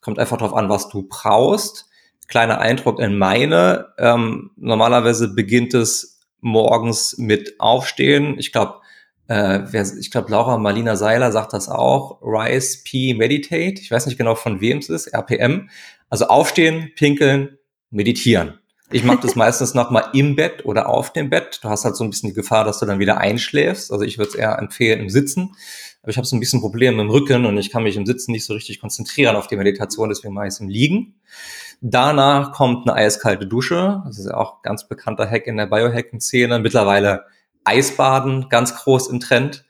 Kommt 0.00 0.18
einfach 0.18 0.36
darauf 0.36 0.54
an, 0.54 0.68
was 0.68 0.88
du 0.88 1.06
brauchst. 1.08 1.86
Kleiner 2.28 2.60
Eindruck 2.60 3.00
in 3.00 3.18
meine. 3.18 3.88
Ähm, 3.98 4.50
normalerweise 4.56 5.28
beginnt 5.28 5.74
es 5.74 6.20
morgens 6.40 7.16
mit 7.18 7.58
Aufstehen. 7.58 8.38
Ich 8.38 8.52
glaube, 8.52 8.80
äh, 9.28 9.60
ich 9.98 10.10
glaube, 10.10 10.30
Laura 10.30 10.58
Marlina 10.58 10.96
Seiler 10.96 11.32
sagt 11.32 11.52
das 11.52 11.68
auch. 11.68 12.20
Rise, 12.22 12.78
P, 12.84 13.14
Meditate. 13.14 13.80
Ich 13.80 13.90
weiß 13.90 14.06
nicht 14.06 14.18
genau, 14.18 14.34
von 14.34 14.60
wem 14.60 14.78
es 14.78 14.88
ist. 14.88 15.08
RPM. 15.08 15.68
Also 16.10 16.26
aufstehen, 16.26 16.90
pinkeln, 16.96 17.58
meditieren. 17.90 18.58
Ich 18.90 19.04
mache 19.04 19.20
das 19.22 19.36
meistens 19.36 19.74
nochmal 19.74 20.08
im 20.14 20.36
Bett 20.36 20.64
oder 20.64 20.88
auf 20.88 21.12
dem 21.12 21.30
Bett. 21.30 21.60
Du 21.62 21.68
hast 21.68 21.84
halt 21.84 21.96
so 21.96 22.04
ein 22.04 22.10
bisschen 22.10 22.30
die 22.30 22.34
Gefahr, 22.34 22.64
dass 22.64 22.78
du 22.78 22.86
dann 22.86 22.98
wieder 22.98 23.18
einschläfst. 23.18 23.92
Also 23.92 24.04
ich 24.04 24.18
würde 24.18 24.30
es 24.30 24.34
eher 24.34 24.58
empfehlen 24.58 25.00
im 25.00 25.10
Sitzen. 25.10 25.54
Aber 26.08 26.12
ich 26.12 26.16
habe 26.16 26.26
so 26.26 26.36
ein 26.36 26.40
bisschen 26.40 26.62
Probleme 26.62 26.96
dem 26.96 27.10
Rücken 27.10 27.44
und 27.44 27.58
ich 27.58 27.68
kann 27.68 27.82
mich 27.82 27.94
im 27.94 28.06
Sitzen 28.06 28.32
nicht 28.32 28.46
so 28.46 28.54
richtig 28.54 28.80
konzentrieren 28.80 29.36
auf 29.36 29.46
die 29.46 29.58
Meditation, 29.58 30.08
deswegen 30.08 30.32
mache 30.32 30.46
ich 30.46 30.54
es 30.54 30.60
im 30.60 30.70
Liegen. 30.70 31.20
Danach 31.82 32.52
kommt 32.52 32.88
eine 32.88 32.96
eiskalte 32.96 33.46
Dusche. 33.46 34.00
Das 34.06 34.18
ist 34.18 34.24
ja 34.24 34.34
auch 34.34 34.62
ganz 34.62 34.88
bekannter 34.88 35.28
Hack 35.28 35.46
in 35.46 35.58
der 35.58 35.66
Biohacking-Szene. 35.66 36.60
Mittlerweile 36.60 37.26
Eisbaden, 37.62 38.48
ganz 38.48 38.74
groß 38.74 39.08
im 39.08 39.20
Trend. 39.20 39.66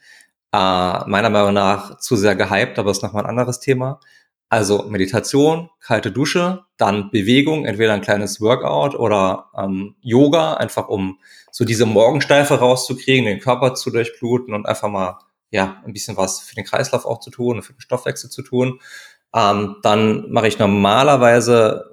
Äh, 0.53 1.09
meiner 1.09 1.29
Meinung 1.29 1.55
nach 1.55 1.98
zu 1.98 2.14
sehr 2.14 2.37
gehypt, 2.37 2.79
aber 2.79 2.92
ist 2.92 3.03
nochmal 3.03 3.24
ein 3.24 3.31
anderes 3.31 3.59
Thema. 3.59 3.98
Also 4.48 4.85
Meditation, 4.85 5.70
kalte 5.81 6.12
Dusche, 6.12 6.66
dann 6.77 7.11
Bewegung, 7.11 7.64
entweder 7.64 7.94
ein 7.94 8.01
kleines 8.01 8.40
Workout 8.40 8.94
oder 8.94 9.46
ähm, 9.59 9.96
Yoga, 10.03 10.55
einfach 10.55 10.87
um 10.87 11.18
so 11.51 11.64
diese 11.64 11.85
Morgensteife 11.85 12.61
rauszukriegen, 12.61 13.24
den 13.24 13.40
Körper 13.40 13.74
zu 13.74 13.90
durchbluten 13.90 14.55
und 14.55 14.66
einfach 14.66 14.88
mal 14.88 15.18
ja 15.50 15.82
ein 15.84 15.92
bisschen 15.92 16.16
was 16.16 16.40
für 16.40 16.54
den 16.54 16.64
Kreislauf 16.64 17.06
auch 17.06 17.20
zu 17.20 17.30
tun 17.30 17.56
und 17.56 17.62
für 17.62 17.72
den 17.72 17.80
Stoffwechsel 17.80 18.30
zu 18.30 18.42
tun. 18.42 18.80
Ähm, 19.34 19.76
dann 19.82 20.30
mache 20.30 20.48
ich 20.48 20.58
normalerweise 20.58 21.92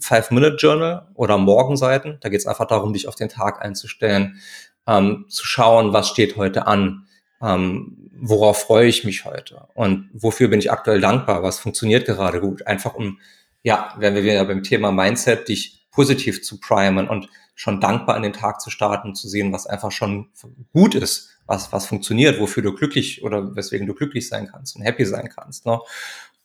Five-Minute-Journal 0.00 1.08
oder 1.14 1.38
Morgenseiten. 1.38 2.18
Da 2.20 2.28
geht 2.28 2.40
es 2.40 2.46
einfach 2.46 2.66
darum, 2.66 2.92
dich 2.92 3.06
auf 3.06 3.14
den 3.14 3.28
Tag 3.28 3.62
einzustellen, 3.62 4.40
ähm, 4.86 5.26
zu 5.28 5.46
schauen, 5.46 5.92
was 5.92 6.08
steht 6.08 6.36
heute 6.36 6.66
an, 6.66 7.06
ähm, 7.42 8.10
worauf 8.22 8.62
freue 8.62 8.86
ich 8.86 9.04
mich 9.04 9.24
heute 9.24 9.68
und 9.74 10.10
wofür 10.12 10.48
bin 10.48 10.58
ich 10.58 10.70
aktuell 10.70 11.00
dankbar, 11.00 11.42
was 11.42 11.58
funktioniert 11.58 12.06
gerade 12.06 12.40
gut. 12.40 12.66
Einfach 12.66 12.94
um, 12.94 13.18
ja, 13.62 13.94
wenn 13.98 14.14
wir 14.14 14.24
wieder 14.24 14.44
beim 14.44 14.62
Thema 14.62 14.92
Mindset, 14.92 15.48
dich 15.48 15.86
positiv 15.90 16.42
zu 16.42 16.60
primen 16.60 17.08
und 17.08 17.28
schon 17.54 17.80
dankbar 17.80 18.16
in 18.16 18.22
den 18.22 18.32
Tag 18.32 18.60
zu 18.60 18.70
starten, 18.70 19.14
zu 19.14 19.28
sehen, 19.28 19.52
was 19.52 19.66
einfach 19.66 19.92
schon 19.92 20.28
gut 20.72 20.94
ist, 20.94 21.30
was, 21.46 21.72
was 21.72 21.86
funktioniert, 21.86 22.40
wofür 22.40 22.62
du 22.62 22.74
glücklich 22.74 23.22
oder 23.22 23.54
weswegen 23.54 23.86
du 23.86 23.94
glücklich 23.94 24.28
sein 24.28 24.48
kannst 24.50 24.76
und 24.76 24.82
happy 24.82 25.04
sein 25.04 25.28
kannst. 25.28 25.66
Ne? 25.66 25.78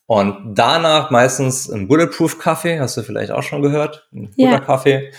Und 0.07 0.55
danach 0.55 1.09
meistens 1.09 1.69
ein 1.69 1.87
Bulletproof 1.87 2.37
Kaffee, 2.37 2.79
hast 2.79 2.97
du 2.97 3.03
vielleicht 3.03 3.31
auch 3.31 3.43
schon 3.43 3.61
gehört, 3.61 4.07
ein 4.13 4.31
guter 4.35 4.59
Kaffee. 4.59 5.11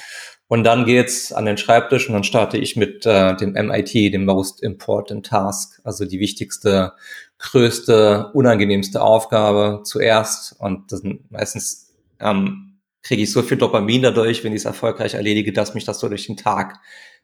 Und 0.49 0.62
dann 0.62 0.84
geht's 0.84 1.32
an 1.32 1.45
den 1.45 1.57
Schreibtisch 1.57 2.07
und 2.09 2.12
dann 2.12 2.22
starte 2.22 2.57
ich 2.57 2.76
mit 2.76 3.05
äh, 3.05 3.34
dem 3.34 3.53
MIT, 3.53 3.95
dem 4.14 4.24
Most 4.24 4.62
Important 4.62 5.26
Task, 5.26 5.80
also 5.82 6.05
die 6.05 6.20
wichtigste, 6.20 6.93
größte, 7.39 8.30
unangenehmste 8.32 9.03
Aufgabe 9.03 9.80
zuerst. 9.82 10.55
Und 10.61 10.93
das 10.93 11.01
sind 11.01 11.30
meistens 11.32 11.93
ähm, 12.20 12.65
kriege 13.07 13.22
ich 13.22 13.30
so 13.30 13.42
viel 13.42 13.57
Dopamin 13.57 14.02
dadurch, 14.02 14.42
wenn 14.42 14.52
ich 14.52 14.62
es 14.62 14.64
erfolgreich 14.64 15.14
erledige, 15.14 15.52
dass 15.52 15.74
mich 15.74 15.84
das 15.84 16.00
so 16.00 16.09
durch 16.09 16.26
den 16.26 16.36
Tag 16.36 16.80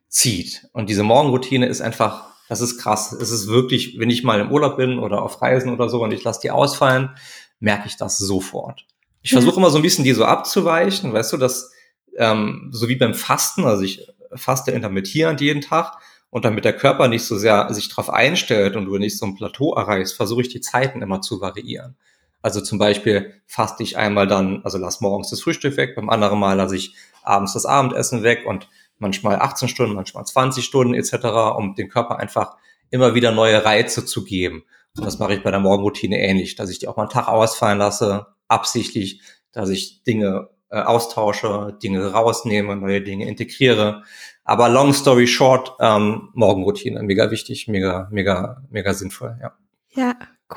zieht. 0.09 0.69
Und 0.73 0.89
diese 0.89 1.03
Morgenroutine 1.03 1.67
ist 1.67 1.81
einfach, 1.81 2.27
das 2.49 2.61
ist 2.61 2.79
krass. 2.79 3.13
Es 3.13 3.31
ist 3.31 3.49
wirklich, 3.49 3.99
wenn 3.99 4.11
ich 4.11 4.23
mal 4.23 4.41
im 4.41 4.53
Urlaub 4.53 4.77
bin 4.77 4.99
oder 4.99 5.23
auf 5.23 5.43
Reisen 5.43 5.73
oder 5.73 5.89
so 5.89 6.03
und 6.03 6.13
ich 6.13 6.23
lasse 6.23 6.41
die 6.41 6.53
ausfallen, 6.53 7.11
merke 7.59 7.89
ich 7.89 7.97
das 7.97 8.19
sofort. 8.19 8.87
Ich 9.23 9.33
ja. 9.33 9.41
versuche 9.41 9.59
immer 9.59 9.71
so 9.71 9.79
ein 9.79 9.83
bisschen 9.83 10.05
die 10.05 10.13
so 10.13 10.25
abzuweichen, 10.25 11.13
weißt 11.13 11.33
du, 11.33 11.37
dass 11.37 11.73
ähm, 12.17 12.69
so 12.73 12.89
wie 12.89 12.97
beim 12.97 13.15
Fasten, 13.15 13.65
also 13.65 13.83
ich 13.83 14.07
faste 14.35 14.71
intermittierend 14.71 15.41
jeden 15.41 15.63
Tag 15.63 15.99
und 16.31 16.45
damit 16.45 16.65
der 16.65 16.77
Körper 16.77 17.09
nicht 17.09 17.25
so 17.25 17.37
sehr 17.37 17.73
sich 17.75 17.89
darauf 17.89 18.09
einstellt 18.09 18.77
und 18.77 18.85
du 18.85 18.99
nicht 18.99 19.19
so 19.19 19.27
ein 19.27 19.35
Plateau 19.35 19.75
erreichst, 19.75 20.15
versuche 20.15 20.43
ich 20.43 20.49
die 20.49 20.61
Zeiten 20.61 21.03
immer 21.03 21.21
zu 21.21 21.41
variieren. 21.41 21.97
Also 22.43 22.61
zum 22.61 22.79
Beispiel 22.79 23.41
faste 23.47 23.83
ich 23.83 23.97
einmal 23.97 24.27
dann, 24.27 24.63
also 24.65 24.79
lass 24.79 25.01
morgens 25.01 25.31
das 25.31 25.41
Frühstück 25.41 25.77
weg, 25.77 25.95
beim 25.95 26.11
anderen 26.11 26.39
Mal 26.39 26.55
lasse 26.55 26.77
ich 26.77 26.95
abends 27.23 27.53
das 27.53 27.65
Abendessen 27.67 28.23
weg 28.23 28.45
und 28.47 28.69
manchmal 28.99 29.37
18 29.37 29.69
Stunden, 29.69 29.95
manchmal 29.95 30.25
20 30.25 30.65
Stunden 30.65 30.95
etc., 30.95 31.15
um 31.57 31.75
dem 31.75 31.89
Körper 31.89 32.19
einfach 32.19 32.57
immer 32.91 33.15
wieder 33.15 33.33
neue 33.33 33.65
Reize 33.65 34.05
zu 34.05 34.25
geben. 34.25 34.65
Und 34.97 35.07
das 35.07 35.19
mache 35.19 35.35
ich 35.35 35.43
bei 35.43 35.51
der 35.51 35.61
Morgenroutine 35.61 36.19
ähnlich, 36.19 36.57
dass 36.57 36.69
ich 36.69 36.79
die 36.79 36.89
auch 36.89 36.97
mal 36.97 37.05
einen 37.05 37.11
Tag 37.11 37.29
ausfallen 37.29 37.79
lasse, 37.79 38.27
absichtlich, 38.49 39.23
dass 39.53 39.71
ich 39.71 40.03
Dinge 40.03 40.51
äh, 40.69 40.81
austausche, 40.81 41.77
Dinge 41.83 42.13
rausnehme, 42.13 42.77
neue 42.77 43.01
Dinge 43.03 43.27
integriere. 43.27 44.03
Aber 44.45 44.69
long 44.69 44.93
story 44.93 45.27
short, 45.27 45.75
ähm, 45.81 46.31
Morgenroutine, 46.35 47.03
mega 47.03 47.31
wichtig, 47.31 47.69
mega, 47.69 48.09
mega, 48.11 48.63
mega 48.71 48.93
sinnvoll, 48.93 49.39
ja. 49.41 49.53
Ja, 49.95 50.15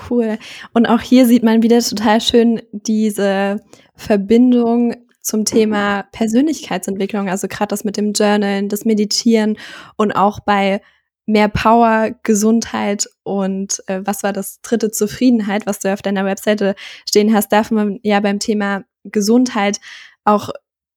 cool. 0.09 0.37
Und 0.73 0.85
auch 0.85 1.01
hier 1.01 1.25
sieht 1.25 1.43
man 1.43 1.63
wieder 1.63 1.79
total 1.79 2.21
schön 2.21 2.61
diese 2.71 3.61
Verbindung 3.95 4.95
zum 5.21 5.43
Thema 5.43 6.03
Persönlichkeitsentwicklung, 6.11 7.29
also 7.29 7.47
gerade 7.47 7.69
das 7.69 7.83
mit 7.83 7.97
dem 7.97 8.13
Journalen, 8.13 8.69
das 8.69 8.85
Meditieren 8.85 9.57
und 9.97 10.11
auch 10.11 10.39
bei 10.39 10.81
mehr 11.25 11.47
Power, 11.47 12.11
Gesundheit 12.21 13.07
und 13.23 13.81
äh, 13.87 14.01
was 14.03 14.21
war 14.21 14.31
das 14.31 14.61
dritte 14.61 14.91
Zufriedenheit, 14.91 15.65
was 15.65 15.79
du 15.79 15.91
auf 15.91 16.03
deiner 16.03 16.25
Webseite 16.25 16.75
stehen 17.09 17.33
hast, 17.33 17.51
darf 17.51 17.71
man 17.71 17.99
ja 18.03 18.19
beim 18.19 18.37
Thema 18.37 18.83
Gesundheit 19.03 19.79
auch 20.23 20.51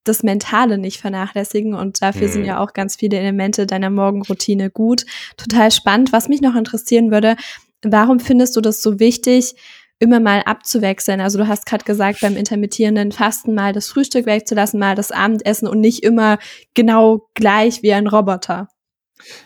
das 0.05 0.23
Mentale 0.23 0.79
nicht 0.79 1.01
vernachlässigen 1.01 1.75
und 1.75 2.03
dafür 2.03 2.29
mhm. 2.29 2.33
sind 2.33 2.45
ja 2.45 2.61
auch 2.61 2.73
ganz 2.73 2.97
viele 2.97 3.19
Elemente 3.19 3.67
deiner 3.67 3.91
Morgenroutine 3.91 4.71
gut. 4.71 5.05
Total 5.37 5.71
spannend. 5.71 6.13
Was 6.13 6.29
mich 6.29 6.41
noch 6.41 6.57
interessieren 6.57 7.11
würde, 7.11 7.37
warum 7.83 8.21
findest 8.21 8.57
du 8.57 8.61
das 8.61 8.83
so 8.83 8.99
wichtig, 8.99 9.55
immer 9.99 10.21
mal 10.21 10.43
abzuwechseln? 10.43 11.21
Also 11.21 11.39
du 11.39 11.49
hast 11.49 11.67
gerade 11.67 11.85
gesagt, 11.85 12.21
beim 12.21 12.37
intermittierenden 12.37 13.13
Fasten 13.13 13.55
mal 13.55 13.73
das 13.73 13.89
Frühstück 13.89 14.27
wegzulassen, 14.27 14.79
mal 14.79 14.95
das 14.95 15.11
Abendessen 15.11 15.69
und 15.69 15.81
nicht 15.81 16.03
immer 16.03 16.39
genau 16.75 17.29
gleich 17.35 17.83
wie 17.83 17.93
ein 17.93 18.07
Roboter. 18.07 18.69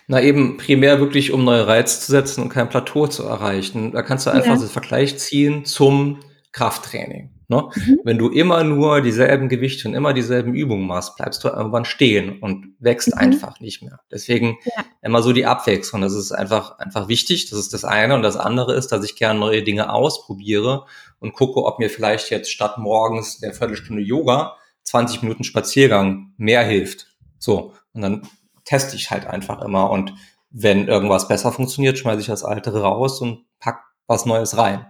Na 0.06 0.22
eben 0.22 0.58
primär 0.58 1.00
wirklich, 1.00 1.32
um 1.32 1.44
neue 1.44 1.66
Reize 1.66 2.00
zu 2.00 2.12
setzen 2.12 2.42
und 2.42 2.50
kein 2.50 2.68
Plateau 2.68 3.06
zu 3.06 3.24
erreichen. 3.24 3.92
Da 3.92 4.02
kannst 4.02 4.26
du 4.26 4.30
einfach 4.30 4.54
ja. 4.54 4.56
den 4.56 4.68
Vergleich 4.68 5.18
ziehen 5.18 5.64
zum 5.64 6.20
Krafttraining. 6.52 7.31
Ne? 7.52 7.68
Mhm. 7.74 8.00
Wenn 8.04 8.16
du 8.16 8.30
immer 8.30 8.64
nur 8.64 9.02
dieselben 9.02 9.50
Gewichte 9.50 9.86
und 9.86 9.94
immer 9.94 10.14
dieselben 10.14 10.54
Übungen 10.54 10.86
machst, 10.86 11.16
bleibst 11.16 11.44
du 11.44 11.48
irgendwann 11.48 11.84
stehen 11.84 12.38
und 12.40 12.74
wächst 12.78 13.08
mhm. 13.08 13.18
einfach 13.18 13.60
nicht 13.60 13.82
mehr. 13.82 14.00
Deswegen 14.10 14.56
ja. 14.64 14.84
immer 15.02 15.22
so 15.22 15.34
die 15.34 15.44
Abwechslung. 15.44 16.00
Das 16.00 16.14
ist 16.14 16.32
einfach, 16.32 16.78
einfach 16.78 17.08
wichtig. 17.08 17.50
Das 17.50 17.58
ist 17.58 17.74
das 17.74 17.84
eine. 17.84 18.14
Und 18.14 18.22
das 18.22 18.38
andere 18.38 18.74
ist, 18.74 18.88
dass 18.88 19.04
ich 19.04 19.16
gerne 19.16 19.38
neue 19.38 19.62
Dinge 19.62 19.92
ausprobiere 19.92 20.86
und 21.20 21.34
gucke, 21.34 21.62
ob 21.62 21.78
mir 21.78 21.90
vielleicht 21.90 22.30
jetzt 22.30 22.50
statt 22.50 22.78
morgens 22.78 23.38
der 23.38 23.52
Viertelstunde 23.52 24.02
Yoga 24.02 24.56
20 24.84 25.22
Minuten 25.22 25.44
Spaziergang 25.44 26.32
mehr 26.38 26.64
hilft. 26.64 27.08
So. 27.38 27.74
Und 27.92 28.00
dann 28.00 28.22
teste 28.64 28.96
ich 28.96 29.10
halt 29.10 29.26
einfach 29.26 29.60
immer. 29.60 29.90
Und 29.90 30.14
wenn 30.50 30.88
irgendwas 30.88 31.28
besser 31.28 31.52
funktioniert, 31.52 31.98
schmeiße 31.98 32.20
ich 32.20 32.26
das 32.26 32.44
Altere 32.44 32.80
raus 32.80 33.20
und 33.20 33.44
pack 33.58 33.82
was 34.06 34.24
Neues 34.24 34.56
rein. 34.56 34.86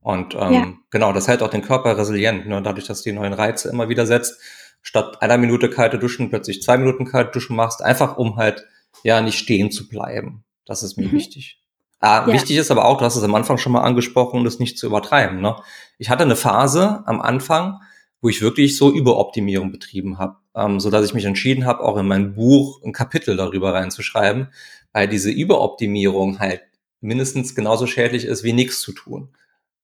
Und 0.00 0.34
ähm, 0.34 0.52
ja. 0.52 0.72
genau, 0.90 1.12
das 1.12 1.28
hält 1.28 1.42
auch 1.42 1.50
den 1.50 1.62
Körper 1.62 1.96
resilient, 1.98 2.46
ne? 2.46 2.62
dadurch, 2.62 2.86
dass 2.86 3.02
die 3.02 3.12
neuen 3.12 3.32
Reize 3.32 3.68
immer 3.68 3.88
wieder 3.88 4.06
setzt. 4.06 4.40
Statt 4.80 5.20
einer 5.22 5.38
Minute 5.38 5.68
kalte 5.70 5.98
Duschen 5.98 6.30
plötzlich 6.30 6.62
zwei 6.62 6.78
Minuten 6.78 7.04
kalte 7.04 7.32
Duschen 7.32 7.56
machst, 7.56 7.82
einfach 7.82 8.16
um 8.16 8.36
halt 8.36 8.64
ja 9.02 9.20
nicht 9.20 9.38
stehen 9.38 9.70
zu 9.70 9.88
bleiben. 9.88 10.44
Das 10.64 10.82
ist 10.82 10.96
mir 10.96 11.08
mhm. 11.08 11.12
wichtig. 11.12 11.60
Ah, 12.00 12.26
ja. 12.26 12.32
Wichtig 12.32 12.56
ist 12.56 12.70
aber 12.70 12.84
auch, 12.84 12.98
du 12.98 13.04
hast 13.04 13.16
es 13.16 13.22
am 13.22 13.34
Anfang 13.34 13.58
schon 13.58 13.72
mal 13.72 13.82
angesprochen, 13.82 14.44
das 14.44 14.60
nicht 14.60 14.78
zu 14.78 14.86
übertreiben. 14.86 15.40
Ne? 15.40 15.56
Ich 15.98 16.10
hatte 16.10 16.22
eine 16.22 16.36
Phase 16.36 17.02
am 17.06 17.20
Anfang, 17.20 17.80
wo 18.20 18.28
ich 18.28 18.40
wirklich 18.40 18.76
so 18.76 18.92
Überoptimierung 18.92 19.72
betrieben 19.72 20.18
habe, 20.18 20.36
ähm, 20.54 20.78
so 20.78 20.90
dass 20.90 21.04
ich 21.04 21.14
mich 21.14 21.24
entschieden 21.24 21.66
habe, 21.66 21.82
auch 21.82 21.96
in 21.96 22.06
mein 22.06 22.34
Buch 22.34 22.82
ein 22.84 22.92
Kapitel 22.92 23.36
darüber 23.36 23.74
reinzuschreiben, 23.74 24.48
weil 24.92 25.08
diese 25.08 25.30
Überoptimierung 25.30 26.38
halt 26.38 26.62
mindestens 27.00 27.54
genauso 27.54 27.86
schädlich 27.86 28.24
ist 28.24 28.44
wie 28.44 28.52
nichts 28.52 28.80
zu 28.80 28.92
tun. 28.92 29.30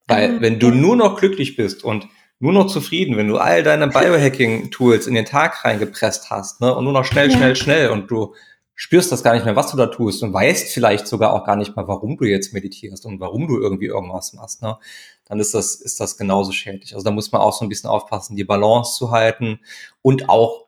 Weil 0.07 0.33
mhm. 0.33 0.41
wenn 0.41 0.59
du 0.59 0.71
nur 0.71 0.97
noch 0.97 1.19
glücklich 1.19 1.57
bist 1.57 1.85
und 1.85 2.09
nur 2.39 2.53
noch 2.53 2.67
zufrieden, 2.67 3.17
wenn 3.17 3.29
du 3.29 3.39
all 3.39 3.63
deine 3.63 3.89
Biohacking-Tools 3.89 5.07
in 5.07 5.15
den 5.15 5.25
Tag 5.25 5.65
reingepresst 5.65 6.31
hast, 6.31 6.61
ne, 6.61 6.75
und 6.75 6.85
nur 6.85 6.93
noch 6.93 7.05
schnell, 7.05 7.31
schnell, 7.31 7.57
schnell 7.57 7.91
und 7.91 8.11
du 8.11 8.35
spürst 8.75 9.13
das 9.13 9.23
gar 9.23 9.35
nicht 9.35 9.45
mehr, 9.45 9.57
was 9.57 9.71
du 9.71 9.77
da 9.77 9.87
tust 9.87 10.23
und 10.23 10.33
weißt 10.33 10.73
vielleicht 10.73 11.07
sogar 11.07 11.33
auch 11.33 11.45
gar 11.45 11.57
nicht 11.57 11.77
mal, 11.77 11.87
warum 11.87 12.17
du 12.17 12.25
jetzt 12.25 12.53
meditierst 12.53 13.07
und 13.07 13.21
warum 13.21 13.47
du 13.47 13.59
irgendwie 13.59 13.87
irgendwas 13.87 14.33
machst, 14.33 14.63
ne, 14.63 14.77
dann 15.27 15.39
ist 15.39 15.55
das, 15.55 15.77
ist 15.77 16.01
das 16.01 16.17
genauso 16.17 16.53
schädlich. 16.53 16.93
Also 16.95 17.05
da 17.05 17.11
muss 17.11 17.33
man 17.33 17.41
auch 17.41 17.53
so 17.53 17.65
ein 17.65 17.69
bisschen 17.69 17.89
aufpassen, 17.89 18.37
die 18.37 18.45
Balance 18.45 18.99
zu 18.99 19.11
halten 19.11 19.61
und 20.03 20.29
auch 20.29 20.65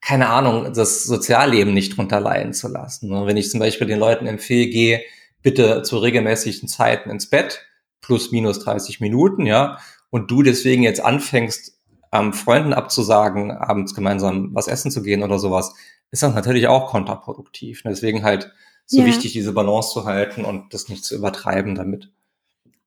keine 0.00 0.28
Ahnung, 0.28 0.72
das 0.72 1.02
Sozialleben 1.02 1.74
nicht 1.74 1.96
drunter 1.96 2.20
leiden 2.20 2.52
zu 2.52 2.68
lassen. 2.68 3.08
Ne? 3.08 3.26
Wenn 3.26 3.36
ich 3.36 3.50
zum 3.50 3.58
Beispiel 3.58 3.88
den 3.88 3.98
Leuten 3.98 4.28
empfehle, 4.28 4.68
geh 4.68 5.00
bitte 5.42 5.82
zu 5.82 5.98
regelmäßigen 5.98 6.68
Zeiten 6.68 7.10
ins 7.10 7.28
Bett, 7.28 7.65
plus 8.06 8.30
minus 8.30 8.60
30 8.60 9.00
Minuten, 9.00 9.46
ja, 9.46 9.78
und 10.10 10.30
du 10.30 10.42
deswegen 10.42 10.84
jetzt 10.84 11.04
anfängst, 11.04 11.76
ähm, 12.12 12.32
Freunden 12.32 12.72
abzusagen, 12.72 13.50
abends 13.50 13.94
gemeinsam 13.94 14.50
was 14.54 14.68
essen 14.68 14.92
zu 14.92 15.02
gehen 15.02 15.24
oder 15.24 15.40
sowas, 15.40 15.74
ist 16.12 16.22
das 16.22 16.34
natürlich 16.34 16.68
auch 16.68 16.90
kontraproduktiv. 16.90 17.82
Deswegen 17.84 18.22
halt 18.22 18.52
so 18.86 19.00
ja. 19.00 19.06
wichtig, 19.06 19.32
diese 19.32 19.52
Balance 19.52 19.92
zu 19.92 20.04
halten 20.04 20.44
und 20.44 20.72
das 20.72 20.88
nicht 20.88 21.04
zu 21.04 21.16
übertreiben 21.16 21.74
damit. 21.74 22.12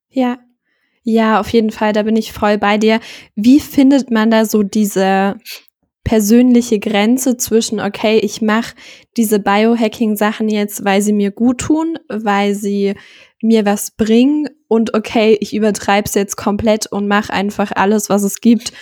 Ja. 0.10 0.40
Ja, 1.04 1.40
auf 1.40 1.50
jeden 1.50 1.72
Fall, 1.72 1.92
da 1.92 2.04
bin 2.04 2.16
ich 2.16 2.32
voll 2.32 2.58
bei 2.58 2.78
dir. 2.78 3.00
Wie 3.36 3.60
findet 3.60 4.12
man 4.12 4.32
da 4.32 4.46
so 4.46 4.64
diese 4.64 5.38
persönliche 6.04 6.80
Grenze 6.80 7.38
zwischen, 7.38 7.80
okay, 7.80 8.20
ich 8.20 8.42
mache 8.42 8.76
diese 9.18 9.40
Biohacking-Sachen 9.40 10.50
jetzt, 10.50 10.84
weil 10.86 11.02
sie 11.02 11.14
mir 11.14 11.32
gut 11.32 11.60
tun, 11.60 12.00
weil 12.10 12.56
sie 12.56 12.96
mir 13.42 13.66
was 13.66 13.92
bringen 13.92 14.50
und 14.68 14.94
okay, 14.94 15.38
ich 15.40 15.54
übertreibe 15.54 16.08
es 16.08 16.16
jetzt 16.16 16.36
komplett 16.36 16.88
und 16.88 17.08
mache 17.08 17.34
einfach 17.34 17.72
alles, 17.76 18.10
was 18.10 18.24
es 18.24 18.42
gibt, 18.42 18.74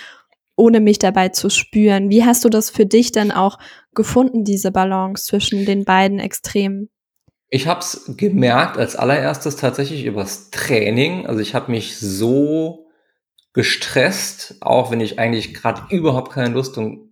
ohne 0.55 0.79
mich 0.79 0.99
dabei 0.99 1.29
zu 1.29 1.49
spüren. 1.49 2.09
Wie 2.09 2.25
hast 2.25 2.43
du 2.43 2.49
das 2.49 2.69
für 2.69 2.85
dich 2.85 3.11
dann 3.11 3.31
auch 3.31 3.59
gefunden, 3.93 4.43
diese 4.43 4.71
Balance 4.71 5.25
zwischen 5.25 5.65
den 5.65 5.85
beiden 5.85 6.19
Extremen? 6.19 6.89
Ich 7.49 7.67
habe 7.67 7.79
es 7.79 8.11
gemerkt 8.17 8.77
als 8.77 8.95
allererstes 8.95 9.55
tatsächlich 9.55 10.05
übers 10.05 10.49
Training. 10.49 11.27
Also 11.27 11.39
ich 11.39 11.55
habe 11.55 11.71
mich 11.71 11.97
so 11.97 12.87
gestresst, 13.53 14.57
auch 14.59 14.91
wenn 14.91 14.99
ich 14.99 15.17
eigentlich 15.19 15.53
gerade 15.53 15.83
überhaupt 15.89 16.31
keine 16.31 16.53
Lust 16.53 16.77
und 16.77 17.11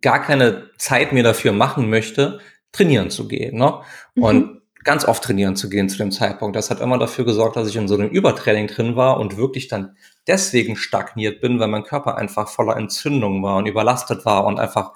gar 0.00 0.22
keine 0.22 0.70
Zeit 0.78 1.12
mir 1.12 1.22
dafür 1.22 1.52
machen 1.52 1.90
möchte, 1.90 2.40
trainieren 2.72 3.10
zu 3.10 3.28
gehen. 3.28 3.58
Ne? 3.58 3.80
Mhm. 4.14 4.62
Ganz 4.86 5.04
oft 5.04 5.24
trainieren 5.24 5.56
zu 5.56 5.68
gehen 5.68 5.88
zu 5.88 5.98
dem 5.98 6.12
Zeitpunkt. 6.12 6.54
Das 6.54 6.70
hat 6.70 6.80
immer 6.80 6.96
dafür 6.96 7.24
gesorgt, 7.24 7.56
dass 7.56 7.68
ich 7.68 7.74
in 7.74 7.88
so 7.88 7.96
einem 7.96 8.08
Übertraining 8.08 8.68
drin 8.68 8.94
war 8.94 9.18
und 9.18 9.36
wirklich 9.36 9.66
dann 9.66 9.96
deswegen 10.28 10.76
stagniert 10.76 11.40
bin, 11.40 11.58
weil 11.58 11.66
mein 11.66 11.82
Körper 11.82 12.16
einfach 12.16 12.48
voller 12.48 12.76
Entzündung 12.76 13.42
war 13.42 13.56
und 13.56 13.66
überlastet 13.66 14.24
war 14.24 14.44
und 14.46 14.60
einfach 14.60 14.92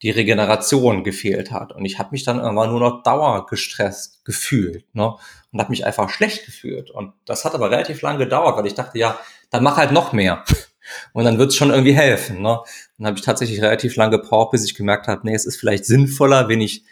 die 0.00 0.10
Regeneration 0.10 1.02
gefehlt 1.02 1.50
hat. 1.50 1.72
Und 1.72 1.84
ich 1.84 1.98
habe 1.98 2.10
mich 2.12 2.22
dann 2.22 2.38
immer 2.38 2.68
nur 2.68 2.78
noch 2.78 3.02
dauergestresst 3.02 4.24
gefühlt 4.24 4.84
ne? 4.94 5.16
und 5.50 5.58
habe 5.58 5.70
mich 5.70 5.84
einfach 5.84 6.08
schlecht 6.08 6.46
gefühlt. 6.46 6.92
Und 6.92 7.12
das 7.24 7.44
hat 7.44 7.56
aber 7.56 7.72
relativ 7.72 8.00
lange 8.00 8.18
gedauert, 8.18 8.56
weil 8.56 8.66
ich 8.66 8.74
dachte, 8.74 8.96
ja, 8.96 9.18
dann 9.50 9.64
mach 9.64 9.76
halt 9.76 9.90
noch 9.90 10.12
mehr. 10.12 10.44
Und 11.12 11.24
dann 11.24 11.38
wird 11.38 11.50
es 11.50 11.56
schon 11.56 11.70
irgendwie 11.70 11.94
helfen. 11.94 12.42
Ne? 12.42 12.60
Dann 12.98 13.06
habe 13.08 13.18
ich 13.18 13.24
tatsächlich 13.24 13.60
relativ 13.60 13.96
lange 13.96 14.18
gebraucht, 14.18 14.52
bis 14.52 14.64
ich 14.64 14.76
gemerkt 14.76 15.08
habe, 15.08 15.22
nee, 15.24 15.34
es 15.34 15.46
ist 15.46 15.56
vielleicht 15.56 15.84
sinnvoller, 15.84 16.48
wenn 16.48 16.60
ich 16.60 16.84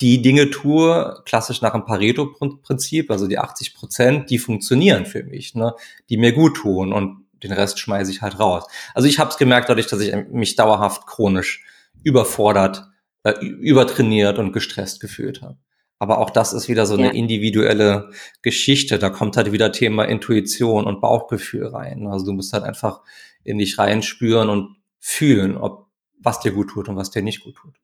die 0.00 0.22
Dinge 0.22 0.50
tue, 0.50 1.22
klassisch 1.24 1.60
nach 1.60 1.72
dem 1.72 1.84
Pareto-Prinzip, 1.84 3.10
also 3.10 3.26
die 3.26 3.38
80 3.38 3.74
Prozent, 3.74 4.30
die 4.30 4.38
funktionieren 4.38 5.06
für 5.06 5.24
mich, 5.24 5.54
ne, 5.54 5.74
die 6.08 6.16
mir 6.16 6.32
gut 6.32 6.56
tun 6.56 6.92
und 6.92 7.24
den 7.42 7.52
Rest 7.52 7.78
schmeiße 7.78 8.10
ich 8.10 8.22
halt 8.22 8.38
raus. 8.38 8.64
Also 8.94 9.08
ich 9.08 9.18
habe 9.18 9.30
es 9.30 9.38
gemerkt 9.38 9.68
dadurch, 9.68 9.86
dass 9.86 10.00
ich 10.00 10.14
mich 10.30 10.56
dauerhaft 10.56 11.06
chronisch 11.06 11.64
überfordert, 12.02 12.88
äh, 13.24 13.32
übertrainiert 13.44 14.38
und 14.38 14.52
gestresst 14.52 15.00
gefühlt 15.00 15.42
habe. 15.42 15.56
Aber 16.00 16.18
auch 16.18 16.30
das 16.30 16.52
ist 16.52 16.68
wieder 16.68 16.86
so 16.86 16.94
eine 16.94 17.12
individuelle 17.12 18.10
Geschichte. 18.42 19.00
Da 19.00 19.10
kommt 19.10 19.36
halt 19.36 19.50
wieder 19.50 19.72
Thema 19.72 20.04
Intuition 20.04 20.84
und 20.84 21.00
Bauchgefühl 21.00 21.66
rein. 21.66 22.06
Also 22.06 22.26
du 22.26 22.32
musst 22.32 22.52
halt 22.52 22.62
einfach 22.62 23.00
in 23.42 23.58
dich 23.58 23.78
reinspüren 23.78 24.48
und 24.48 24.76
fühlen, 25.00 25.56
ob 25.56 25.88
was 26.20 26.38
dir 26.38 26.52
gut 26.52 26.70
tut 26.70 26.88
und 26.88 26.96
was 26.96 27.10
dir 27.10 27.22
nicht 27.22 27.42
gut 27.42 27.56
tut. 27.56 27.74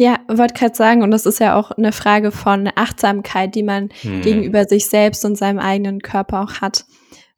Ja, 0.00 0.20
wollte 0.28 0.54
gerade 0.54 0.76
sagen, 0.76 1.02
und 1.02 1.10
das 1.10 1.26
ist 1.26 1.40
ja 1.40 1.56
auch 1.56 1.72
eine 1.72 1.90
Frage 1.90 2.30
von 2.30 2.70
Achtsamkeit, 2.76 3.56
die 3.56 3.64
man 3.64 3.88
hm. 4.02 4.20
gegenüber 4.22 4.64
sich 4.64 4.86
selbst 4.86 5.24
und 5.24 5.36
seinem 5.36 5.58
eigenen 5.58 6.00
Körper 6.02 6.40
auch 6.40 6.60
hat. 6.60 6.84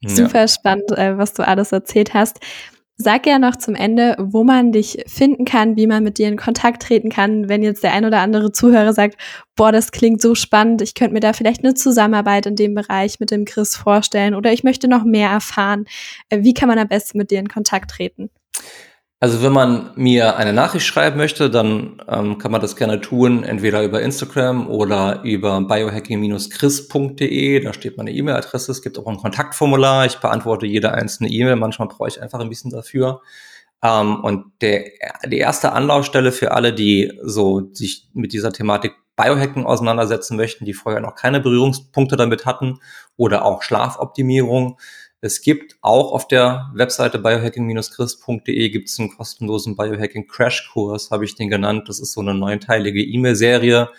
Super 0.05 0.41
ja. 0.41 0.47
spannend, 0.47 0.91
äh, 0.91 1.17
was 1.17 1.33
du 1.33 1.47
alles 1.47 1.71
erzählt 1.71 2.13
hast. 2.13 2.39
Sag 2.97 3.25
ja 3.25 3.39
noch 3.39 3.55
zum 3.55 3.73
Ende, 3.73 4.15
wo 4.19 4.43
man 4.43 4.71
dich 4.71 5.03
finden 5.07 5.43
kann, 5.43 5.75
wie 5.75 5.87
man 5.87 6.03
mit 6.03 6.19
dir 6.19 6.27
in 6.27 6.37
Kontakt 6.37 6.83
treten 6.83 7.09
kann, 7.09 7.49
wenn 7.49 7.63
jetzt 7.63 7.83
der 7.83 7.93
ein 7.93 8.05
oder 8.05 8.19
andere 8.19 8.51
Zuhörer 8.51 8.93
sagt, 8.93 9.19
boah, 9.55 9.71
das 9.71 9.91
klingt 9.91 10.21
so 10.21 10.35
spannend, 10.35 10.83
ich 10.83 10.93
könnte 10.93 11.15
mir 11.15 11.19
da 11.19 11.33
vielleicht 11.33 11.63
eine 11.63 11.73
Zusammenarbeit 11.73 12.45
in 12.45 12.55
dem 12.55 12.75
Bereich 12.75 13.19
mit 13.19 13.31
dem 13.31 13.45
Chris 13.45 13.75
vorstellen 13.75 14.35
oder 14.35 14.53
ich 14.53 14.63
möchte 14.63 14.87
noch 14.87 15.03
mehr 15.03 15.31
erfahren. 15.31 15.85
Äh, 16.29 16.43
wie 16.43 16.53
kann 16.53 16.69
man 16.69 16.77
am 16.77 16.89
besten 16.89 17.17
mit 17.17 17.31
dir 17.31 17.39
in 17.39 17.49
Kontakt 17.49 17.89
treten? 17.89 18.29
Also 19.23 19.43
wenn 19.43 19.53
man 19.53 19.91
mir 19.93 20.35
eine 20.37 20.51
Nachricht 20.51 20.87
schreiben 20.87 21.17
möchte, 21.17 21.51
dann 21.51 22.01
ähm, 22.07 22.39
kann 22.39 22.51
man 22.51 22.59
das 22.59 22.75
gerne 22.75 23.01
tun, 23.01 23.43
entweder 23.43 23.83
über 23.83 24.01
Instagram 24.01 24.67
oder 24.67 25.21
über 25.21 25.61
biohacking-chris.de. 25.61 27.59
Da 27.59 27.71
steht 27.71 27.97
meine 27.97 28.11
E-Mail-Adresse. 28.11 28.71
Es 28.71 28.81
gibt 28.81 28.97
auch 28.97 29.05
ein 29.05 29.17
Kontaktformular. 29.17 30.07
Ich 30.07 30.17
beantworte 30.17 30.65
jede 30.65 30.93
einzelne 30.93 31.29
E-Mail. 31.29 31.55
Manchmal 31.57 31.87
brauche 31.87 32.07
ich 32.07 32.19
einfach 32.19 32.39
ein 32.39 32.49
bisschen 32.49 32.71
dafür. 32.71 33.21
Ähm, 33.83 34.23
und 34.23 34.45
der, 34.61 34.85
die 35.27 35.37
erste 35.37 35.73
Anlaufstelle 35.73 36.31
für 36.31 36.53
alle, 36.53 36.73
die 36.73 37.13
so 37.21 37.69
sich 37.73 38.09
mit 38.13 38.33
dieser 38.33 38.51
Thematik 38.51 38.93
Biohacking 39.17 39.67
auseinandersetzen 39.67 40.35
möchten, 40.35 40.65
die 40.65 40.73
vorher 40.73 40.99
noch 40.99 41.13
keine 41.13 41.39
Berührungspunkte 41.39 42.15
damit 42.15 42.47
hatten 42.47 42.79
oder 43.17 43.45
auch 43.45 43.61
Schlafoptimierung, 43.61 44.79
es 45.23 45.41
gibt 45.41 45.77
auch 45.81 46.13
auf 46.13 46.27
der 46.27 46.71
Webseite 46.73 47.19
biohacking-chris.de 47.19 48.69
gibt 48.69 48.89
es 48.89 48.99
einen 48.99 49.15
kostenlosen 49.15 49.75
Biohacking 49.75 50.27
Crash 50.27 50.71
Kurs, 50.73 51.11
habe 51.11 51.25
ich 51.25 51.35
den 51.35 51.49
genannt. 51.49 51.87
Das 51.87 51.99
ist 51.99 52.13
so 52.13 52.21
eine 52.21 52.33
neunteilige 52.33 53.03
E-Mail-Serie. 53.03 53.89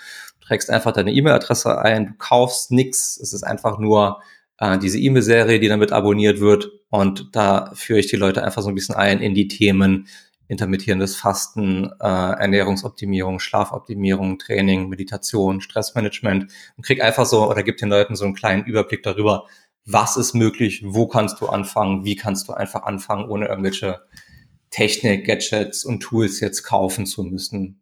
Du 0.40 0.46
trägst 0.46 0.68
einfach 0.68 0.92
deine 0.92 1.12
E-Mail-Adresse 1.12 1.78
ein, 1.78 2.06
du 2.06 2.12
kaufst 2.18 2.72
nichts. 2.72 3.16
Es 3.22 3.32
ist 3.32 3.44
einfach 3.44 3.78
nur 3.78 4.20
äh, 4.58 4.78
diese 4.78 4.98
E-Mail-Serie, 4.98 5.60
die 5.60 5.68
damit 5.68 5.92
abonniert 5.92 6.40
wird. 6.40 6.72
Und 6.90 7.28
da 7.32 7.70
führe 7.74 8.00
ich 8.00 8.08
die 8.08 8.16
Leute 8.16 8.42
einfach 8.42 8.62
so 8.62 8.68
ein 8.68 8.74
bisschen 8.74 8.96
ein 8.96 9.20
in 9.20 9.34
die 9.34 9.46
Themen 9.46 10.08
intermittierendes 10.48 11.14
Fasten, 11.14 11.88
äh, 12.00 12.04
Ernährungsoptimierung, 12.04 13.38
Schlafoptimierung, 13.38 14.38
Training, 14.38 14.88
Meditation, 14.88 15.60
Stressmanagement 15.60 16.52
und 16.76 16.84
krieg 16.84 17.00
einfach 17.00 17.26
so 17.26 17.48
oder 17.48 17.62
gib 17.62 17.76
den 17.76 17.88
Leuten 17.88 18.16
so 18.16 18.24
einen 18.24 18.34
kleinen 18.34 18.64
Überblick 18.64 19.02
darüber, 19.04 19.46
was 19.84 20.16
ist 20.16 20.34
möglich, 20.34 20.82
wo 20.86 21.06
kannst 21.06 21.40
du 21.40 21.48
anfangen, 21.48 22.04
wie 22.04 22.16
kannst 22.16 22.48
du 22.48 22.52
einfach 22.52 22.84
anfangen, 22.84 23.28
ohne 23.28 23.46
irgendwelche 23.46 24.00
Technik, 24.70 25.26
Gadgets 25.26 25.84
und 25.84 26.00
Tools 26.00 26.40
jetzt 26.40 26.62
kaufen 26.62 27.06
zu 27.06 27.22
müssen. 27.24 27.80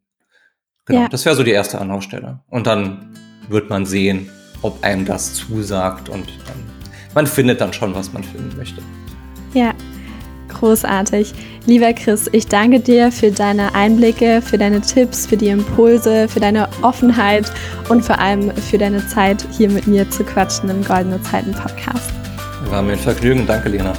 Genau, 0.86 1.02
ja. 1.02 1.08
das 1.08 1.24
wäre 1.24 1.36
so 1.36 1.42
die 1.42 1.52
erste 1.52 1.80
Anlaufstelle. 1.80 2.40
Und 2.48 2.66
dann 2.66 3.16
wird 3.48 3.70
man 3.70 3.86
sehen, 3.86 4.30
ob 4.62 4.82
einem 4.82 5.04
das 5.04 5.34
zusagt 5.34 6.08
und 6.08 6.28
dann, 6.46 6.64
man 7.14 7.26
findet 7.26 7.60
dann 7.60 7.72
schon, 7.72 7.94
was 7.94 8.12
man 8.12 8.24
finden 8.24 8.56
möchte. 8.56 8.82
Ja, 9.54 9.74
großartig. 10.60 11.32
Lieber 11.66 11.92
Chris, 11.92 12.28
ich 12.32 12.46
danke 12.46 12.80
dir 12.80 13.10
für 13.10 13.30
deine 13.30 13.74
Einblicke, 13.74 14.40
für 14.42 14.58
deine 14.58 14.80
Tipps, 14.80 15.26
für 15.26 15.36
die 15.36 15.48
Impulse, 15.48 16.28
für 16.28 16.40
deine 16.40 16.68
Offenheit 16.82 17.50
und 17.88 18.02
vor 18.02 18.18
allem 18.18 18.52
für 18.52 18.78
deine 18.78 19.06
Zeit, 19.08 19.44
hier 19.56 19.70
mit 19.70 19.86
mir 19.86 20.08
zu 20.10 20.22
quatschen 20.22 20.68
im 20.70 20.84
Goldene 20.84 21.20
Zeiten 21.22 21.52
Podcast. 21.52 22.10
War 22.68 22.82
mir 22.82 22.92
ein 22.92 22.98
Vergnügen. 22.98 23.46
Danke, 23.46 23.70
Lena. 23.70 23.92